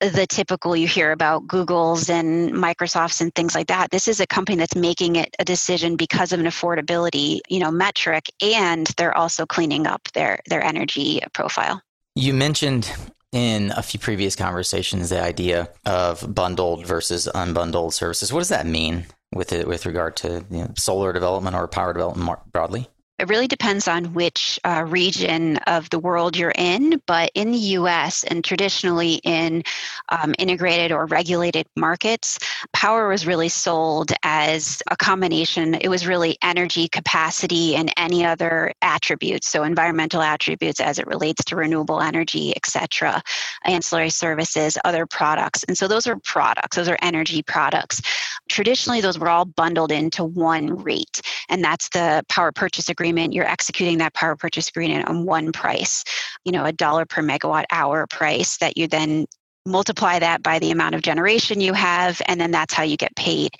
the 0.00 0.26
typical 0.28 0.76
you 0.76 0.86
hear 0.86 1.12
about 1.12 1.46
Google's 1.46 2.10
and 2.10 2.52
Microsoft's 2.52 3.20
and 3.20 3.34
things 3.34 3.54
like 3.54 3.68
that. 3.68 3.90
This 3.90 4.08
is 4.08 4.20
a 4.20 4.26
company 4.26 4.58
that's 4.58 4.76
making 4.76 5.16
it 5.16 5.34
a 5.38 5.44
decision 5.44 5.96
because 5.96 6.32
of 6.32 6.40
an 6.40 6.46
affordability, 6.46 7.40
you 7.48 7.60
know, 7.60 7.70
metric, 7.70 8.30
and 8.42 8.86
they're 8.96 9.16
also 9.16 9.46
cleaning 9.46 9.86
up 9.86 10.02
their 10.12 10.40
their 10.46 10.62
energy 10.62 11.20
profile. 11.32 11.80
You 12.14 12.34
mentioned 12.34 12.90
in 13.32 13.72
a 13.76 13.82
few 13.82 14.00
previous 14.00 14.36
conversations 14.36 15.10
the 15.10 15.20
idea 15.20 15.68
of 15.84 16.34
bundled 16.34 16.86
versus 16.86 17.28
unbundled 17.34 17.92
services. 17.92 18.32
What 18.32 18.40
does 18.40 18.48
that 18.48 18.66
mean 18.66 19.06
with 19.34 19.52
it 19.52 19.66
with 19.66 19.86
regard 19.86 20.16
to 20.16 20.44
you 20.50 20.58
know, 20.58 20.72
solar 20.76 21.12
development 21.12 21.56
or 21.56 21.68
power 21.68 21.92
development 21.92 22.24
more 22.24 22.40
broadly? 22.52 22.88
It 23.18 23.30
really 23.30 23.48
depends 23.48 23.88
on 23.88 24.12
which 24.12 24.60
uh, 24.64 24.84
region 24.86 25.56
of 25.66 25.88
the 25.88 25.98
world 25.98 26.36
you're 26.36 26.52
in, 26.54 27.00
but 27.06 27.30
in 27.34 27.50
the 27.50 27.58
US 27.58 28.24
and 28.24 28.44
traditionally 28.44 29.20
in 29.24 29.62
um, 30.10 30.34
integrated 30.38 30.92
or 30.92 31.06
regulated 31.06 31.66
markets, 31.76 32.38
power 32.74 33.08
was 33.08 33.26
really 33.26 33.48
sold 33.48 34.12
as 34.22 34.82
a 34.90 34.96
combination. 34.98 35.76
It 35.76 35.88
was 35.88 36.06
really 36.06 36.36
energy, 36.42 36.88
capacity, 36.88 37.74
and 37.74 37.90
any 37.96 38.22
other 38.22 38.74
attributes, 38.82 39.48
so 39.48 39.62
environmental 39.62 40.20
attributes 40.20 40.78
as 40.78 40.98
it 40.98 41.06
relates 41.06 41.42
to 41.46 41.56
renewable 41.56 42.02
energy, 42.02 42.54
etc., 42.54 43.22
ancillary 43.64 44.10
services, 44.10 44.76
other 44.84 45.06
products. 45.06 45.64
And 45.64 45.78
so 45.78 45.88
those 45.88 46.06
are 46.06 46.16
products, 46.16 46.76
those 46.76 46.88
are 46.88 46.98
energy 47.00 47.42
products. 47.42 48.02
Traditionally, 48.50 49.00
those 49.00 49.18
were 49.18 49.30
all 49.30 49.46
bundled 49.46 49.90
into 49.90 50.22
one 50.22 50.82
rate, 50.82 51.22
and 51.48 51.64
that's 51.64 51.88
the 51.88 52.22
power 52.28 52.52
purchase 52.52 52.90
agreement 52.90 53.05
agreement, 53.06 53.32
you're 53.32 53.48
executing 53.48 53.98
that 53.98 54.14
power 54.14 54.34
purchase 54.34 54.68
agreement 54.68 55.08
on 55.08 55.24
one 55.24 55.52
price, 55.52 56.02
you 56.44 56.50
know, 56.50 56.64
a 56.64 56.72
dollar 56.72 57.06
per 57.06 57.22
megawatt 57.22 57.64
hour 57.70 58.06
price 58.08 58.56
that 58.58 58.76
you 58.76 58.88
then 58.88 59.26
multiply 59.64 60.18
that 60.18 60.42
by 60.42 60.58
the 60.58 60.70
amount 60.72 60.94
of 60.94 61.02
generation 61.02 61.60
you 61.60 61.72
have, 61.72 62.20
and 62.26 62.40
then 62.40 62.50
that's 62.50 62.74
how 62.74 62.82
you 62.82 62.96
get 62.96 63.14
paid 63.14 63.50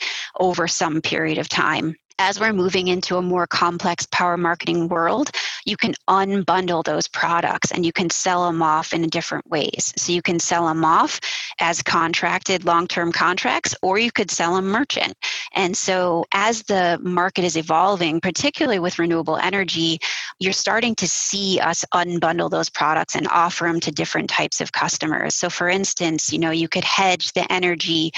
over 0.41 0.67
some 0.67 1.01
period 1.01 1.39
of 1.39 1.49
time 1.49 1.95
as 2.19 2.41
we're 2.41 2.53
moving 2.53 2.89
into 2.89 3.17
a 3.17 3.23
more 3.23 3.47
complex 3.47 4.07
power 4.11 4.37
marketing 4.37 4.89
world, 4.89 5.31
you 5.67 5.77
can 5.77 5.95
unbundle 6.09 6.83
those 6.83 7.09
products 7.09 7.71
and 7.73 7.85
you 7.85 7.93
can 7.93 8.09
sell 8.09 8.47
them 8.47 8.63
off 8.63 8.93
in 8.93 9.07
different 9.09 9.47
ways. 9.51 9.93
So 9.97 10.13
you 10.13 10.23
can 10.23 10.39
sell 10.39 10.67
them 10.67 10.85
off 10.85 11.21
as 11.61 11.83
contracted 11.83 12.65
long 12.65 12.87
term 12.87 13.13
contracts, 13.13 13.75
or 13.83 13.99
you 13.99 14.11
could 14.11 14.31
sell 14.31 14.55
them 14.55 14.67
merchant. 14.67 15.15
And 15.55 15.77
so 15.77 16.25
as 16.33 16.63
the 16.63 16.99
market 17.03 17.45
is 17.45 17.57
evolving, 17.57 18.21
particularly 18.21 18.79
with 18.79 18.99
renewable 18.99 19.37
energy, 19.37 19.99
you're 20.39 20.53
starting 20.53 20.95
to 20.97 21.09
see 21.09 21.61
us 21.61 21.85
unbundle 21.95 22.51
those 22.51 22.71
products 22.71 23.15
and 23.15 23.29
offer 23.29 23.65
them 23.65 23.81
to 23.81 23.91
different 23.91 24.31
types 24.31 24.61
of 24.61 24.73
customers. 24.73 25.35
So 25.35 25.51
for 25.51 25.69
instance, 25.69 26.33
you 26.33 26.39
know, 26.39 26.51
you 26.51 26.69
could 26.69 26.85
hedge 26.85 27.33
the 27.33 27.51
energy 27.53 28.13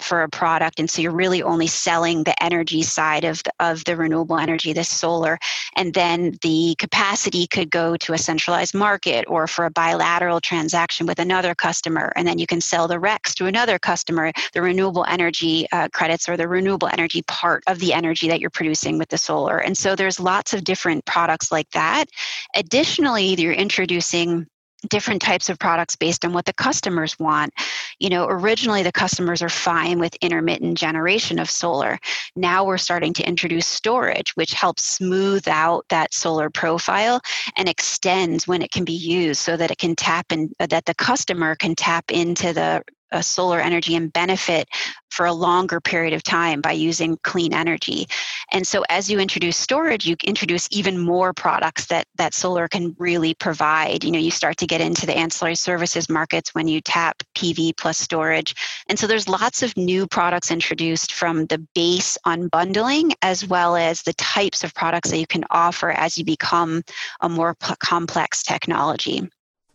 for 0.00 0.22
a 0.22 0.28
product. 0.28 0.78
And 0.80 0.88
so 0.88 1.02
you're 1.02 1.12
really 1.12 1.42
only 1.42 1.66
selling 1.66 2.24
the 2.24 2.40
energy 2.42 2.82
side 2.82 3.24
of 3.24 3.43
of 3.60 3.84
the 3.84 3.96
renewable 3.96 4.38
energy, 4.38 4.72
this 4.72 4.88
solar, 4.88 5.38
and 5.76 5.94
then 5.94 6.36
the 6.42 6.74
capacity 6.78 7.46
could 7.46 7.70
go 7.70 7.96
to 7.96 8.12
a 8.12 8.18
centralized 8.18 8.74
market 8.74 9.24
or 9.28 9.46
for 9.46 9.64
a 9.64 9.70
bilateral 9.70 10.40
transaction 10.40 11.06
with 11.06 11.18
another 11.18 11.54
customer, 11.54 12.12
and 12.16 12.26
then 12.26 12.38
you 12.38 12.46
can 12.46 12.60
sell 12.60 12.88
the 12.88 12.96
RECs 12.96 13.34
to 13.34 13.46
another 13.46 13.78
customer, 13.78 14.32
the 14.52 14.62
renewable 14.62 15.04
energy 15.08 15.66
uh, 15.72 15.88
credits 15.92 16.28
or 16.28 16.36
the 16.36 16.48
renewable 16.48 16.88
energy 16.92 17.22
part 17.22 17.62
of 17.66 17.78
the 17.78 17.92
energy 17.92 18.28
that 18.28 18.40
you're 18.40 18.50
producing 18.50 18.98
with 18.98 19.08
the 19.08 19.18
solar. 19.18 19.58
And 19.58 19.76
so 19.76 19.94
there's 19.94 20.20
lots 20.20 20.52
of 20.52 20.64
different 20.64 21.04
products 21.04 21.50
like 21.50 21.70
that. 21.70 22.06
Additionally, 22.54 23.34
you're 23.34 23.52
introducing 23.52 24.46
different 24.88 25.22
types 25.22 25.48
of 25.48 25.58
products 25.58 25.96
based 25.96 26.24
on 26.24 26.32
what 26.32 26.44
the 26.44 26.52
customers 26.52 27.18
want. 27.18 27.52
You 27.98 28.10
know, 28.10 28.26
originally 28.26 28.82
the 28.82 28.92
customers 28.92 29.42
are 29.42 29.48
fine 29.48 29.98
with 29.98 30.14
intermittent 30.16 30.78
generation 30.78 31.38
of 31.38 31.50
solar. 31.50 31.98
Now 32.36 32.64
we're 32.64 32.78
starting 32.78 33.12
to 33.14 33.26
introduce 33.26 33.66
storage, 33.66 34.30
which 34.36 34.52
helps 34.52 34.84
smooth 34.84 35.46
out 35.48 35.84
that 35.88 36.14
solar 36.14 36.50
profile 36.50 37.20
and 37.56 37.68
extends 37.68 38.46
when 38.46 38.62
it 38.62 38.70
can 38.70 38.84
be 38.84 38.92
used 38.92 39.40
so 39.40 39.56
that 39.56 39.70
it 39.70 39.78
can 39.78 39.94
tap 39.96 40.26
in, 40.32 40.50
that 40.58 40.84
the 40.84 40.94
customer 40.94 41.54
can 41.54 41.74
tap 41.74 42.10
into 42.10 42.52
the 42.52 42.82
uh, 43.12 43.20
solar 43.20 43.60
energy 43.60 43.94
and 43.94 44.12
benefit 44.12 44.68
for 45.10 45.26
a 45.26 45.32
longer 45.32 45.80
period 45.80 46.12
of 46.12 46.22
time 46.22 46.60
by 46.60 46.72
using 46.72 47.16
clean 47.22 47.54
energy. 47.54 48.06
And 48.52 48.66
so 48.66 48.84
as 48.90 49.08
you 49.08 49.20
introduce 49.20 49.56
storage, 49.56 50.06
you 50.06 50.16
introduce 50.24 50.68
even 50.72 50.98
more 50.98 51.32
products 51.32 51.86
that 51.86 52.06
that 52.16 52.34
solar 52.34 52.66
can 52.66 52.96
really 52.98 53.34
provide. 53.34 54.02
You 54.02 54.10
know, 54.10 54.18
you 54.18 54.32
start 54.32 54.56
to 54.58 54.66
get 54.66 54.80
into 54.80 55.06
the 55.06 55.16
ancillary 55.16 55.54
services 55.54 56.08
markets 56.08 56.54
when 56.54 56.66
you 56.66 56.80
tap 56.80 57.22
PV 57.36 57.76
plus 57.76 57.98
storage. 57.98 58.54
And 58.88 58.98
so 58.98 59.06
there's 59.06 59.28
lots 59.28 59.62
of 59.62 59.76
new 59.76 60.06
products 60.06 60.50
introduced 60.50 61.12
from 61.12 61.46
the 61.46 61.58
base 61.74 62.18
unbundling 62.26 63.12
as 63.22 63.46
well 63.46 63.76
as 63.76 64.02
the 64.02 64.14
types 64.14 64.64
of 64.64 64.74
products 64.74 65.10
that 65.10 65.18
you 65.18 65.26
can 65.26 65.44
offer 65.50 65.90
as 65.90 66.18
you 66.18 66.24
become 66.24 66.82
a 67.20 67.28
more 67.28 67.54
p- 67.54 67.74
complex 67.78 68.42
technology. 68.42 69.28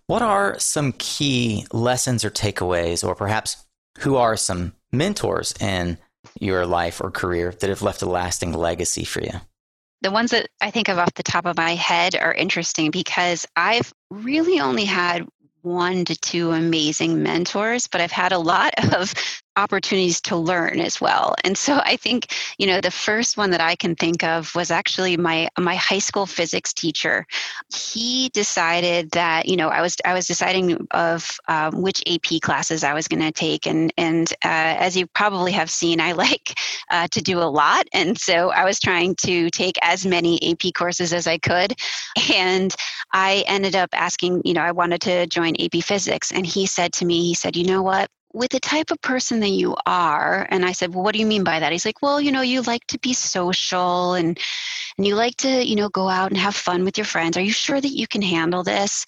What 0.10 0.24
are 0.24 0.58
some 0.58 0.94
key 0.94 1.68
lessons 1.72 2.26
or 2.26 2.32
takeaways, 2.32 3.08
or 3.08 3.14
perhaps 3.14 3.58
who 4.00 4.16
are 4.16 4.36
some 4.36 4.74
mentors 4.92 5.54
in 5.60 6.00
your 6.40 6.66
life 6.66 7.00
or 7.00 7.12
career 7.12 7.52
that 7.52 7.70
have 7.70 7.84
left 7.84 8.02
a 8.02 8.08
lasting 8.08 8.54
legacy 8.54 9.04
for 9.04 9.22
you? 9.22 9.40
The 10.02 10.10
ones 10.10 10.32
that 10.32 10.50
I 10.62 10.72
think 10.72 10.88
of 10.88 10.98
off 10.98 11.14
the 11.14 11.22
top 11.22 11.46
of 11.46 11.58
my 11.58 11.76
head 11.76 12.16
are 12.16 12.34
interesting 12.34 12.90
because 12.90 13.46
I've 13.56 13.94
really 14.10 14.60
only 14.60 14.86
had 14.86 15.28
one 15.62 16.06
to 16.06 16.16
two 16.16 16.54
amazing 16.54 17.22
mentors, 17.22 17.86
but 17.86 18.02
I've 18.02 18.12
had 18.12 18.32
a 18.32 18.40
lot 18.40 18.74
of 18.96 19.14
opportunities 19.60 20.22
to 20.22 20.36
learn 20.36 20.80
as 20.80 21.02
well. 21.02 21.36
And 21.44 21.58
so 21.58 21.82
I 21.84 21.98
think, 21.98 22.34
you 22.58 22.66
know, 22.66 22.80
the 22.82 22.92
first 22.92 23.38
one 23.38 23.52
that 23.52 23.62
I 23.62 23.76
can 23.76 23.96
think 23.96 24.24
of 24.24 24.56
was 24.56 24.72
actually 24.72 25.18
my 25.18 25.50
my 25.58 25.76
high 25.76 26.00
school 26.00 26.26
physics 26.26 26.74
teacher. 26.74 27.26
He 27.74 28.30
decided 28.30 29.12
that, 29.12 29.48
you 29.48 29.58
know, 29.58 29.70
I 29.70 29.82
was 29.82 29.98
I 30.06 30.14
was 30.14 30.28
deciding 30.28 30.88
of 30.92 31.30
um, 31.48 31.82
which 31.82 32.02
AP 32.08 32.42
classes 32.42 32.84
I 32.84 32.94
was 32.94 33.08
going 33.08 33.22
to 33.22 33.32
take, 33.32 33.68
and 33.68 33.94
and 33.98 34.32
uh, 34.46 34.74
as 34.86 34.96
you 34.96 35.06
probably 35.08 35.52
have 35.52 35.70
seen, 35.70 36.00
I 36.00 36.12
like 36.26 36.54
uh, 36.90 37.08
to 37.12 37.22
do 37.22 37.40
a 37.40 37.50
lot, 37.62 37.88
and 37.94 38.18
so 38.18 38.52
I 38.52 38.64
was 38.64 38.80
trying 38.80 39.16
to 39.26 39.50
take 39.50 39.78
as 39.82 40.06
many 40.06 40.40
AP 40.50 40.74
courses 40.74 41.14
as 41.14 41.28
I 41.28 41.38
could, 41.38 41.74
and 42.34 42.74
I 43.14 43.44
ended 43.48 43.76
up 43.76 43.90
asking, 43.94 44.42
you 44.46 44.54
know, 44.54 44.62
I 44.62 44.72
wanted 44.72 45.02
to 45.02 45.28
join 45.28 45.54
AP 45.60 45.84
Physics, 45.84 46.32
and 46.32 46.46
he 46.46 46.66
said 46.66 46.94
to 46.94 47.06
me, 47.06 47.22
he 47.28 47.34
said, 47.34 47.56
you 47.56 47.66
know 47.66 47.82
what, 47.82 48.10
with 48.34 48.52
the 48.52 48.60
type 48.60 48.92
of 48.92 49.02
person 49.02 49.40
that 49.40 49.50
you 49.50 49.76
are 49.86 50.48
and 50.50 50.66
i 50.66 50.72
said 50.72 50.94
well 50.94 51.04
what 51.04 51.14
do 51.14 51.20
you 51.20 51.26
mean 51.26 51.44
by 51.44 51.60
that? 51.60 51.72
He's 51.72 51.86
like 51.86 52.02
well 52.02 52.22
you 52.22 52.32
know 52.32 52.42
you 52.42 52.62
like 52.62 52.86
to 52.88 53.00
be 53.00 53.14
social 53.14 54.14
and 54.14 54.40
and 54.98 55.08
you 55.08 55.16
like 55.16 55.36
to 55.38 55.66
you 55.66 55.76
know 55.76 55.90
go 55.90 56.10
out 56.10 56.30
and 56.30 56.38
have 56.38 56.56
fun 56.56 56.84
with 56.84 56.98
your 56.98 57.06
friends. 57.06 57.38
Are 57.38 57.42
you 57.42 57.52
sure 57.52 57.80
that 57.80 57.90
you 57.90 58.08
can 58.08 58.22
handle 58.22 58.64
this? 58.64 59.06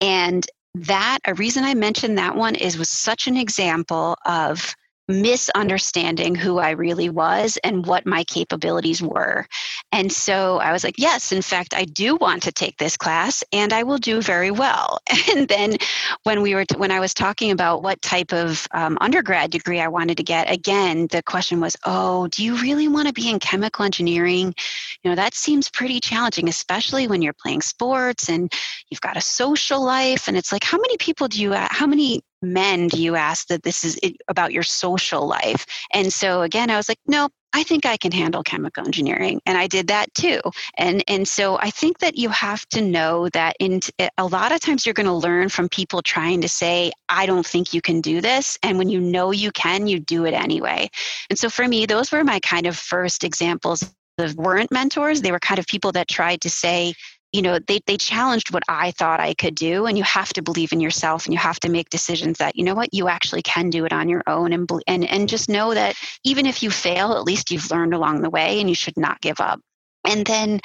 And 0.00 0.46
that 0.76 1.18
a 1.24 1.34
reason 1.34 1.62
i 1.62 1.72
mentioned 1.72 2.18
that 2.18 2.34
one 2.34 2.56
is 2.56 2.76
was 2.76 2.88
such 2.90 3.28
an 3.28 3.36
example 3.36 4.16
of 4.26 4.74
misunderstanding 5.08 6.34
who 6.34 6.58
I 6.58 6.70
really 6.70 7.10
was 7.10 7.58
and 7.62 7.86
what 7.86 8.06
my 8.06 8.24
capabilities 8.24 9.02
were. 9.02 9.46
And 9.92 10.10
so 10.10 10.58
I 10.58 10.72
was 10.72 10.82
like, 10.82 10.96
yes, 10.98 11.30
in 11.30 11.42
fact, 11.42 11.74
I 11.74 11.84
do 11.84 12.16
want 12.16 12.42
to 12.44 12.52
take 12.52 12.78
this 12.78 12.96
class 12.96 13.44
and 13.52 13.72
I 13.72 13.82
will 13.82 13.98
do 13.98 14.20
very 14.20 14.50
well. 14.50 14.98
And 15.34 15.48
then 15.48 15.76
when 16.22 16.42
we 16.42 16.54
were, 16.54 16.64
t- 16.64 16.76
when 16.76 16.92
I 16.92 17.00
was 17.00 17.12
talking 17.12 17.50
about 17.50 17.82
what 17.82 18.00
type 18.02 18.32
of 18.32 18.68
um, 18.72 18.96
undergrad 19.00 19.50
degree 19.50 19.80
I 19.80 19.88
wanted 19.88 20.16
to 20.18 20.22
get, 20.22 20.50
again, 20.50 21.08
the 21.08 21.22
question 21.22 21.60
was, 21.60 21.76
oh, 21.86 22.28
do 22.28 22.44
you 22.44 22.56
really 22.56 22.86
want 22.86 23.08
to 23.08 23.14
be 23.14 23.30
in 23.30 23.40
chemical 23.40 23.84
engineering? 23.84 24.54
You 25.02 25.10
know, 25.10 25.16
that 25.16 25.34
seems 25.34 25.68
pretty 25.68 25.98
challenging, 25.98 26.48
especially 26.48 27.08
when 27.08 27.20
you're 27.20 27.32
playing 27.32 27.62
sports 27.62 28.28
and 28.28 28.52
you've 28.90 29.00
got 29.00 29.16
a 29.16 29.20
social 29.20 29.82
life. 29.82 30.28
And 30.28 30.36
it's 30.36 30.52
like, 30.52 30.62
how 30.62 30.78
many 30.78 30.96
people 30.98 31.26
do 31.26 31.42
you, 31.42 31.52
how 31.52 31.86
many 31.86 32.22
men 32.44 32.88
do 32.88 33.02
you 33.02 33.16
ask 33.16 33.48
that 33.48 33.62
this 33.62 33.84
is 33.84 33.98
about 34.28 34.52
your 34.52 34.62
social 34.62 35.26
life? 35.26 35.66
And 35.92 36.12
so 36.12 36.42
again, 36.42 36.70
I 36.70 36.76
was 36.76 36.88
like, 36.88 36.98
no, 37.06 37.28
I 37.54 37.62
think 37.62 37.86
I 37.86 37.96
can 37.96 38.10
handle 38.10 38.42
chemical 38.42 38.84
engineering. 38.84 39.40
And 39.46 39.56
I 39.56 39.68
did 39.68 39.86
that 39.86 40.12
too. 40.14 40.40
And, 40.76 41.04
and 41.06 41.26
so 41.26 41.56
I 41.58 41.70
think 41.70 42.00
that 42.00 42.16
you 42.18 42.28
have 42.30 42.66
to 42.70 42.80
know 42.82 43.28
that 43.28 43.54
in 43.60 43.80
eh, 44.00 44.08
a 44.18 44.26
lot 44.26 44.50
of 44.50 44.60
times 44.60 44.84
you're 44.84 44.92
going 44.92 45.06
to 45.06 45.12
learn 45.12 45.48
from 45.48 45.68
people 45.68 46.02
trying 46.02 46.40
to 46.40 46.48
say, 46.48 46.90
I 47.08 47.26
don't 47.26 47.46
think 47.46 47.72
you 47.72 47.80
can 47.80 48.00
do 48.00 48.20
this. 48.20 48.58
And 48.64 48.76
when 48.76 48.88
you 48.88 49.00
know 49.00 49.30
you 49.30 49.52
can, 49.52 49.86
you 49.86 50.00
do 50.00 50.26
it 50.26 50.34
anyway. 50.34 50.90
And 51.30 51.38
so 51.38 51.48
for 51.48 51.68
me, 51.68 51.86
those 51.86 52.10
were 52.10 52.24
my 52.24 52.40
kind 52.40 52.66
of 52.66 52.76
first 52.76 53.22
examples 53.22 53.88
of 54.18 54.34
weren't 54.34 54.72
mentors. 54.72 55.22
They 55.22 55.32
were 55.32 55.38
kind 55.38 55.60
of 55.60 55.66
people 55.66 55.92
that 55.92 56.08
tried 56.08 56.40
to 56.42 56.50
say, 56.50 56.94
you 57.34 57.42
know 57.42 57.58
they, 57.58 57.80
they 57.86 57.96
challenged 57.96 58.54
what 58.54 58.62
i 58.68 58.92
thought 58.92 59.18
i 59.18 59.34
could 59.34 59.56
do 59.56 59.86
and 59.86 59.98
you 59.98 60.04
have 60.04 60.32
to 60.32 60.40
believe 60.40 60.72
in 60.72 60.80
yourself 60.80 61.26
and 61.26 61.34
you 61.34 61.38
have 61.38 61.58
to 61.58 61.68
make 61.68 61.90
decisions 61.90 62.38
that 62.38 62.54
you 62.54 62.64
know 62.64 62.74
what 62.74 62.94
you 62.94 63.08
actually 63.08 63.42
can 63.42 63.68
do 63.70 63.84
it 63.84 63.92
on 63.92 64.08
your 64.08 64.22
own 64.26 64.52
and 64.52 64.70
and, 64.86 65.04
and 65.04 65.28
just 65.28 65.48
know 65.48 65.74
that 65.74 65.96
even 66.22 66.46
if 66.46 66.62
you 66.62 66.70
fail 66.70 67.12
at 67.12 67.24
least 67.24 67.50
you've 67.50 67.70
learned 67.70 67.92
along 67.92 68.22
the 68.22 68.30
way 68.30 68.60
and 68.60 68.68
you 68.68 68.74
should 68.74 68.96
not 68.96 69.20
give 69.20 69.40
up 69.40 69.60
and 70.06 70.24
then 70.26 70.60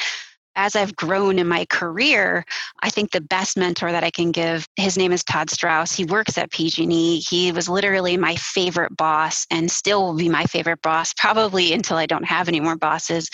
as 0.55 0.75
I've 0.75 0.95
grown 0.95 1.39
in 1.39 1.47
my 1.47 1.63
career, 1.69 2.43
I 2.81 2.89
think 2.89 3.11
the 3.11 3.21
best 3.21 3.55
mentor 3.55 3.93
that 3.93 4.03
I 4.03 4.09
can 4.09 4.31
give, 4.31 4.67
his 4.75 4.97
name 4.97 5.13
is 5.13 5.23
Todd 5.23 5.49
Strauss. 5.49 5.93
He 5.93 6.03
works 6.03 6.37
at 6.37 6.51
PG&E. 6.51 7.19
He 7.21 7.53
was 7.53 7.69
literally 7.69 8.17
my 8.17 8.35
favorite 8.35 8.97
boss 8.97 9.45
and 9.51 9.71
still 9.71 10.03
will 10.03 10.15
be 10.15 10.27
my 10.27 10.43
favorite 10.45 10.81
boss 10.81 11.13
probably 11.13 11.71
until 11.71 11.95
I 11.95 12.07
don't 12.07 12.25
have 12.25 12.49
any 12.49 12.59
more 12.59 12.75
bosses 12.75 13.29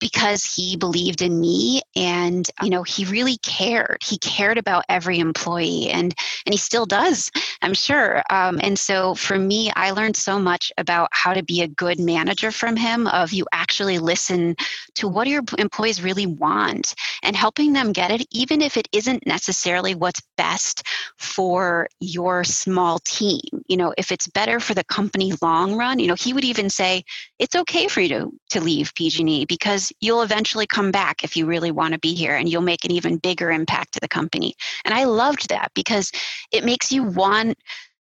because 0.00 0.44
he 0.44 0.76
believed 0.76 1.22
in 1.22 1.38
me 1.38 1.82
and 1.96 2.50
you 2.62 2.70
know 2.70 2.82
he 2.82 3.04
really 3.04 3.36
cared. 3.38 3.98
He 4.04 4.18
cared 4.18 4.58
about 4.58 4.84
every 4.88 5.18
employee 5.18 5.90
and 5.90 6.14
and 6.46 6.52
he 6.52 6.58
still 6.58 6.86
does 6.86 7.30
i'm 7.62 7.74
sure. 7.74 8.22
Um, 8.30 8.60
and 8.62 8.78
so 8.78 9.14
for 9.14 9.38
me 9.38 9.72
i 9.76 9.90
learned 9.90 10.16
so 10.16 10.38
much 10.38 10.72
about 10.78 11.08
how 11.12 11.34
to 11.34 11.42
be 11.42 11.62
a 11.62 11.68
good 11.68 11.98
manager 11.98 12.50
from 12.50 12.76
him 12.76 13.06
of 13.08 13.32
you 13.32 13.46
actually 13.52 13.98
listen 13.98 14.56
to 14.94 15.08
what 15.08 15.26
your 15.26 15.42
employees 15.58 16.02
really 16.02 16.26
want 16.26 16.94
and 17.22 17.36
helping 17.36 17.72
them 17.72 17.92
get 17.92 18.10
it 18.10 18.26
even 18.30 18.60
if 18.60 18.76
it 18.76 18.88
isn't 18.92 19.26
necessarily 19.26 19.94
what's 19.94 20.22
best 20.36 20.86
for 21.16 21.88
your 22.00 22.44
small 22.44 22.98
team. 23.00 23.40
You 23.68 23.76
know 23.76 23.94
if 23.98 24.12
it's 24.12 24.26
better 24.28 24.60
for 24.60 24.74
the 24.74 24.84
company 24.84 25.32
long 25.42 25.76
run 25.76 25.98
you 25.98 26.06
know 26.06 26.14
he 26.14 26.32
would 26.32 26.44
even 26.44 26.70
say 26.70 27.02
it's 27.38 27.56
okay 27.56 27.88
for 27.88 28.00
you 28.00 28.08
to, 28.08 28.32
to 28.50 28.60
leave 28.60 28.94
pg&e 28.94 29.44
because 29.46 29.92
you'll 30.00 30.22
eventually 30.22 30.66
come 30.66 30.90
back 30.90 31.24
if 31.24 31.36
you 31.36 31.46
really 31.46 31.70
want 31.70 31.83
to 31.92 31.98
be 31.98 32.14
here 32.14 32.36
and 32.36 32.48
you'll 32.48 32.62
make 32.62 32.84
an 32.84 32.90
even 32.90 33.18
bigger 33.18 33.50
impact 33.50 33.94
to 33.94 34.00
the 34.00 34.08
company. 34.08 34.54
And 34.84 34.94
I 34.94 35.04
loved 35.04 35.48
that 35.48 35.70
because 35.74 36.10
it 36.52 36.64
makes 36.64 36.90
you 36.90 37.02
want 37.02 37.58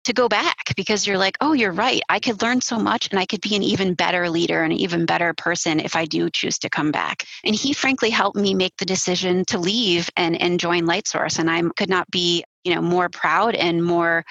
to 0.08 0.14
go 0.14 0.30
back 0.30 0.74
because 0.78 1.06
you're 1.06 1.18
like, 1.18 1.38
oh, 1.42 1.52
you're 1.52 1.74
right. 1.74 2.02
I 2.08 2.20
could 2.20 2.42
learn 2.42 2.62
so 2.62 2.80
much 2.80 3.10
and 3.12 3.20
I 3.20 3.26
could 3.26 3.42
be 3.42 3.58
an 3.58 3.64
even 3.64 3.94
better 3.94 4.30
leader 4.30 4.64
and 4.64 4.72
an 4.72 4.80
even 4.80 5.06
better 5.06 5.34
person 5.34 5.82
if 5.82 5.98
I 5.98 6.06
do 6.06 6.30
choose 6.30 6.58
to 6.60 6.70
come 6.70 6.92
back. 6.92 7.26
And 7.44 7.54
he 7.54 7.74
frankly 7.74 8.10
helped 8.10 8.38
me 8.38 8.54
make 8.54 8.78
the 8.78 8.86
decision 8.86 9.44
to 9.46 9.58
leave 9.58 10.10
and, 10.16 10.42
and 10.42 10.62
join 10.62 10.84
Lightsource. 10.84 11.40
And 11.40 11.52
I 11.52 11.62
could 11.76 11.90
not 11.90 12.10
be, 12.10 12.46
you 12.64 12.74
know, 12.74 12.82
more 12.82 13.10
proud 13.10 13.56
and 13.56 13.84
more 13.84 14.24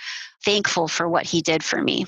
thankful 0.46 0.88
for 0.88 1.08
what 1.08 1.26
he 1.26 1.42
did 1.42 1.62
for 1.62 1.82
me. 1.82 2.06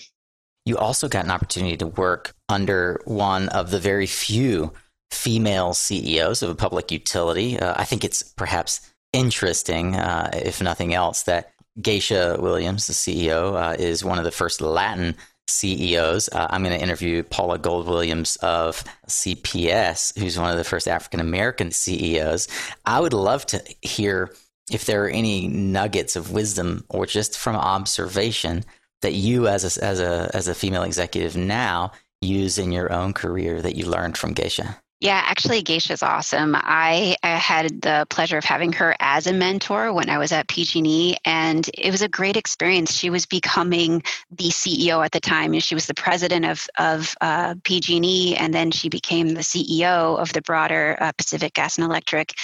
You 0.64 0.78
also 0.78 1.06
got 1.06 1.26
an 1.26 1.30
opportunity 1.30 1.76
to 1.76 1.86
work 1.86 2.32
under 2.48 3.02
one 3.04 3.50
of 3.50 3.70
the 3.70 3.78
very 3.78 4.06
few 4.06 4.72
female 5.10 5.74
CEOs 5.74 6.42
of 6.42 6.50
a 6.50 6.54
public 6.54 6.90
utility. 6.90 7.58
Uh, 7.58 7.74
I 7.76 7.84
think 7.84 8.04
it's 8.04 8.22
perhaps 8.22 8.80
interesting, 9.12 9.96
uh, 9.96 10.30
if 10.34 10.62
nothing 10.62 10.94
else, 10.94 11.22
that 11.24 11.52
Geisha 11.80 12.36
Williams, 12.40 12.86
the 12.86 12.92
CEO, 12.92 13.54
uh, 13.54 13.76
is 13.78 14.04
one 14.04 14.18
of 14.18 14.24
the 14.24 14.30
first 14.30 14.60
Latin 14.60 15.14
CEOs. 15.48 16.28
Uh, 16.28 16.46
I'm 16.50 16.62
going 16.62 16.76
to 16.76 16.82
interview 16.82 17.22
Paula 17.22 17.58
Gold 17.58 17.86
Williams 17.86 18.36
of 18.36 18.84
CPS, 19.06 20.18
who's 20.18 20.38
one 20.38 20.50
of 20.50 20.58
the 20.58 20.64
first 20.64 20.86
African 20.86 21.20
American 21.20 21.70
CEOs. 21.70 22.48
I 22.84 23.00
would 23.00 23.12
love 23.14 23.46
to 23.46 23.62
hear 23.80 24.34
if 24.70 24.84
there 24.84 25.04
are 25.04 25.08
any 25.08 25.48
nuggets 25.48 26.16
of 26.16 26.32
wisdom 26.32 26.84
or 26.90 27.06
just 27.06 27.38
from 27.38 27.56
observation 27.56 28.64
that 29.00 29.14
you, 29.14 29.48
as 29.48 29.78
a, 29.78 29.84
as 29.84 30.00
a 30.00 30.30
as 30.34 30.48
a 30.48 30.54
female 30.54 30.82
executive 30.82 31.36
now, 31.36 31.92
use 32.20 32.58
in 32.58 32.72
your 32.72 32.92
own 32.92 33.12
career 33.12 33.62
that 33.62 33.76
you 33.76 33.86
learned 33.86 34.18
from 34.18 34.32
Geisha. 34.32 34.80
Yeah, 35.00 35.22
actually, 35.24 35.62
Geisha's 35.62 36.02
awesome. 36.02 36.56
I, 36.56 37.16
I, 37.22 37.36
had 37.36 37.82
the 37.82 38.04
pleasure 38.10 38.36
of 38.36 38.44
having 38.44 38.72
her 38.72 38.96
as 38.98 39.28
a 39.28 39.32
mentor 39.32 39.92
when 39.92 40.10
I 40.10 40.18
was 40.18 40.32
at 40.32 40.48
PG&E, 40.48 41.16
and 41.24 41.70
it 41.72 41.92
was 41.92 42.02
a 42.02 42.08
great 42.08 42.36
experience. 42.36 42.92
She 42.94 43.08
was 43.08 43.24
becoming 43.24 44.02
the 44.32 44.48
CEO 44.48 45.04
at 45.04 45.12
the 45.12 45.20
time, 45.20 45.52
and 45.52 45.62
she 45.62 45.76
was 45.76 45.86
the 45.86 45.94
president 45.94 46.46
of 46.46 46.66
of 46.78 47.14
uh, 47.20 47.54
PG&E, 47.62 48.34
and 48.34 48.52
then 48.52 48.72
she 48.72 48.88
became 48.88 49.34
the 49.34 49.42
CEO 49.42 50.18
of 50.18 50.32
the 50.32 50.42
broader 50.42 50.96
uh, 51.00 51.12
Pacific 51.12 51.54
Gas 51.54 51.78
and 51.78 51.84
Electric, 51.84 52.34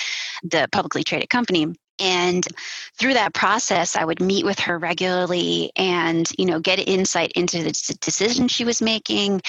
the 0.44 0.68
publicly 0.70 1.02
traded 1.02 1.30
company 1.30 1.74
and 2.00 2.46
through 2.98 3.14
that 3.14 3.34
process 3.34 3.96
i 3.96 4.04
would 4.04 4.20
meet 4.20 4.44
with 4.44 4.58
her 4.58 4.78
regularly 4.78 5.70
and 5.76 6.30
you 6.38 6.46
know 6.46 6.60
get 6.60 6.78
insight 6.78 7.32
into 7.32 7.62
the 7.62 7.96
decision 8.00 8.48
she 8.48 8.64
was 8.64 8.82
making 8.82 9.40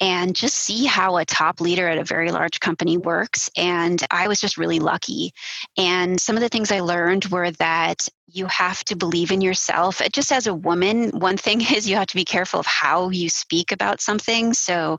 and 0.00 0.36
just 0.36 0.56
see 0.56 0.84
how 0.84 1.16
a 1.16 1.24
top 1.24 1.60
leader 1.60 1.88
at 1.88 1.98
a 1.98 2.04
very 2.04 2.30
large 2.30 2.60
company 2.60 2.96
works 2.96 3.50
and 3.56 4.04
i 4.10 4.28
was 4.28 4.40
just 4.40 4.58
really 4.58 4.78
lucky 4.78 5.32
and 5.76 6.20
some 6.20 6.36
of 6.36 6.42
the 6.42 6.48
things 6.48 6.70
i 6.70 6.80
learned 6.80 7.24
were 7.26 7.50
that 7.52 8.08
you 8.28 8.46
have 8.46 8.84
to 8.84 8.96
believe 8.96 9.30
in 9.30 9.40
yourself. 9.40 10.00
Uh, 10.00 10.08
just 10.08 10.32
as 10.32 10.46
a 10.46 10.54
woman, 10.54 11.10
one 11.10 11.36
thing 11.36 11.60
is 11.74 11.88
you 11.88 11.96
have 11.96 12.08
to 12.08 12.16
be 12.16 12.24
careful 12.24 12.60
of 12.60 12.66
how 12.66 13.10
you 13.10 13.28
speak 13.28 13.72
about 13.72 14.00
something. 14.00 14.52
So 14.52 14.98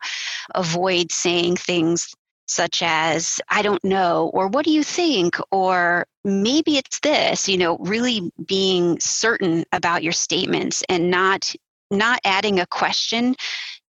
avoid 0.55 1.11
saying 1.11 1.57
things 1.57 2.15
such 2.47 2.81
as, 2.81 3.39
I 3.49 3.61
don't 3.61 3.83
know, 3.83 4.31
or 4.33 4.47
what 4.47 4.65
do 4.65 4.71
you 4.71 4.83
think, 4.83 5.35
or 5.51 6.07
maybe 6.23 6.77
it's 6.77 6.99
this, 7.01 7.47
you 7.47 7.57
know, 7.57 7.77
really 7.77 8.31
being 8.45 8.99
certain 8.99 9.65
about 9.71 10.03
your 10.03 10.13
statements 10.13 10.83
and 10.89 11.11
not 11.11 11.53
not 11.89 12.19
adding 12.25 12.59
a 12.59 12.65
question. 12.65 13.35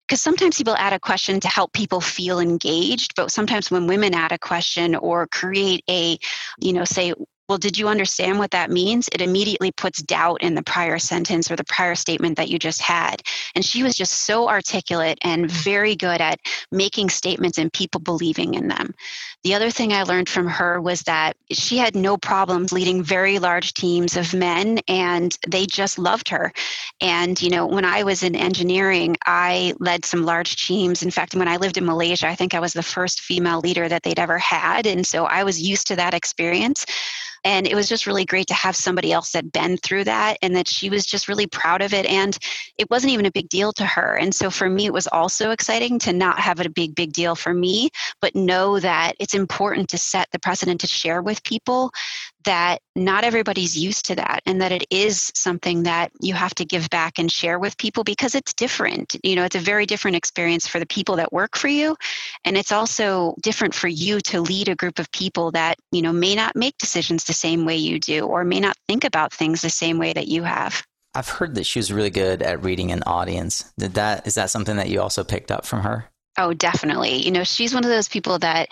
Because 0.07 0.21
sometimes 0.21 0.57
people 0.57 0.75
add 0.75 0.93
a 0.93 0.99
question 0.99 1.39
to 1.39 1.47
help 1.47 1.71
people 1.71 2.01
feel 2.01 2.39
engaged 2.39 3.13
but 3.15 3.31
sometimes 3.31 3.71
when 3.71 3.87
women 3.87 4.13
add 4.13 4.33
a 4.33 4.37
question 4.37 4.95
or 4.95 5.27
create 5.27 5.81
a 5.89 6.19
you 6.59 6.73
know 6.73 6.83
say 6.83 7.13
well, 7.49 7.57
did 7.57 7.77
you 7.77 7.89
understand 7.89 8.39
what 8.39 8.51
that 8.51 8.71
means? 8.71 9.09
It 9.11 9.21
immediately 9.21 9.71
puts 9.71 10.01
doubt 10.01 10.41
in 10.41 10.55
the 10.55 10.63
prior 10.63 10.97
sentence 10.97 11.51
or 11.51 11.55
the 11.55 11.65
prior 11.65 11.95
statement 11.95 12.37
that 12.37 12.49
you 12.49 12.57
just 12.57 12.81
had. 12.81 13.21
And 13.53 13.65
she 13.65 13.83
was 13.83 13.95
just 13.95 14.13
so 14.21 14.47
articulate 14.47 15.17
and 15.21 15.45
mm. 15.45 15.51
very 15.51 15.95
good 15.95 16.21
at 16.21 16.39
making 16.71 17.09
statements 17.09 17.57
and 17.57 17.71
people 17.71 17.99
believing 17.99 18.53
in 18.53 18.69
them. 18.69 18.93
The 19.43 19.53
other 19.55 19.71
thing 19.71 19.91
I 19.91 20.03
learned 20.03 20.29
from 20.29 20.47
her 20.47 20.79
was 20.79 21.01
that 21.01 21.35
she 21.51 21.77
had 21.77 21.95
no 21.95 22.15
problems 22.15 22.71
leading 22.71 23.03
very 23.03 23.39
large 23.39 23.73
teams 23.73 24.15
of 24.15 24.33
men 24.33 24.79
and 24.87 25.37
they 25.45 25.65
just 25.65 25.99
loved 25.99 26.29
her. 26.29 26.53
And, 27.01 27.41
you 27.41 27.49
know, 27.49 27.67
when 27.67 27.83
I 27.83 28.03
was 28.03 28.23
in 28.23 28.37
engineering, 28.37 29.17
I 29.25 29.73
led 29.79 30.05
some 30.05 30.23
large 30.23 30.65
teams. 30.65 31.03
In 31.03 31.11
fact, 31.11 31.35
when 31.35 31.49
I 31.49 31.57
lived 31.57 31.77
in 31.77 31.85
Malaysia, 31.85 32.27
I 32.27 32.35
think 32.35 32.53
I 32.53 32.61
was 32.61 32.71
the 32.71 32.83
first 32.83 33.19
female 33.19 33.59
leader 33.59 33.89
that 33.89 34.03
they'd 34.03 34.19
ever 34.19 34.37
had. 34.37 34.87
And 34.87 35.05
so 35.05 35.25
I 35.25 35.43
was 35.43 35.61
used 35.61 35.87
to 35.87 35.97
that 35.97 36.13
experience. 36.13 36.85
And 37.45 37.67
it 37.67 37.75
was 37.75 37.89
just 37.89 38.07
really 38.07 38.25
great 38.25 38.47
to 38.47 38.53
have 38.53 38.75
somebody 38.75 39.11
else 39.11 39.31
that 39.31 39.51
been 39.51 39.77
through 39.77 40.05
that 40.05 40.37
and 40.41 40.55
that 40.55 40.67
she 40.67 40.89
was 40.89 41.05
just 41.05 41.27
really 41.27 41.47
proud 41.47 41.81
of 41.81 41.93
it. 41.93 42.05
And 42.05 42.37
it 42.77 42.89
wasn't 42.89 43.11
even 43.11 43.25
a 43.25 43.31
big 43.31 43.49
deal 43.49 43.73
to 43.73 43.85
her. 43.85 44.15
And 44.15 44.33
so 44.33 44.49
for 44.49 44.69
me, 44.69 44.85
it 44.85 44.93
was 44.93 45.07
also 45.07 45.51
exciting 45.51 45.99
to 45.99 46.13
not 46.13 46.39
have 46.39 46.59
it 46.59 46.65
a 46.65 46.69
big, 46.69 46.95
big 46.95 47.11
deal 47.11 47.35
for 47.35 47.53
me, 47.53 47.89
but 48.21 48.35
know 48.35 48.79
that 48.79 49.13
it's 49.19 49.32
important 49.33 49.89
to 49.89 49.97
set 49.97 50.29
the 50.31 50.39
precedent 50.39 50.81
to 50.81 50.87
share 50.87 51.21
with 51.21 51.43
people 51.43 51.91
that 52.43 52.79
not 52.95 53.23
everybody's 53.23 53.77
used 53.77 54.05
to 54.05 54.15
that 54.15 54.41
and 54.45 54.61
that 54.61 54.71
it 54.71 54.85
is 54.89 55.31
something 55.33 55.83
that 55.83 56.11
you 56.19 56.33
have 56.33 56.53
to 56.55 56.65
give 56.65 56.89
back 56.89 57.17
and 57.17 57.31
share 57.31 57.57
with 57.57 57.77
people 57.77 58.03
because 58.03 58.35
it's 58.35 58.53
different. 58.53 59.15
You 59.23 59.35
know, 59.35 59.45
it's 59.45 59.55
a 59.55 59.59
very 59.59 59.85
different 59.85 60.17
experience 60.17 60.67
for 60.67 60.79
the 60.79 60.85
people 60.85 61.15
that 61.17 61.31
work 61.31 61.55
for 61.55 61.67
you. 61.67 61.95
And 62.43 62.57
it's 62.57 62.71
also 62.71 63.35
different 63.41 63.73
for 63.73 63.87
you 63.87 64.19
to 64.21 64.41
lead 64.41 64.69
a 64.69 64.75
group 64.75 64.99
of 64.99 65.11
people 65.11 65.51
that, 65.51 65.77
you 65.91 66.01
know, 66.01 66.13
may 66.13 66.35
not 66.35 66.55
make 66.55 66.77
decisions 66.77 67.23
the 67.23 67.33
same 67.33 67.65
way 67.65 67.77
you 67.77 67.99
do 67.99 68.25
or 68.25 68.43
may 68.43 68.59
not 68.59 68.75
think 68.87 69.03
about 69.03 69.33
things 69.33 69.61
the 69.61 69.69
same 69.69 69.97
way 69.97 70.13
that 70.13 70.27
you 70.27 70.43
have. 70.43 70.85
I've 71.15 71.29
heard 71.29 71.55
that 71.55 71.65
she 71.65 71.79
was 71.79 71.93
really 71.93 72.09
good 72.09 72.41
at 72.41 72.63
reading 72.63 72.91
an 72.91 73.03
audience. 73.05 73.71
Did 73.77 73.93
that 73.93 74.25
is 74.25 74.35
that 74.35 74.49
something 74.49 74.77
that 74.77 74.89
you 74.89 74.99
also 74.99 75.23
picked 75.23 75.51
up 75.51 75.65
from 75.65 75.81
her? 75.81 76.09
Oh, 76.37 76.53
definitely. 76.53 77.17
You 77.17 77.31
know, 77.31 77.43
she's 77.43 77.73
one 77.73 77.83
of 77.83 77.91
those 77.91 78.09
people 78.09 78.39
that 78.39 78.69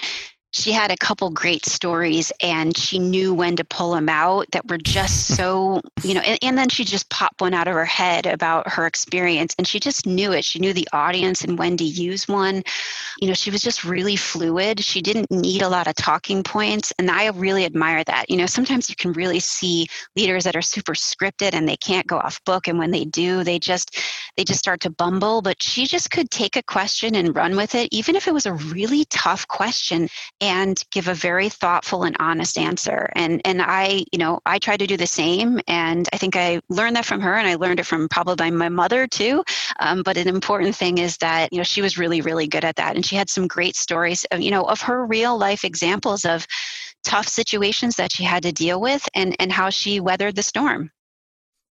she 0.52 0.72
had 0.72 0.92
a 0.92 0.98
couple 0.98 1.30
great 1.30 1.66
stories 1.66 2.32
and 2.42 2.76
she 2.78 3.00
knew 3.00 3.34
when 3.34 3.56
to 3.56 3.64
pull 3.64 3.94
them 3.94 4.10
out 4.10 4.46
that 4.52 4.68
were 4.70 4.78
just 4.78 5.28
so 5.36 5.82
you 6.04 6.14
know 6.14 6.22
and, 6.22 6.38
and, 6.42 6.58
then 6.58 6.70
she 6.70 6.84
just 6.84 7.10
popped 7.10 7.42
one 7.42 7.54
out 7.54 7.68
of 7.68 7.74
her 7.74 7.86
head 7.86 8.26
about 8.26 8.68
her 8.70 8.86
experience 8.86 9.56
and 9.58 9.68
she 9.68 9.80
just 9.80 10.06
knew 10.06 10.32
it. 10.34 10.44
She 10.44 10.60
knew 10.60 10.74
the 10.74 10.88
audience 10.94 11.44
and 11.44 11.58
when 11.58 11.78
to 11.78 11.84
use 11.84 12.28
one. 12.28 12.62
You 13.20 13.28
know 13.28 13.34
she 13.34 13.52
was 13.52 13.62
just 13.62 13.84
really 13.84 14.16
fluid. 14.16 14.84
She 14.84 15.02
didn't 15.02 15.32
need 15.32 15.62
a 15.62 15.70
lot 15.70 15.88
of 15.88 15.96
talking 15.96 16.44
points 16.44 16.94
and 17.00 17.10
i 17.10 17.28
really 17.30 17.66
admire 17.66 18.04
that. 18.04 18.30
You 18.30 18.38
know 18.38 18.46
sometimes 18.46 18.90
you 18.90 18.96
can 18.96 19.14
really 19.14 19.40
see 19.40 19.88
leaders 20.16 20.44
that 20.44 20.56
are 20.56 20.62
super 20.62 20.94
scripted 20.94 21.54
and 21.54 21.68
they 21.68 21.78
can't 21.78 22.08
go 22.08 22.18
off 22.18 22.44
book 22.44 22.68
and 22.68 22.78
when 22.78 22.92
they 22.92 23.06
do 23.06 23.44
they 23.44 23.60
just 23.60 23.98
they 24.36 24.44
just 24.44 24.60
start 24.60 24.82
to 24.82 24.90
bumble 24.90 25.42
but 25.42 25.62
she 25.62 25.86
just 25.86 26.12
could 26.12 26.30
take 26.30 26.56
a 26.56 26.64
question 26.64 27.16
and 27.16 27.36
run 27.36 27.56
with 27.56 27.76
it 27.76 27.88
even 27.92 28.16
if 28.16 28.28
it 28.28 28.34
was 28.34 28.46
a 28.46 28.54
really 28.54 29.06
tough 29.06 29.48
question 29.48 30.10
and 30.42 30.84
give 30.90 31.08
a 31.08 31.14
very 31.14 31.50
thoughtful 31.50 32.04
and 32.04 32.18
honest 32.20 32.58
answer. 32.58 33.10
And 33.16 33.42
and 33.46 33.62
I, 33.62 34.04
you 34.12 34.18
know, 34.18 34.40
I 34.46 34.58
try 34.58 34.76
to 34.76 34.88
do 34.88 34.98
the 34.98 35.08
same. 35.08 35.62
And 35.68 36.10
I 36.12 36.18
think 36.18 36.36
I 36.36 36.60
learned 36.68 36.96
that 36.96 37.06
from 37.06 37.22
her, 37.22 37.36
and 37.36 37.48
I 37.48 37.56
learned 37.56 37.80
it 37.80 37.86
from 37.86 38.10
probably 38.10 38.50
my 38.50 38.68
mother 38.68 39.08
too. 39.08 39.44
Um, 39.80 40.02
but 40.04 40.18
an 40.18 40.28
important 40.28 40.76
thing 40.76 40.98
is 40.98 41.18
that 41.18 41.54
you 41.54 41.60
know 41.60 41.64
she 41.64 41.82
was 41.82 41.98
really 41.98 42.22
really 42.22 42.48
good 42.48 42.66
at 42.66 42.76
that, 42.78 42.96
and 42.96 43.06
she 43.06 43.16
had 43.16 43.30
some 43.30 43.48
great 43.48 43.76
stories, 43.76 44.26
of, 44.32 44.42
you 44.42 44.52
know, 44.52 44.64
of 44.64 44.82
her 44.82 45.06
real 45.06 45.38
life 45.38 45.64
examples 45.64 46.26
of 46.26 46.48
tough 47.04 47.28
situations 47.28 47.96
that 47.96 48.12
she 48.12 48.24
had 48.24 48.44
to 48.44 48.52
deal 48.52 48.82
with, 48.82 49.08
and 49.14 49.36
and 49.40 49.52
how 49.52 49.70
she 49.70 50.00
weathered 50.00 50.36
the 50.36 50.44
storm. 50.44 50.92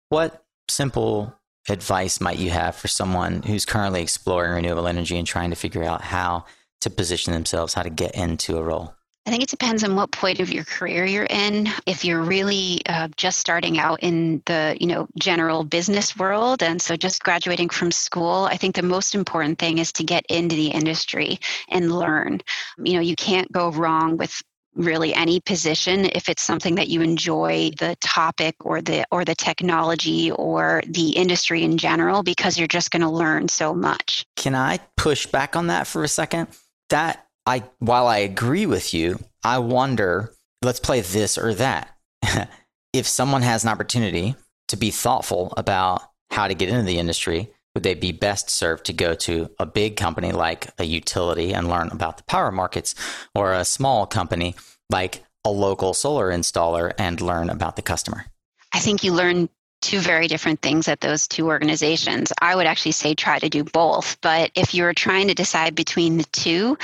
What 0.09 0.43
simple 0.67 1.35
advice 1.69 2.21
might 2.21 2.37
you 2.37 2.51
have 2.51 2.75
for 2.75 2.87
someone 2.87 3.41
who's 3.43 3.65
currently 3.65 4.01
exploring 4.01 4.53
renewable 4.53 4.87
energy 4.87 5.17
and 5.17 5.27
trying 5.27 5.49
to 5.49 5.55
figure 5.55 5.83
out 5.83 6.01
how 6.01 6.45
to 6.85 6.89
position 6.89 7.33
themselves, 7.33 7.73
how 7.73 7.83
to 7.83 7.89
get 7.89 8.15
into 8.15 8.57
a 8.57 8.63
role? 8.63 8.93
I 9.27 9.31
think 9.31 9.41
it 9.41 9.49
depends 9.49 9.83
on 9.83 9.95
what 9.95 10.11
point 10.11 10.39
of 10.39 10.53
your 10.53 10.63
career 10.63 11.03
you're 11.03 11.25
in. 11.25 11.67
If 11.87 12.05
you're 12.05 12.21
really 12.21 12.81
uh, 12.87 13.07
just 13.17 13.39
starting 13.39 13.79
out 13.79 14.03
in 14.03 14.43
the 14.45 14.77
you 14.79 14.85
know 14.85 15.07
general 15.19 15.63
business 15.63 16.15
world, 16.15 16.61
and 16.61 16.79
so 16.79 16.95
just 16.95 17.23
graduating 17.23 17.69
from 17.69 17.91
school, 17.91 18.45
I 18.45 18.57
think 18.57 18.75
the 18.75 18.83
most 18.83 19.15
important 19.15 19.57
thing 19.57 19.79
is 19.79 19.91
to 19.93 20.03
get 20.03 20.27
into 20.29 20.55
the 20.55 20.67
industry 20.67 21.39
and 21.69 21.91
learn. 21.91 22.41
You 22.77 22.93
know, 22.93 22.99
you 22.99 23.15
can't 23.15 23.51
go 23.51 23.71
wrong 23.71 24.17
with 24.17 24.43
really 24.75 25.15
any 25.15 25.39
position 25.39 26.05
if 26.05 26.29
it's 26.29 26.43
something 26.43 26.75
that 26.75 26.89
you 26.89 27.01
enjoy 27.01 27.71
the 27.79 27.97
topic 28.01 28.55
or 28.63 28.79
the 28.79 29.05
or 29.09 29.25
the 29.25 29.33
technology 29.33 30.29
or 30.31 30.83
the 30.87 31.09
industry 31.11 31.63
in 31.63 31.79
general 31.79 32.21
because 32.21 32.59
you're 32.59 32.67
just 32.67 32.91
going 32.91 33.01
to 33.01 33.09
learn 33.09 33.47
so 33.47 33.73
much. 33.73 34.27
Can 34.35 34.53
I 34.53 34.79
push 34.97 35.25
back 35.25 35.55
on 35.55 35.67
that 35.67 35.87
for 35.87 36.03
a 36.03 36.07
second? 36.07 36.47
That 36.89 37.27
I 37.45 37.63
while 37.79 38.07
I 38.07 38.17
agree 38.17 38.65
with 38.65 38.93
you, 38.93 39.19
I 39.43 39.59
wonder, 39.59 40.33
let's 40.61 40.79
play 40.79 41.01
this 41.01 41.37
or 41.37 41.53
that. 41.55 41.95
if 42.93 43.07
someone 43.07 43.41
has 43.41 43.63
an 43.63 43.69
opportunity 43.69 44.35
to 44.69 44.77
be 44.77 44.91
thoughtful 44.91 45.53
about 45.57 46.01
how 46.31 46.47
to 46.47 46.55
get 46.55 46.69
into 46.69 46.83
the 46.83 46.97
industry, 46.97 47.49
would 47.73 47.83
they 47.83 47.93
be 47.93 48.11
best 48.11 48.49
served 48.49 48.85
to 48.85 48.93
go 48.93 49.13
to 49.13 49.49
a 49.59 49.65
big 49.65 49.97
company 49.97 50.31
like 50.31 50.69
a 50.79 50.85
utility 50.85 51.53
and 51.53 51.69
learn 51.69 51.89
about 51.91 52.17
the 52.17 52.23
power 52.23 52.51
markets 52.51 52.95
or 53.35 53.53
a 53.53 53.65
small 53.65 54.07
company 54.07 54.55
like 54.89 55.23
a 55.43 55.51
local 55.51 55.93
solar 55.93 56.31
installer 56.31 56.93
and 56.97 57.21
learn 57.21 57.49
about 57.49 57.75
the 57.75 57.81
customer? 57.81 58.25
I 58.73 58.79
think 58.79 59.03
you 59.03 59.13
learn 59.13 59.49
two 59.85 59.99
very 59.99 60.27
different 60.27 60.61
things 60.63 60.87
at 60.87 61.01
those 61.01 61.27
two 61.27 61.45
organizations. 61.45 62.33
I 62.41 62.55
would 62.55 62.65
actually 62.65 62.93
say 62.93 63.13
try 63.13 63.37
to 63.37 63.49
do 63.49 63.63
both. 63.63 64.19
But 64.21 64.49
if 64.55 64.73
you're 64.73 64.95
trying 64.95 65.27
to 65.27 65.35
decide 65.35 65.75
between 65.75 66.17
the 66.17 66.23
two, 66.31 66.75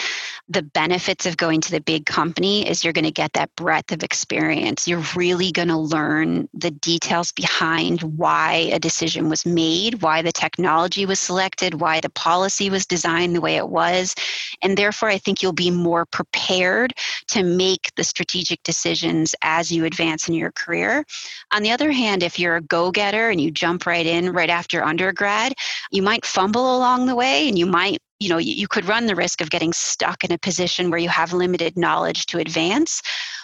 the 0.47 0.61
benefits 0.61 1.25
of 1.25 1.37
going 1.37 1.61
to 1.61 1.71
the 1.71 1.81
big 1.81 2.05
company 2.05 2.67
is 2.67 2.83
you're 2.83 2.93
going 2.93 3.05
to 3.05 3.11
get 3.11 3.33
that 3.33 3.55
breadth 3.55 3.91
of 3.91 4.03
experience. 4.03 4.87
You're 4.87 5.03
really 5.15 5.51
going 5.51 5.69
to 5.69 5.77
learn 5.77 6.47
the 6.53 6.69
details 6.69 7.31
behind 7.31 8.01
why 8.03 8.69
a 8.71 8.77
decision 8.77 9.29
was 9.29 9.45
made, 9.45 10.03
why 10.03 10.21
the 10.21 10.31
technology 10.31 11.05
was 11.05 11.19
selected, 11.19 11.81
why 11.81 12.01
the 12.01 12.09
policy 12.09 12.69
was 12.69 12.85
designed 12.85 13.35
the 13.35 13.41
way 13.41 13.55
it 13.55 13.69
was. 13.69 14.13
And 14.61 14.77
therefore, 14.77 15.09
I 15.09 15.17
think 15.17 15.41
you'll 15.41 15.53
be 15.53 15.71
more 15.71 16.05
prepared 16.05 16.93
to 17.29 17.41
make 17.43 17.91
the 17.95 18.03
strategic 18.03 18.61
decisions 18.63 19.33
as 19.41 19.71
you 19.71 19.85
advance 19.85 20.27
in 20.27 20.35
your 20.35 20.51
career. 20.51 21.03
On 21.51 21.63
the 21.63 21.71
other 21.71 21.91
hand, 21.91 22.21
if 22.21 22.37
you're 22.37 22.57
a 22.57 22.61
go 22.61 22.90
getter 22.91 23.29
and 23.29 23.39
you 23.41 23.51
jump 23.51 23.85
right 23.85 24.05
in 24.05 24.31
right 24.31 24.49
after 24.49 24.83
undergrad, 24.83 25.53
you 25.91 26.01
might 26.01 26.25
fumble 26.25 26.77
along 26.77 27.05
the 27.05 27.15
way 27.15 27.47
and 27.47 27.57
you 27.57 27.65
might 27.65 27.99
you 28.19 28.29
know 28.29 28.37
you, 28.37 28.67
could 28.67 28.85
run 28.85 29.07
the 29.07 29.15
risk 29.15 29.41
of 29.41 29.49
getting 29.49 29.73
stuck 29.73 30.23
in 30.23 30.31
a 30.31 30.37
position 30.37 30.91
where 30.91 30.99
you 30.99 31.09
have 31.09 31.33
limited 31.33 31.77
knowledge 31.77 32.27
to 32.27 32.37
advance 32.37 33.01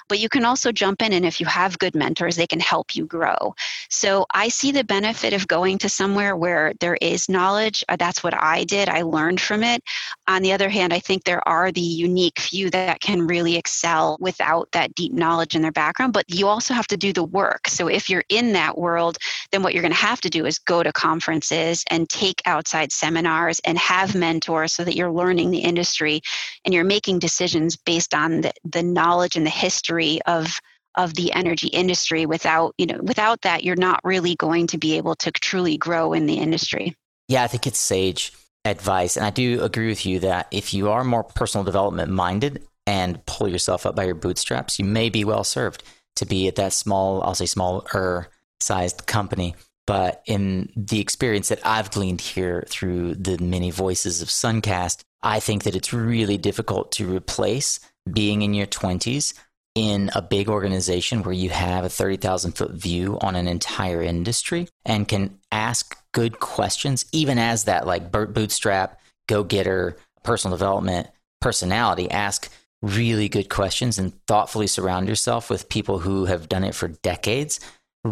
but 0.08 0.20
you 0.20 0.30
can 0.30 0.46
also 0.46 0.72
jump 0.72 1.02
in 1.02 1.14
and 1.14 1.26
if 1.26 1.40
you 1.40 1.46
have 1.46 1.80
good 1.80 1.96
mentors 1.96 2.36
they 2.36 2.48
can 2.48 2.60
help 2.60 2.96
you 2.96 3.06
grow. 3.06 3.56
So 3.90 4.26
i 4.34 4.48
see 4.48 4.72
the 4.72 4.84
benefit 4.84 5.34
of 5.34 5.48
going 5.48 5.78
to 5.80 5.90
somewhere 5.90 6.36
where 6.36 6.74
there 6.80 6.98
is 7.02 7.30
knowledge. 7.30 7.84
Uh, 7.90 7.96
that's 7.96 8.24
what 8.24 8.34
i 8.34 8.64
did. 8.64 8.90
I 8.90 9.02
learned 9.02 9.42
from 9.42 9.64
it. 9.64 9.84
On 10.28 10.42
the 10.42 10.54
other 10.54 10.70
hand 10.70 10.94
i 10.94 11.00
think 11.00 11.24
there 11.24 11.48
are 11.48 11.72
the 11.72 11.82
unique 11.82 12.40
few 12.40 12.70
that 12.72 13.02
can 13.02 13.28
really 13.28 13.56
excel 13.56 14.18
without 14.20 14.72
that 14.72 14.96
deep 14.96 15.14
knowledge 15.14 15.56
in 15.56 15.62
their 15.62 15.72
background 15.72 16.14
but 16.14 16.26
you 16.30 16.48
also 16.48 16.74
have 16.74 16.88
to 16.88 16.98
do 16.98 17.14
the 17.14 17.24
work. 17.24 17.68
So 17.68 17.88
if 17.88 18.10
you're 18.10 18.26
in 18.30 18.54
that 18.54 18.78
world 18.78 19.18
then 19.52 19.64
what 19.64 19.74
you're 19.74 19.84
going 19.84 19.94
to 19.94 19.98
have 19.98 20.22
to 20.22 20.30
do 20.30 20.46
is 20.46 20.60
go 20.60 20.84
to 20.84 20.92
conferences 20.92 21.84
and 21.90 22.10
take 22.10 22.42
outside 22.46 22.92
seminars 22.92 23.60
and 23.66 23.78
have 23.78 24.16
mentors 24.16 24.74
so 24.74 24.84
that 24.84 24.96
you're 24.96 25.12
learning 25.12 25.52
the 25.52 25.60
industry 25.60 26.22
and 26.66 26.74
you're 26.74 26.84
making 26.84 27.20
decisions 27.20 27.76
based 27.76 28.14
on 28.14 28.42
the, 28.42 28.52
the 28.64 28.84
knowledge 28.84 29.36
and 29.36 29.46
the 29.46 29.52
history 29.52 29.97
of 30.26 30.60
of 30.96 31.14
the 31.14 31.32
energy 31.34 31.68
industry 31.68 32.26
without 32.26 32.74
you 32.78 32.86
know 32.86 33.00
without 33.02 33.42
that 33.42 33.64
you're 33.64 33.76
not 33.76 34.00
really 34.04 34.36
going 34.36 34.68
to 34.68 34.78
be 34.78 34.98
able 34.98 35.16
to 35.16 35.32
truly 35.32 35.78
grow 35.78 36.14
in 36.14 36.26
the 36.26 36.36
industry. 36.36 36.96
Yeah 37.28 37.44
i 37.44 37.48
think 37.48 37.68
it's 37.68 37.80
sage 37.80 38.34
advice 38.66 39.16
and 39.18 39.26
i 39.26 39.30
do 39.30 39.64
agree 39.64 39.88
with 39.88 40.06
you 40.06 40.20
that 40.20 40.48
if 40.52 40.74
you 40.74 40.90
are 40.90 41.04
more 41.04 41.24
personal 41.24 41.64
development 41.64 42.12
minded 42.12 42.66
and 42.86 43.26
pull 43.26 43.48
yourself 43.48 43.86
up 43.86 43.96
by 43.96 44.04
your 44.04 44.16
bootstraps 44.16 44.80
you 44.80 44.86
may 44.86 45.10
be 45.10 45.24
well 45.24 45.44
served 45.44 45.84
to 46.16 46.26
be 46.26 46.48
at 46.48 46.56
that 46.56 46.74
small 46.74 47.22
i'll 47.24 47.36
say 47.36 47.46
smaller 47.46 48.30
sized 48.60 49.06
company. 49.06 49.56
But 49.86 50.22
in 50.26 50.70
the 50.76 51.00
experience 51.00 51.48
that 51.48 51.66
I've 51.66 51.92
gleaned 51.92 52.22
here 52.22 52.66
through 52.68 53.16
the 53.16 53.38
many 53.38 53.72
voices 53.72 54.22
of 54.22 54.28
Suncast, 54.28 55.04
I 55.24 55.40
think 55.40 55.64
that 55.64 55.76
it's 55.76 55.94
really 55.94 56.38
difficult 56.38 56.92
to 56.94 57.16
replace 57.16 57.80
being 58.12 58.42
in 58.42 58.54
your 58.54 58.68
20s 58.68 59.34
in 59.78 60.10
a 60.16 60.24
big 60.24 60.50
organization 60.50 61.22
where 61.22 61.36
you 61.36 61.52
have 61.52 61.84
a 61.84 61.90
30,000 61.90 62.54
foot 62.54 62.72
view 62.72 63.20
on 63.22 63.36
an 63.36 63.48
entire 63.48 64.02
industry 64.02 64.68
and 64.84 65.08
can 65.08 65.38
ask 65.52 65.96
good 66.14 66.40
questions, 66.40 67.06
even 67.12 67.38
as 67.38 67.66
that 67.66 67.86
like 67.86 68.12
bootstrap, 68.12 69.00
go 69.28 69.44
getter, 69.44 69.96
personal 70.24 70.58
development 70.58 71.08
personality. 71.42 72.10
Ask 72.10 72.50
really 72.82 73.30
good 73.30 73.50
questions 73.50 74.00
and 74.00 74.14
thoughtfully 74.26 74.66
surround 74.66 75.08
yourself 75.08 75.48
with 75.48 75.70
people 75.70 76.00
who 76.00 76.26
have 76.26 76.50
done 76.50 76.64
it 76.64 76.74
for 76.74 76.88
decades 76.88 77.60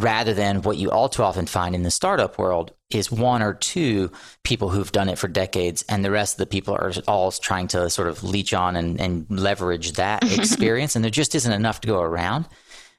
rather 0.02 0.34
than 0.34 0.62
what 0.62 0.78
you 0.78 0.92
all 0.92 1.10
too 1.10 1.24
often 1.24 1.46
find 1.46 1.76
in 1.76 1.84
the 1.84 1.92
startup 1.92 2.38
world 2.38 2.72
is 2.90 3.12
one 3.12 3.42
or 3.42 3.54
two 3.54 4.12
people 4.44 4.70
who've 4.70 4.92
done 4.92 5.10
it 5.10 5.18
for 5.18 5.28
decades 5.28 5.84
and 5.90 6.04
the 6.04 6.12
rest 6.12 6.36
of 6.36 6.40
the 6.40 6.46
people 6.46 6.74
are 6.74 6.92
all 7.08 7.32
trying 7.32 7.68
to 7.68 7.90
sort 7.90 8.08
of 8.08 8.24
leech 8.24 8.54
on 8.54 8.76
and, 8.76 9.00
and 9.00 9.26
leverage 9.30 9.94
that 9.94 10.24
experience 10.38 10.96
and 10.96 11.04
there 11.04 11.12
just 11.12 11.36
isn't 11.36 11.54
enough 11.54 11.82
to 11.82 11.88
go 11.88 12.02
around 12.02 12.48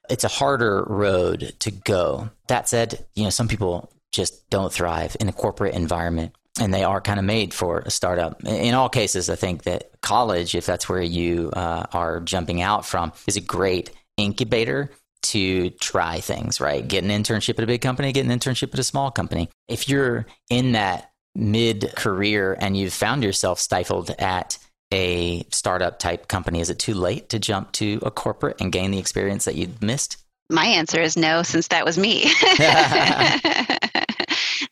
it's 0.08 0.24
a 0.24 0.28
harder 0.28 0.84
road 0.84 1.54
to 1.58 1.70
go 1.70 2.28
that 2.48 2.68
said 2.68 3.06
you 3.14 3.24
know 3.24 3.30
some 3.30 3.48
people 3.48 3.92
just 4.12 4.48
don't 4.50 4.72
thrive 4.72 5.16
in 5.20 5.28
a 5.28 5.32
corporate 5.32 5.74
environment 5.74 6.34
and 6.58 6.72
they 6.72 6.84
are 6.84 7.00
kind 7.00 7.18
of 7.18 7.24
made 7.26 7.52
for 7.52 7.80
a 7.80 7.90
startup. 7.90 8.42
In 8.44 8.72
all 8.74 8.88
cases, 8.88 9.28
I 9.28 9.36
think 9.36 9.64
that 9.64 9.90
college, 10.00 10.54
if 10.54 10.64
that's 10.64 10.88
where 10.88 11.02
you 11.02 11.50
uh, 11.50 11.84
are 11.92 12.20
jumping 12.20 12.62
out 12.62 12.86
from, 12.86 13.12
is 13.26 13.36
a 13.36 13.42
great 13.42 13.90
incubator 14.16 14.90
to 15.22 15.70
try 15.70 16.20
things, 16.20 16.60
right? 16.60 16.86
Get 16.86 17.04
an 17.04 17.10
internship 17.10 17.58
at 17.58 17.64
a 17.64 17.66
big 17.66 17.80
company, 17.80 18.12
get 18.12 18.24
an 18.24 18.30
internship 18.38 18.72
at 18.72 18.78
a 18.78 18.84
small 18.84 19.10
company. 19.10 19.48
If 19.68 19.88
you're 19.88 20.26
in 20.50 20.72
that 20.72 21.10
mid 21.34 21.92
career 21.96 22.56
and 22.58 22.76
you've 22.76 22.92
found 22.92 23.22
yourself 23.24 23.58
stifled 23.58 24.10
at 24.18 24.58
a 24.92 25.44
startup 25.50 25.98
type 25.98 26.28
company, 26.28 26.60
is 26.60 26.70
it 26.70 26.78
too 26.78 26.94
late 26.94 27.28
to 27.30 27.38
jump 27.38 27.72
to 27.72 28.00
a 28.02 28.10
corporate 28.10 28.60
and 28.60 28.72
gain 28.72 28.90
the 28.90 28.98
experience 28.98 29.44
that 29.44 29.56
you 29.56 29.72
missed? 29.80 30.18
My 30.48 30.66
answer 30.66 31.00
is 31.00 31.16
no, 31.16 31.42
since 31.42 31.68
that 31.68 31.84
was 31.84 31.98
me. 31.98 32.30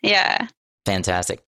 yeah. 0.02 0.46
Fantastic. 0.86 1.42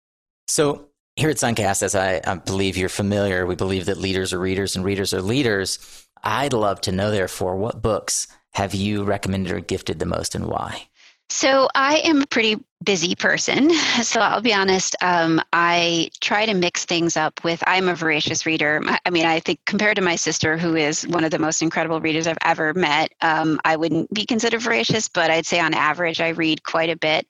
So, 0.47 0.87
here 1.15 1.29
at 1.29 1.37
Suncast, 1.37 1.83
as 1.83 1.93
I, 1.93 2.21
I 2.25 2.35
believe 2.35 2.75
you're 2.75 2.89
familiar, 2.89 3.45
we 3.45 3.55
believe 3.55 3.85
that 3.85 3.97
leaders 3.97 4.33
are 4.33 4.39
readers 4.39 4.75
and 4.75 4.83
readers 4.83 5.13
are 5.13 5.21
leaders. 5.21 6.07
I'd 6.23 6.53
love 6.53 6.81
to 6.81 6.91
know, 6.91 7.11
therefore, 7.11 7.55
what 7.57 7.81
books 7.81 8.27
have 8.53 8.73
you 8.73 9.03
recommended 9.03 9.51
or 9.51 9.59
gifted 9.59 9.99
the 9.99 10.05
most 10.05 10.35
and 10.35 10.45
why? 10.45 10.87
So 11.29 11.67
I 11.73 11.97
am 12.05 12.21
a 12.21 12.27
pretty 12.27 12.57
busy 12.83 13.15
person. 13.15 13.71
So 14.03 14.19
I'll 14.19 14.41
be 14.41 14.53
honest, 14.53 14.95
um, 15.01 15.41
I 15.53 16.09
try 16.19 16.45
to 16.45 16.53
mix 16.53 16.83
things 16.83 17.15
up 17.15 17.43
with, 17.43 17.63
I'm 17.65 17.87
a 17.87 17.95
voracious 17.95 18.45
reader. 18.45 18.81
I 19.05 19.09
mean, 19.09 19.25
I 19.25 19.39
think 19.39 19.59
compared 19.65 19.95
to 19.95 20.01
my 20.01 20.15
sister, 20.15 20.57
who 20.57 20.75
is 20.75 21.07
one 21.07 21.23
of 21.23 21.31
the 21.31 21.39
most 21.39 21.61
incredible 21.61 22.01
readers 22.01 22.27
I've 22.27 22.37
ever 22.41 22.73
met, 22.73 23.13
um, 23.21 23.61
I 23.63 23.77
wouldn't 23.77 24.13
be 24.13 24.25
considered 24.25 24.61
voracious, 24.61 25.07
but 25.07 25.31
I'd 25.31 25.45
say 25.45 25.59
on 25.59 25.73
average, 25.73 26.19
I 26.19 26.29
read 26.29 26.63
quite 26.63 26.89
a 26.89 26.97
bit. 26.97 27.27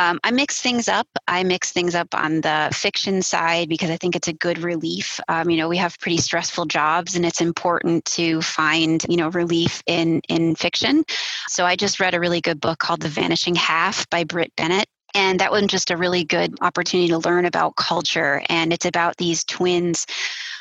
Um, 0.00 0.18
I 0.24 0.30
mix 0.30 0.62
things 0.62 0.88
up. 0.88 1.06
I 1.28 1.44
mix 1.44 1.72
things 1.72 1.94
up 1.94 2.14
on 2.14 2.40
the 2.40 2.70
fiction 2.72 3.20
side 3.20 3.68
because 3.68 3.90
I 3.90 3.98
think 3.98 4.16
it's 4.16 4.28
a 4.28 4.32
good 4.32 4.60
relief. 4.60 5.20
Um, 5.28 5.50
you 5.50 5.58
know, 5.58 5.68
we 5.68 5.76
have 5.76 5.98
pretty 6.00 6.16
stressful 6.16 6.64
jobs, 6.64 7.16
and 7.16 7.26
it's 7.26 7.42
important 7.42 8.06
to 8.06 8.40
find 8.40 9.04
you 9.10 9.18
know 9.18 9.28
relief 9.28 9.82
in 9.86 10.22
in 10.26 10.54
fiction. 10.54 11.04
So 11.48 11.66
I 11.66 11.76
just 11.76 12.00
read 12.00 12.14
a 12.14 12.20
really 12.20 12.40
good 12.40 12.62
book 12.62 12.78
called 12.78 13.02
The 13.02 13.10
Vanishing 13.10 13.54
Half 13.54 14.08
by 14.08 14.24
Brit 14.24 14.54
Bennett. 14.56 14.88
And 15.14 15.40
that 15.40 15.52
was 15.52 15.66
just 15.66 15.90
a 15.90 15.96
really 15.96 16.24
good 16.24 16.56
opportunity 16.60 17.08
to 17.08 17.18
learn 17.18 17.44
about 17.44 17.76
culture. 17.76 18.42
And 18.48 18.72
it's 18.72 18.86
about 18.86 19.16
these 19.16 19.44
twins 19.44 20.06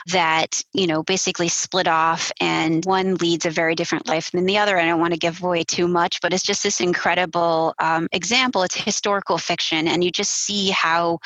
that 0.08 0.62
you 0.74 0.88
know 0.88 1.04
basically 1.04 1.48
split 1.48 1.88
off 1.88 2.32
and 2.40 2.86
one 2.86 3.16
leads 3.16 3.46
a 3.46 3.50
very 3.50 3.76
different 3.76 4.08
life 4.08 4.32
than 4.32 4.46
the 4.46 4.58
other. 4.58 4.78
I 4.78 4.86
don't 4.86 5.00
want 5.00 5.14
to 5.14 5.20
give 5.20 5.44
away 5.44 5.64
too 5.64 5.88
much 5.88 6.22
but 6.22 6.34
it's 6.34 6.44
just 6.44 6.64
this 6.64 6.82
incredible 6.82 7.74
um, 7.80 8.08
example. 8.12 8.64
It's 8.64 8.76
historical 8.76 9.38
fiction 9.38 9.88
and 9.88 10.04
you 10.04 10.12
just 10.12 10.32
see 10.32 10.70
how 10.70 11.20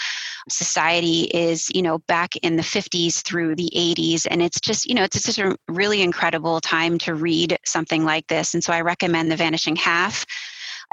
society 0.49 1.23
is 1.33 1.69
you 1.73 1.81
know 1.81 1.99
back 1.99 2.35
in 2.37 2.55
the 2.55 2.63
50s 2.63 3.21
through 3.21 3.55
the 3.55 3.71
80s 3.75 4.27
and 4.29 4.41
it's 4.41 4.59
just 4.59 4.85
you 4.85 4.95
know 4.95 5.03
it's 5.03 5.21
just 5.21 5.37
a 5.39 5.55
really 5.67 6.01
incredible 6.01 6.59
time 6.59 6.97
to 6.99 7.13
read 7.13 7.57
something 7.65 8.03
like 8.03 8.27
this. 8.27 8.53
And 8.53 8.63
so 8.63 8.73
i 8.73 8.81
recommend 8.81 9.31
the 9.31 9.37
vanishing 9.37 9.75
half 9.75 10.25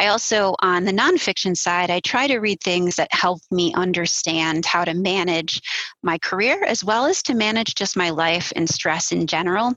I 0.01 0.07
also, 0.07 0.55
on 0.61 0.87
the 0.87 0.93
nonfiction 0.93 1.55
side, 1.55 1.91
I 1.91 2.01
try 2.01 2.27
to 2.27 2.39
read 2.39 2.63
things 2.63 2.97
that 2.97 3.13
help 3.13 3.43
me 3.51 3.75
understand 3.75 4.65
how 4.65 4.83
to 4.87 4.95
manage 4.95 5.61
my 6.03 6.17
career 6.17 6.65
as 6.65 6.83
well 6.83 7.05
as 7.05 7.23
to 7.25 7.35
manage 7.35 7.75
just 7.75 7.99
my 7.99 8.09
life 8.09 8.51
and 8.57 8.67
stress 8.67 9.13
in 9.13 9.27
general. 9.27 9.75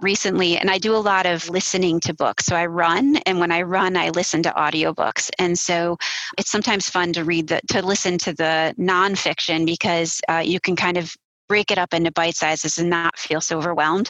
Recently, 0.00 0.56
and 0.56 0.72
I 0.72 0.78
do 0.78 0.96
a 0.96 0.98
lot 0.98 1.24
of 1.24 1.48
listening 1.48 2.00
to 2.00 2.12
books. 2.12 2.46
So 2.46 2.56
I 2.56 2.66
run, 2.66 3.18
and 3.26 3.38
when 3.38 3.52
I 3.52 3.62
run, 3.62 3.96
I 3.96 4.08
listen 4.08 4.42
to 4.42 4.50
audiobooks. 4.50 5.30
And 5.38 5.56
so 5.56 5.96
it's 6.36 6.50
sometimes 6.50 6.90
fun 6.90 7.12
to 7.12 7.22
read 7.22 7.46
the, 7.46 7.60
to 7.68 7.80
listen 7.80 8.18
to 8.18 8.32
the 8.32 8.74
nonfiction 8.76 9.64
because 9.66 10.20
uh, 10.28 10.42
you 10.44 10.58
can 10.58 10.74
kind 10.74 10.96
of 10.96 11.14
break 11.50 11.72
it 11.72 11.78
up 11.78 11.92
into 11.92 12.12
bite 12.12 12.36
sizes 12.36 12.78
and 12.78 12.88
not 12.88 13.18
feel 13.18 13.40
so 13.40 13.58
overwhelmed. 13.58 14.08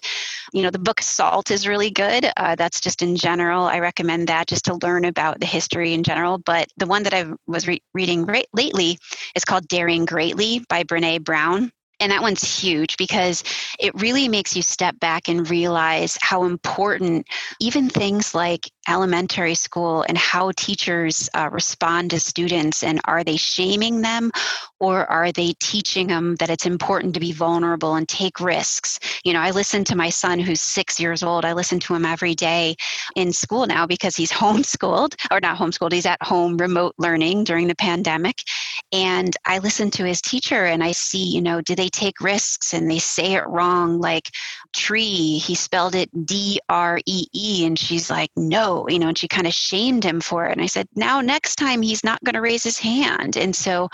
You 0.53 0.63
know, 0.63 0.69
the 0.69 0.79
book 0.79 1.01
Salt 1.01 1.51
is 1.51 1.67
really 1.67 1.91
good. 1.91 2.31
Uh, 2.37 2.55
that's 2.55 2.83
just 2.83 3.01
in 3.01 3.17
general. 3.17 3.65
I 3.65 3.79
recommend 3.79 4.29
that 4.29 4.47
just 4.47 4.67
to 4.67 4.79
learn 4.83 5.07
about 5.07 5.41
the 5.41 5.47
history 5.47 5.95
in 5.95 6.03
general. 6.03 6.37
But 6.37 6.69
the 6.77 6.85
one 6.85 7.03
that 7.05 7.15
I 7.15 7.33
was 7.47 7.67
re- 7.67 7.83
reading 7.95 8.27
right 8.27 8.47
lately 8.53 8.99
is 9.35 9.47
called 9.47 9.67
Daring 9.69 10.05
Greatly 10.05 10.67
by 10.69 10.83
Brene 10.83 11.25
Brown. 11.25 11.73
And 11.99 12.13
that 12.13 12.21
one's 12.21 12.61
huge 12.61 12.99
because 12.99 13.43
it 13.79 13.95
really 13.95 14.29
makes 14.29 14.55
you 14.55 14.61
step 14.61 15.01
back 15.01 15.29
and 15.29 15.49
realize 15.49 16.19
how 16.21 16.45
important 16.45 17.27
even 17.59 17.89
things 17.89 18.35
like 18.35 18.71
elementary 18.91 19.55
school 19.55 20.05
and 20.09 20.19
how 20.19 20.51
teachers 20.57 21.31
uh, 21.35 21.49
respond 21.53 22.11
to 22.11 22.19
students 22.21 22.83
and 22.83 23.01
are 23.05 23.23
they 23.23 23.37
shaming 23.37 24.03
them 24.03 24.33
or 24.81 25.07
are 25.11 25.31
they 25.31 25.53
teaching 25.61 26.09
them 26.09 26.35
that 26.37 26.51
it's 26.51 26.67
important 26.67 27.15
to 27.15 27.21
be 27.21 27.33
vulnerable 27.33 27.95
and 27.95 28.09
take 28.09 28.41
risks? 28.41 28.99
You 29.25 29.33
know 29.33 29.41
i 29.41 29.51
listen 29.51 29.85
to 29.85 29.97
my 29.97 30.11
son 30.11 30.39
who's 30.39 30.61
six 30.61 30.99
years 30.99 31.23
old. 31.23 31.45
I 31.45 31.53
listen 31.53 31.79
to 31.81 31.95
him 31.95 32.05
every 32.05 32.35
day 32.35 32.75
in 33.15 33.33
school 33.33 33.67
now 33.67 33.87
because 33.87 34.17
he's 34.17 34.33
homeschooled 34.43 35.15
or 35.31 35.41
not 35.41 35.57
homeschooled 35.57 35.93
he's 35.93 36.07
at 36.07 36.23
home 36.23 36.57
remote 36.57 36.95
learning 36.99 37.45
during 37.45 37.69
the 37.69 37.77
pandemic. 37.77 38.39
And 38.93 39.37
i 39.47 39.59
listen 39.59 39.91
to 39.93 40.05
his 40.05 40.21
teacher 40.21 40.65
and 40.65 40.83
i 40.83 40.93
see 40.93 41.25
you 41.25 41.41
know 41.41 41.61
do 41.61 41.75
they 41.77 41.89
take 41.89 42.21
risks 42.21 42.75
and 42.75 42.91
they 42.91 42.99
say 42.99 43.35
it 43.35 43.47
wrong 43.47 44.01
like 44.01 44.31
tree 44.73 45.39
he 45.39 45.55
spelled 45.55 45.95
it 45.95 46.09
d-r-e-e 46.27 47.67
and 47.67 47.79
she's 47.79 48.11
like 48.11 48.31
no 48.37 48.80
you 48.89 48.99
know 48.99 49.09
and 49.09 49.19
she 49.19 49.29
kind 49.29 49.47
of 49.47 49.53
shamed 49.53 50.05
him 50.05 50.21
for 50.21 50.47
it. 50.47 50.53
And 50.53 50.63
i 50.63 50.67
said 50.67 50.89
now 50.95 51.21
next 51.21 51.57
time 51.57 51.83
he's 51.83 52.05
not 52.05 52.23
going 52.25 52.35
to 52.35 52.41
raise 52.41 52.63
his 52.63 52.79
hand. 52.79 53.37
And 53.37 53.55
so 53.55 53.89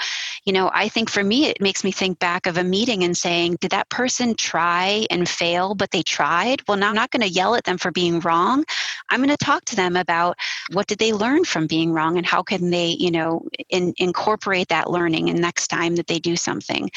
you 0.44 0.52
know 0.52 0.70
I 0.72 0.88
think 0.88 1.10
for 1.10 1.24
me, 1.24 1.46
it 1.46 1.60
makes 1.60 1.84
me 1.84 1.92
think 1.92 2.18
back 2.18 2.46
of 2.46 2.56
a 2.58 2.64
meeting 2.64 3.02
and 3.02 3.16
saying, 3.16 3.56
did 3.60 3.70
that 3.70 3.88
person 3.88 4.34
try 4.34 5.06
and 5.10 5.28
fail, 5.28 5.74
but 5.74 5.90
they 5.90 6.02
tried? 6.02 6.62
Well, 6.68 6.76
now 6.76 6.88
I'm 6.88 6.94
not 6.94 7.10
going 7.10 7.22
to 7.22 7.28
yell 7.28 7.54
at 7.54 7.64
them 7.64 7.78
for 7.78 7.90
being 7.90 8.20
wrong. 8.20 8.64
I'm 9.08 9.20
going 9.20 9.36
to 9.36 9.44
talk 9.44 9.64
to 9.66 9.76
them 9.76 9.96
about 9.96 10.36
what 10.72 10.86
did 10.86 10.98
they 10.98 11.12
learn 11.12 11.44
from 11.44 11.66
being 11.66 11.92
wrong 11.92 12.16
and 12.16 12.26
how 12.26 12.42
can 12.42 12.70
they 12.70 12.96
you 12.98 13.10
know 13.10 13.46
in, 13.68 13.94
incorporate 13.98 14.68
that 14.68 14.90
learning 14.90 15.30
and 15.30 15.40
next 15.40 15.68
time 15.68 15.96
that 15.96 16.06
they 16.06 16.18
do 16.18 16.36
something. 16.36 16.90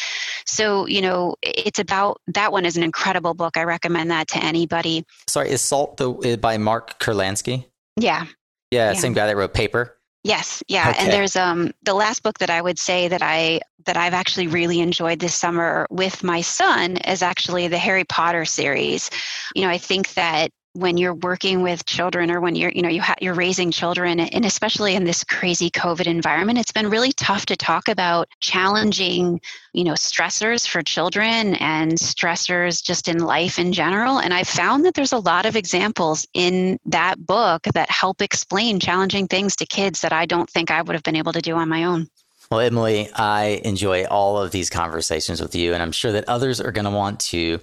So 0.45 0.87
you 0.87 1.01
know 1.01 1.35
it's 1.41 1.79
about 1.79 2.21
that 2.27 2.51
one 2.51 2.65
is 2.65 2.77
an 2.77 2.83
incredible 2.83 3.33
book. 3.33 3.57
I 3.57 3.63
recommend 3.63 4.11
that 4.11 4.27
to 4.29 4.43
anybody. 4.43 5.05
Sorry 5.27 5.49
is 5.49 5.61
salt 5.61 5.97
the 5.97 6.37
by 6.41 6.57
mark 6.57 6.99
kurlansky 6.99 7.65
yeah 7.99 8.25
yeah, 8.71 8.91
yeah. 8.91 8.93
same 8.93 9.13
guy 9.13 9.27
that 9.27 9.35
wrote 9.35 9.53
paper 9.53 9.95
Yes, 10.23 10.61
yeah, 10.67 10.89
okay. 10.89 10.99
and 10.99 11.13
there's 11.13 11.37
um 11.37 11.71
the 11.83 11.93
last 11.93 12.23
book 12.23 12.39
that 12.39 12.49
I 12.49 12.61
would 12.61 12.77
say 12.77 13.07
that 13.07 13.21
I 13.21 13.61
that 13.85 13.95
I've 13.95 14.13
actually 14.13 14.47
really 14.47 14.81
enjoyed 14.81 15.19
this 15.19 15.33
summer 15.33 15.87
with 15.89 16.23
my 16.23 16.41
son 16.41 16.97
is 16.97 17.21
actually 17.21 17.69
the 17.69 17.77
Harry 17.77 18.03
Potter 18.03 18.43
series. 18.43 19.09
You 19.55 19.63
know, 19.63 19.69
I 19.69 19.77
think 19.77 20.13
that 20.15 20.51
when 20.73 20.97
you're 20.97 21.15
working 21.15 21.61
with 21.61 21.85
children 21.85 22.29
or 22.29 22.39
when 22.39 22.55
you're 22.55 22.71
you 22.71 22.81
know 22.81 22.89
you 22.89 23.01
ha- 23.01 23.15
you're 23.19 23.33
raising 23.33 23.71
children 23.71 24.19
and 24.19 24.45
especially 24.45 24.95
in 24.95 25.03
this 25.03 25.23
crazy 25.23 25.69
covid 25.69 26.05
environment 26.05 26.59
it's 26.59 26.71
been 26.71 26.89
really 26.89 27.11
tough 27.13 27.45
to 27.45 27.55
talk 27.55 27.87
about 27.87 28.27
challenging 28.39 29.41
you 29.73 29.83
know 29.83 29.93
stressors 29.93 30.67
for 30.67 30.83
children 30.83 31.55
and 31.55 31.93
stressors 31.93 32.83
just 32.83 33.07
in 33.07 33.19
life 33.19 33.57
in 33.57 33.73
general. 33.73 34.19
And 34.19 34.33
i've 34.33 34.47
found 34.47 34.85
that 34.85 34.93
there's 34.93 35.13
a 35.13 35.17
lot 35.17 35.45
of 35.45 35.55
examples 35.55 36.27
in 36.33 36.77
that 36.85 37.25
book 37.25 37.63
that 37.73 37.89
help 37.89 38.21
explain 38.21 38.79
challenging 38.79 39.27
things 39.27 39.55
to 39.57 39.65
kids 39.65 40.01
that 40.01 40.13
i 40.13 40.25
don't 40.25 40.49
think 40.49 40.69
i 40.69 40.81
would 40.81 40.93
have 40.93 41.03
been 41.03 41.15
able 41.15 41.33
to 41.33 41.41
do 41.41 41.55
on 41.55 41.69
my 41.69 41.83
own. 41.83 42.07
Well, 42.51 42.61
Emily, 42.61 43.09
I 43.13 43.61
enjoy 43.63 44.05
all 44.05 44.41
of 44.41 44.49
these 44.49 44.71
conversations 44.71 45.39
with 45.39 45.53
you, 45.53 45.75
and 45.75 45.83
I'm 45.83 45.91
sure 45.91 46.11
that 46.11 46.27
others 46.27 46.59
are 46.59 46.71
going 46.71 46.85
to 46.85 46.91
want 46.91 47.19
to 47.19 47.59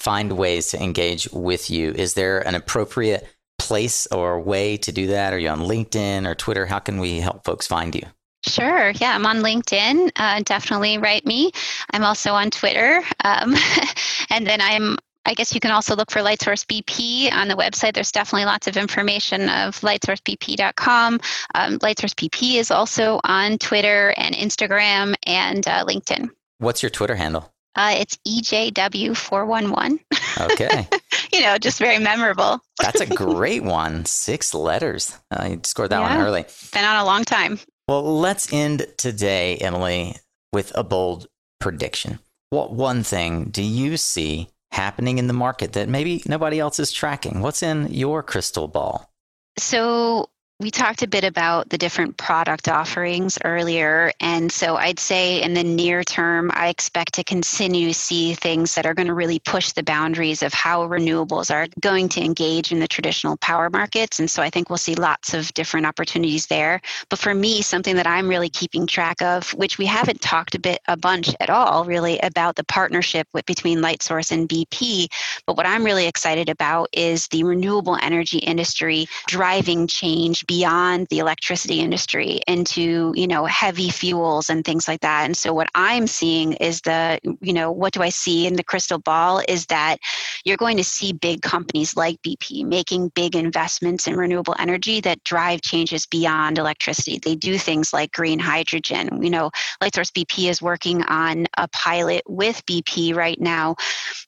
find 0.00 0.32
ways 0.32 0.68
to 0.68 0.82
engage 0.82 1.28
with 1.30 1.70
you. 1.70 1.92
Is 1.92 2.14
there 2.14 2.40
an 2.40 2.54
appropriate 2.54 3.28
place 3.58 4.06
or 4.06 4.40
way 4.40 4.78
to 4.78 4.90
do 4.90 5.08
that? 5.08 5.32
Are 5.32 5.38
you 5.38 5.50
on 5.50 5.60
LinkedIn 5.60 6.26
or 6.26 6.34
Twitter? 6.34 6.66
How 6.66 6.78
can 6.78 6.98
we 6.98 7.20
help 7.20 7.44
folks 7.44 7.66
find 7.66 7.94
you? 7.94 8.02
Sure. 8.46 8.90
Yeah, 8.90 9.14
I'm 9.14 9.26
on 9.26 9.38
LinkedIn. 9.38 10.10
Uh, 10.16 10.40
definitely 10.44 10.96
write 10.96 11.26
me. 11.26 11.52
I'm 11.92 12.04
also 12.04 12.32
on 12.32 12.50
Twitter. 12.50 13.02
Um, 13.22 13.54
and 14.30 14.46
then 14.46 14.60
I'm 14.60 14.96
I 15.26 15.34
guess 15.34 15.54
you 15.54 15.60
can 15.60 15.70
also 15.70 15.94
look 15.94 16.10
for 16.10 16.20
Lightsource 16.20 16.64
BP 16.64 17.30
on 17.30 17.48
the 17.48 17.54
website. 17.54 17.92
There's 17.92 18.10
definitely 18.10 18.46
lots 18.46 18.66
of 18.66 18.78
information 18.78 19.50
of 19.50 19.78
lightsourcebp.com. 19.80 21.20
Um, 21.54 21.78
Lightsource 21.78 22.14
BP 22.14 22.54
is 22.54 22.70
also 22.70 23.20
on 23.24 23.58
Twitter 23.58 24.14
and 24.16 24.34
Instagram 24.34 25.14
and 25.26 25.68
uh, 25.68 25.84
LinkedIn. 25.84 26.30
What's 26.58 26.82
your 26.82 26.90
Twitter 26.90 27.16
handle? 27.16 27.52
Uh, 27.80 27.94
it's 27.96 28.18
EJW411. 28.28 30.00
Okay. 30.38 30.86
you 31.32 31.40
know, 31.40 31.56
just 31.56 31.78
very 31.78 31.98
memorable. 31.98 32.60
That's 32.78 33.00
a 33.00 33.06
great 33.14 33.62
one. 33.64 34.04
Six 34.04 34.52
letters. 34.52 35.18
Uh, 35.30 35.46
you 35.52 35.60
scored 35.64 35.88
that 35.88 36.00
yeah. 36.00 36.18
one 36.18 36.26
early. 36.26 36.44
Been 36.74 36.84
on 36.84 36.96
a 36.96 37.06
long 37.06 37.24
time. 37.24 37.58
Well, 37.88 38.18
let's 38.18 38.52
end 38.52 38.86
today, 38.98 39.56
Emily, 39.56 40.16
with 40.52 40.72
a 40.74 40.84
bold 40.84 41.26
prediction. 41.58 42.18
What 42.50 42.70
one 42.70 43.02
thing 43.02 43.46
do 43.46 43.62
you 43.62 43.96
see 43.96 44.50
happening 44.72 45.16
in 45.16 45.26
the 45.26 45.32
market 45.32 45.72
that 45.72 45.88
maybe 45.88 46.22
nobody 46.26 46.60
else 46.60 46.78
is 46.80 46.92
tracking? 46.92 47.40
What's 47.40 47.62
in 47.62 47.90
your 47.90 48.22
crystal 48.22 48.68
ball? 48.68 49.10
So, 49.56 50.28
we 50.60 50.70
talked 50.70 51.02
a 51.02 51.08
bit 51.08 51.24
about 51.24 51.70
the 51.70 51.78
different 51.78 52.18
product 52.18 52.68
offerings 52.68 53.38
earlier. 53.44 54.12
And 54.20 54.52
so 54.52 54.76
I'd 54.76 54.98
say 54.98 55.40
in 55.40 55.54
the 55.54 55.64
near 55.64 56.04
term, 56.04 56.50
I 56.52 56.68
expect 56.68 57.14
to 57.14 57.24
continue 57.24 57.88
to 57.88 57.94
see 57.94 58.34
things 58.34 58.74
that 58.74 58.84
are 58.84 58.92
going 58.92 59.08
to 59.08 59.14
really 59.14 59.38
push 59.38 59.72
the 59.72 59.82
boundaries 59.82 60.42
of 60.42 60.52
how 60.52 60.86
renewables 60.86 61.50
are 61.50 61.66
going 61.80 62.10
to 62.10 62.22
engage 62.22 62.72
in 62.72 62.78
the 62.78 62.86
traditional 62.86 63.38
power 63.38 63.70
markets. 63.70 64.18
And 64.18 64.30
so 64.30 64.42
I 64.42 64.50
think 64.50 64.68
we'll 64.68 64.76
see 64.76 64.94
lots 64.94 65.32
of 65.32 65.52
different 65.54 65.86
opportunities 65.86 66.46
there. 66.48 66.82
But 67.08 67.20
for 67.20 67.32
me, 67.32 67.62
something 67.62 67.96
that 67.96 68.06
I'm 68.06 68.28
really 68.28 68.50
keeping 68.50 68.86
track 68.86 69.22
of, 69.22 69.54
which 69.54 69.78
we 69.78 69.86
haven't 69.86 70.20
talked 70.20 70.54
a 70.54 70.60
bit 70.60 70.80
a 70.88 70.96
bunch 70.96 71.34
at 71.40 71.48
all 71.48 71.86
really 71.86 72.18
about 72.18 72.56
the 72.56 72.64
partnership 72.64 73.26
with, 73.32 73.46
between 73.46 73.78
Lightsource 73.78 74.30
and 74.30 74.46
BP. 74.46 75.08
But 75.46 75.56
what 75.56 75.64
I'm 75.64 75.84
really 75.84 76.06
excited 76.06 76.50
about 76.50 76.90
is 76.92 77.28
the 77.28 77.44
renewable 77.44 77.96
energy 78.02 78.38
industry 78.38 79.06
driving 79.26 79.86
change 79.86 80.44
beyond 80.50 81.06
the 81.10 81.20
electricity 81.20 81.78
industry 81.78 82.40
into 82.48 83.12
you 83.14 83.28
know 83.28 83.44
heavy 83.44 83.88
fuels 83.88 84.50
and 84.50 84.64
things 84.64 84.88
like 84.88 84.98
that. 84.98 85.24
And 85.24 85.36
so 85.36 85.54
what 85.54 85.68
i'm 85.76 86.08
seeing 86.08 86.54
is 86.54 86.80
the 86.80 87.20
you 87.40 87.52
know 87.52 87.70
what 87.70 87.92
do 87.92 88.02
i 88.02 88.08
see 88.08 88.48
in 88.48 88.54
the 88.54 88.64
crystal 88.64 88.98
ball 88.98 89.40
is 89.46 89.66
that 89.66 89.98
you're 90.44 90.56
going 90.56 90.76
to 90.76 90.82
see 90.82 91.12
big 91.12 91.42
companies 91.42 91.96
like 91.96 92.16
bp 92.26 92.66
making 92.66 93.12
big 93.14 93.36
investments 93.36 94.08
in 94.08 94.16
renewable 94.16 94.56
energy 94.58 95.00
that 95.00 95.22
drive 95.22 95.60
changes 95.62 96.04
beyond 96.06 96.58
electricity. 96.58 97.20
They 97.22 97.36
do 97.36 97.56
things 97.56 97.92
like 97.92 98.10
green 98.10 98.40
hydrogen. 98.40 99.22
You 99.22 99.30
know 99.30 99.52
lightsource 99.80 100.10
bp 100.10 100.50
is 100.50 100.60
working 100.60 101.04
on 101.04 101.46
a 101.58 101.68
pilot 101.68 102.22
with 102.26 102.66
bp 102.66 103.14
right 103.14 103.40
now 103.40 103.76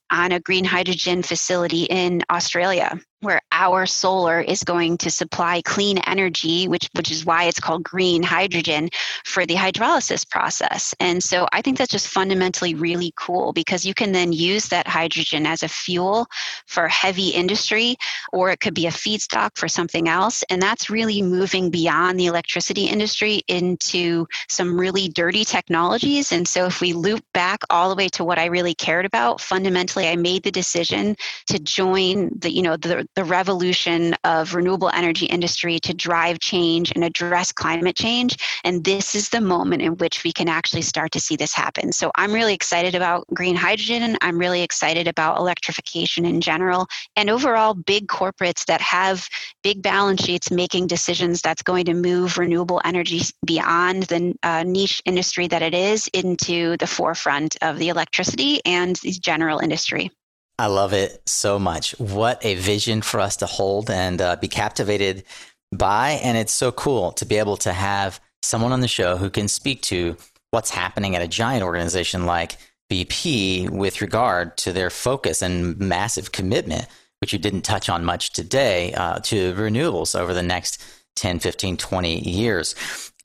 on 0.09 0.31
a 0.31 0.39
green 0.39 0.63
hydrogen 0.63 1.21
facility 1.21 1.83
in 1.83 2.23
australia 2.29 2.97
where 3.23 3.41
our 3.51 3.85
solar 3.85 4.41
is 4.41 4.63
going 4.63 4.97
to 4.99 5.09
supply 5.09 5.61
clean 5.61 5.97
energy, 5.99 6.67
which 6.67 6.89
which 6.95 7.11
is 7.11 7.25
why 7.25 7.45
it's 7.45 7.59
called 7.59 7.83
green 7.83 8.21
hydrogen 8.23 8.89
for 9.25 9.45
the 9.45 9.55
hydrolysis 9.55 10.29
process. 10.29 10.93
And 10.99 11.23
so 11.23 11.47
I 11.51 11.61
think 11.61 11.77
that's 11.77 11.91
just 11.91 12.07
fundamentally 12.07 12.75
really 12.75 13.13
cool 13.15 13.53
because 13.53 13.85
you 13.85 13.93
can 13.93 14.11
then 14.11 14.33
use 14.33 14.67
that 14.67 14.87
hydrogen 14.87 15.45
as 15.45 15.63
a 15.63 15.67
fuel 15.67 16.27
for 16.67 16.87
heavy 16.87 17.29
industry, 17.29 17.95
or 18.31 18.51
it 18.51 18.59
could 18.59 18.73
be 18.73 18.87
a 18.87 18.91
feedstock 18.91 19.51
for 19.55 19.67
something 19.67 20.07
else. 20.07 20.43
And 20.49 20.61
that's 20.61 20.89
really 20.89 21.21
moving 21.21 21.69
beyond 21.69 22.19
the 22.19 22.27
electricity 22.27 22.85
industry 22.85 23.41
into 23.47 24.27
some 24.49 24.79
really 24.79 25.09
dirty 25.09 25.45
technologies. 25.45 26.31
And 26.31 26.47
so 26.47 26.65
if 26.65 26.81
we 26.81 26.93
loop 26.93 27.23
back 27.33 27.61
all 27.69 27.89
the 27.89 27.95
way 27.95 28.09
to 28.09 28.23
what 28.23 28.39
I 28.39 28.45
really 28.45 28.75
cared 28.75 29.05
about, 29.05 29.41
fundamentally 29.41 30.07
I 30.07 30.15
made 30.15 30.43
the 30.43 30.51
decision 30.51 31.15
to 31.47 31.59
join 31.59 32.29
the, 32.37 32.51
you 32.51 32.61
know, 32.61 32.77
the 32.77 33.07
the 33.15 33.23
revolution 33.23 34.15
of 34.23 34.55
renewable 34.55 34.89
energy 34.93 35.25
industry 35.25 35.79
to 35.79 35.93
drive 35.93 36.39
change 36.39 36.91
and 36.95 37.03
address 37.03 37.51
climate 37.51 37.95
change. 37.95 38.37
And 38.63 38.83
this 38.83 39.15
is 39.15 39.29
the 39.29 39.41
moment 39.41 39.81
in 39.81 39.97
which 39.97 40.23
we 40.23 40.31
can 40.31 40.49
actually 40.49 40.81
start 40.81 41.11
to 41.11 41.19
see 41.19 41.35
this 41.35 41.53
happen. 41.53 41.91
So 41.91 42.11
I'm 42.15 42.33
really 42.33 42.53
excited 42.53 42.95
about 42.95 43.27
green 43.33 43.55
hydrogen. 43.55 44.17
I'm 44.21 44.37
really 44.37 44.61
excited 44.61 45.07
about 45.07 45.37
electrification 45.37 46.25
in 46.25 46.41
general 46.41 46.87
and 47.15 47.29
overall 47.29 47.73
big 47.73 48.07
corporates 48.07 48.65
that 48.65 48.81
have 48.81 49.27
big 49.63 49.81
balance 49.81 50.23
sheets 50.23 50.51
making 50.51 50.87
decisions 50.87 51.41
that's 51.41 51.61
going 51.61 51.85
to 51.85 51.93
move 51.93 52.37
renewable 52.37 52.81
energy 52.83 53.21
beyond 53.45 54.03
the 54.03 54.33
uh, 54.43 54.63
niche 54.63 55.01
industry 55.05 55.47
that 55.47 55.61
it 55.61 55.73
is 55.73 56.07
into 56.13 56.77
the 56.77 56.87
forefront 56.87 57.55
of 57.61 57.77
the 57.77 57.89
electricity 57.89 58.59
and 58.65 58.95
the 58.97 59.11
general 59.11 59.59
industry. 59.59 60.11
I 60.59 60.67
love 60.67 60.93
it 60.93 61.21
so 61.25 61.57
much. 61.57 61.97
What 61.99 62.43
a 62.45 62.55
vision 62.55 63.01
for 63.01 63.19
us 63.19 63.37
to 63.37 63.45
hold 63.45 63.89
and 63.89 64.21
uh, 64.21 64.35
be 64.35 64.47
captivated 64.47 65.23
by. 65.71 66.11
And 66.23 66.37
it's 66.37 66.53
so 66.53 66.71
cool 66.71 67.11
to 67.13 67.25
be 67.25 67.37
able 67.37 67.57
to 67.57 67.73
have 67.73 68.19
someone 68.43 68.71
on 68.71 68.81
the 68.81 68.87
show 68.87 69.17
who 69.17 69.29
can 69.29 69.47
speak 69.47 69.81
to 69.83 70.15
what's 70.51 70.69
happening 70.69 71.15
at 71.15 71.21
a 71.21 71.27
giant 71.27 71.63
organization 71.63 72.25
like 72.25 72.57
BP 72.91 73.69
with 73.71 74.01
regard 74.01 74.55
to 74.57 74.71
their 74.71 74.91
focus 74.91 75.41
and 75.41 75.77
massive 75.79 76.31
commitment, 76.31 76.85
which 77.19 77.33
you 77.33 77.39
didn't 77.39 77.63
touch 77.63 77.89
on 77.89 78.05
much 78.05 78.31
today, 78.31 78.93
uh, 78.93 79.19
to 79.19 79.53
renewables 79.55 80.17
over 80.17 80.33
the 80.33 80.43
next 80.43 80.83
10, 81.15 81.39
15, 81.39 81.77
20 81.77 82.29
years. 82.29 82.75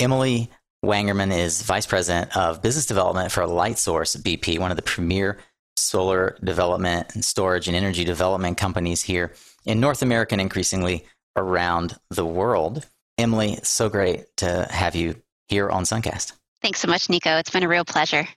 Emily 0.00 0.50
Wangerman 0.82 1.36
is 1.36 1.62
Vice 1.62 1.86
President 1.86 2.34
of 2.36 2.62
Business 2.62 2.86
Development 2.86 3.30
for 3.30 3.42
Lightsource 3.42 4.16
BP, 4.22 4.58
one 4.58 4.70
of 4.70 4.76
the 4.76 4.82
premier 4.82 5.38
solar 5.78 6.36
development 6.42 7.14
and 7.14 7.24
storage 7.24 7.68
and 7.68 7.76
energy 7.76 8.04
development 8.04 8.56
companies 8.56 9.02
here 9.02 9.32
in 9.64 9.80
North 9.80 10.02
America 10.02 10.34
and 10.34 10.40
increasingly 10.40 11.06
around 11.36 11.96
the 12.10 12.26
world. 12.26 12.86
Emily, 13.16 13.58
so 13.62 13.88
great 13.88 14.24
to 14.36 14.66
have 14.70 14.94
you 14.94 15.16
here 15.48 15.68
on 15.68 15.84
Suncast. 15.84 16.32
Thanks 16.62 16.80
so 16.80 16.88
much, 16.88 17.08
Nico. 17.08 17.36
It's 17.38 17.50
been 17.50 17.62
a 17.62 17.68
real 17.68 17.84
pleasure. 17.84 18.28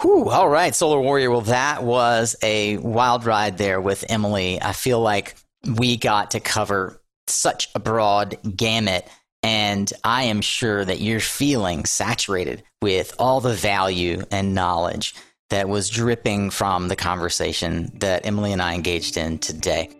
Whew, 0.00 0.30
all 0.30 0.48
right, 0.48 0.74
Solar 0.74 1.00
Warrior. 1.00 1.30
Well, 1.30 1.42
that 1.42 1.82
was 1.82 2.34
a 2.42 2.78
wild 2.78 3.26
ride 3.26 3.58
there 3.58 3.80
with 3.80 4.04
Emily. 4.08 4.60
I 4.60 4.72
feel 4.72 5.00
like 5.00 5.36
we 5.76 5.96
got 5.96 6.30
to 6.30 6.40
cover 6.40 7.00
such 7.26 7.68
a 7.74 7.80
broad 7.80 8.38
gamut, 8.56 9.06
and 9.42 9.92
I 10.02 10.24
am 10.24 10.40
sure 10.40 10.84
that 10.84 11.00
you're 11.00 11.20
feeling 11.20 11.84
saturated 11.84 12.62
with 12.80 13.14
all 13.18 13.40
the 13.40 13.52
value 13.52 14.24
and 14.30 14.54
knowledge 14.54 15.14
that 15.50 15.68
was 15.68 15.90
dripping 15.90 16.50
from 16.50 16.88
the 16.88 16.96
conversation 16.96 17.92
that 17.98 18.26
Emily 18.26 18.52
and 18.52 18.60
I 18.62 18.74
engaged 18.74 19.16
in 19.16 19.38
today. 19.38 19.90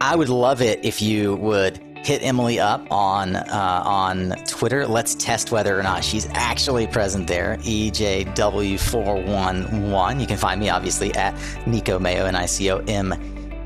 I 0.00 0.16
would 0.16 0.30
love 0.30 0.62
it 0.62 0.82
if 0.84 1.02
you 1.02 1.36
would 1.36 1.78
hit 2.04 2.22
Emily 2.22 2.58
up 2.58 2.90
on 2.90 3.36
uh, 3.36 3.82
on 3.84 4.30
Twitter. 4.46 4.86
Let's 4.86 5.14
test 5.14 5.52
whether 5.52 5.78
or 5.78 5.82
not 5.82 6.02
she's 6.04 6.26
actually 6.30 6.86
present 6.86 7.26
there. 7.26 7.58
EJW411. 7.58 10.20
You 10.20 10.26
can 10.26 10.38
find 10.38 10.58
me 10.60 10.70
obviously 10.70 11.14
at 11.14 11.34
Nico 11.66 11.98
Mayo, 11.98 12.24
N 12.24 12.36
I 12.36 12.46
C 12.46 12.70
O 12.70 12.78
M 12.88 13.12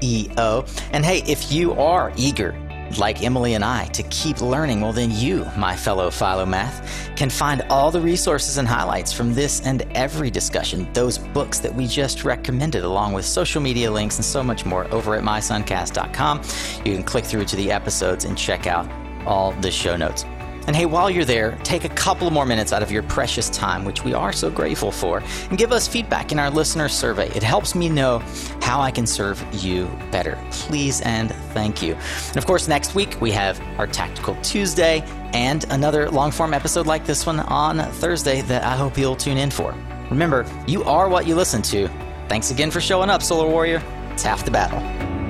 E 0.00 0.28
O. 0.38 0.64
And 0.90 1.04
hey, 1.04 1.22
if 1.26 1.52
you 1.52 1.74
are 1.74 2.12
eager 2.16 2.60
like 2.98 3.22
Emily 3.22 3.54
and 3.54 3.64
I, 3.64 3.86
to 3.86 4.02
keep 4.04 4.40
learning, 4.40 4.80
well, 4.80 4.92
then 4.92 5.10
you, 5.10 5.46
my 5.56 5.76
fellow 5.76 6.10
Philomath, 6.10 7.16
can 7.16 7.30
find 7.30 7.62
all 7.70 7.90
the 7.90 8.00
resources 8.00 8.58
and 8.58 8.66
highlights 8.66 9.12
from 9.12 9.34
this 9.34 9.60
and 9.62 9.82
every 9.92 10.30
discussion, 10.30 10.92
those 10.92 11.18
books 11.18 11.58
that 11.60 11.74
we 11.74 11.86
just 11.86 12.24
recommended, 12.24 12.84
along 12.84 13.12
with 13.12 13.24
social 13.24 13.60
media 13.60 13.90
links 13.90 14.16
and 14.16 14.24
so 14.24 14.42
much 14.42 14.64
more 14.64 14.92
over 14.92 15.14
at 15.14 15.22
mysuncast.com. 15.22 16.42
You 16.84 16.94
can 16.94 17.02
click 17.04 17.24
through 17.24 17.44
to 17.46 17.56
the 17.56 17.70
episodes 17.70 18.24
and 18.24 18.36
check 18.36 18.66
out 18.66 18.90
all 19.26 19.52
the 19.52 19.70
show 19.70 19.96
notes. 19.96 20.24
And 20.66 20.74
hey, 20.74 20.86
while 20.86 21.10
you're 21.10 21.24
there, 21.24 21.58
take 21.62 21.84
a 21.84 21.88
couple 21.90 22.30
more 22.30 22.46
minutes 22.46 22.72
out 22.72 22.82
of 22.82 22.90
your 22.90 23.02
precious 23.02 23.50
time, 23.50 23.84
which 23.84 24.02
we 24.02 24.14
are 24.14 24.32
so 24.32 24.50
grateful 24.50 24.90
for, 24.90 25.22
and 25.50 25.58
give 25.58 25.72
us 25.72 25.86
feedback 25.86 26.32
in 26.32 26.38
our 26.38 26.50
listener 26.50 26.88
survey. 26.88 27.28
It 27.34 27.42
helps 27.42 27.74
me 27.74 27.88
know 27.88 28.20
how 28.62 28.80
I 28.80 28.90
can 28.90 29.06
serve 29.06 29.44
you 29.52 29.86
better. 30.10 30.38
Please 30.50 31.00
and 31.02 31.30
thank 31.52 31.82
you. 31.82 31.94
And 32.28 32.36
of 32.36 32.46
course, 32.46 32.66
next 32.66 32.94
week 32.94 33.20
we 33.20 33.30
have 33.32 33.60
our 33.78 33.86
Tactical 33.86 34.36
Tuesday 34.42 35.02
and 35.34 35.64
another 35.70 36.10
long 36.10 36.30
form 36.30 36.54
episode 36.54 36.86
like 36.86 37.04
this 37.04 37.26
one 37.26 37.40
on 37.40 37.78
Thursday 37.94 38.40
that 38.42 38.64
I 38.64 38.76
hope 38.76 38.96
you'll 38.96 39.16
tune 39.16 39.36
in 39.36 39.50
for. 39.50 39.74
Remember, 40.10 40.46
you 40.66 40.84
are 40.84 41.08
what 41.08 41.26
you 41.26 41.34
listen 41.34 41.60
to. 41.62 41.88
Thanks 42.28 42.50
again 42.50 42.70
for 42.70 42.80
showing 42.80 43.10
up, 43.10 43.22
Solar 43.22 43.48
Warrior. 43.48 43.82
It's 44.12 44.22
half 44.22 44.44
the 44.44 44.50
battle. 44.50 45.23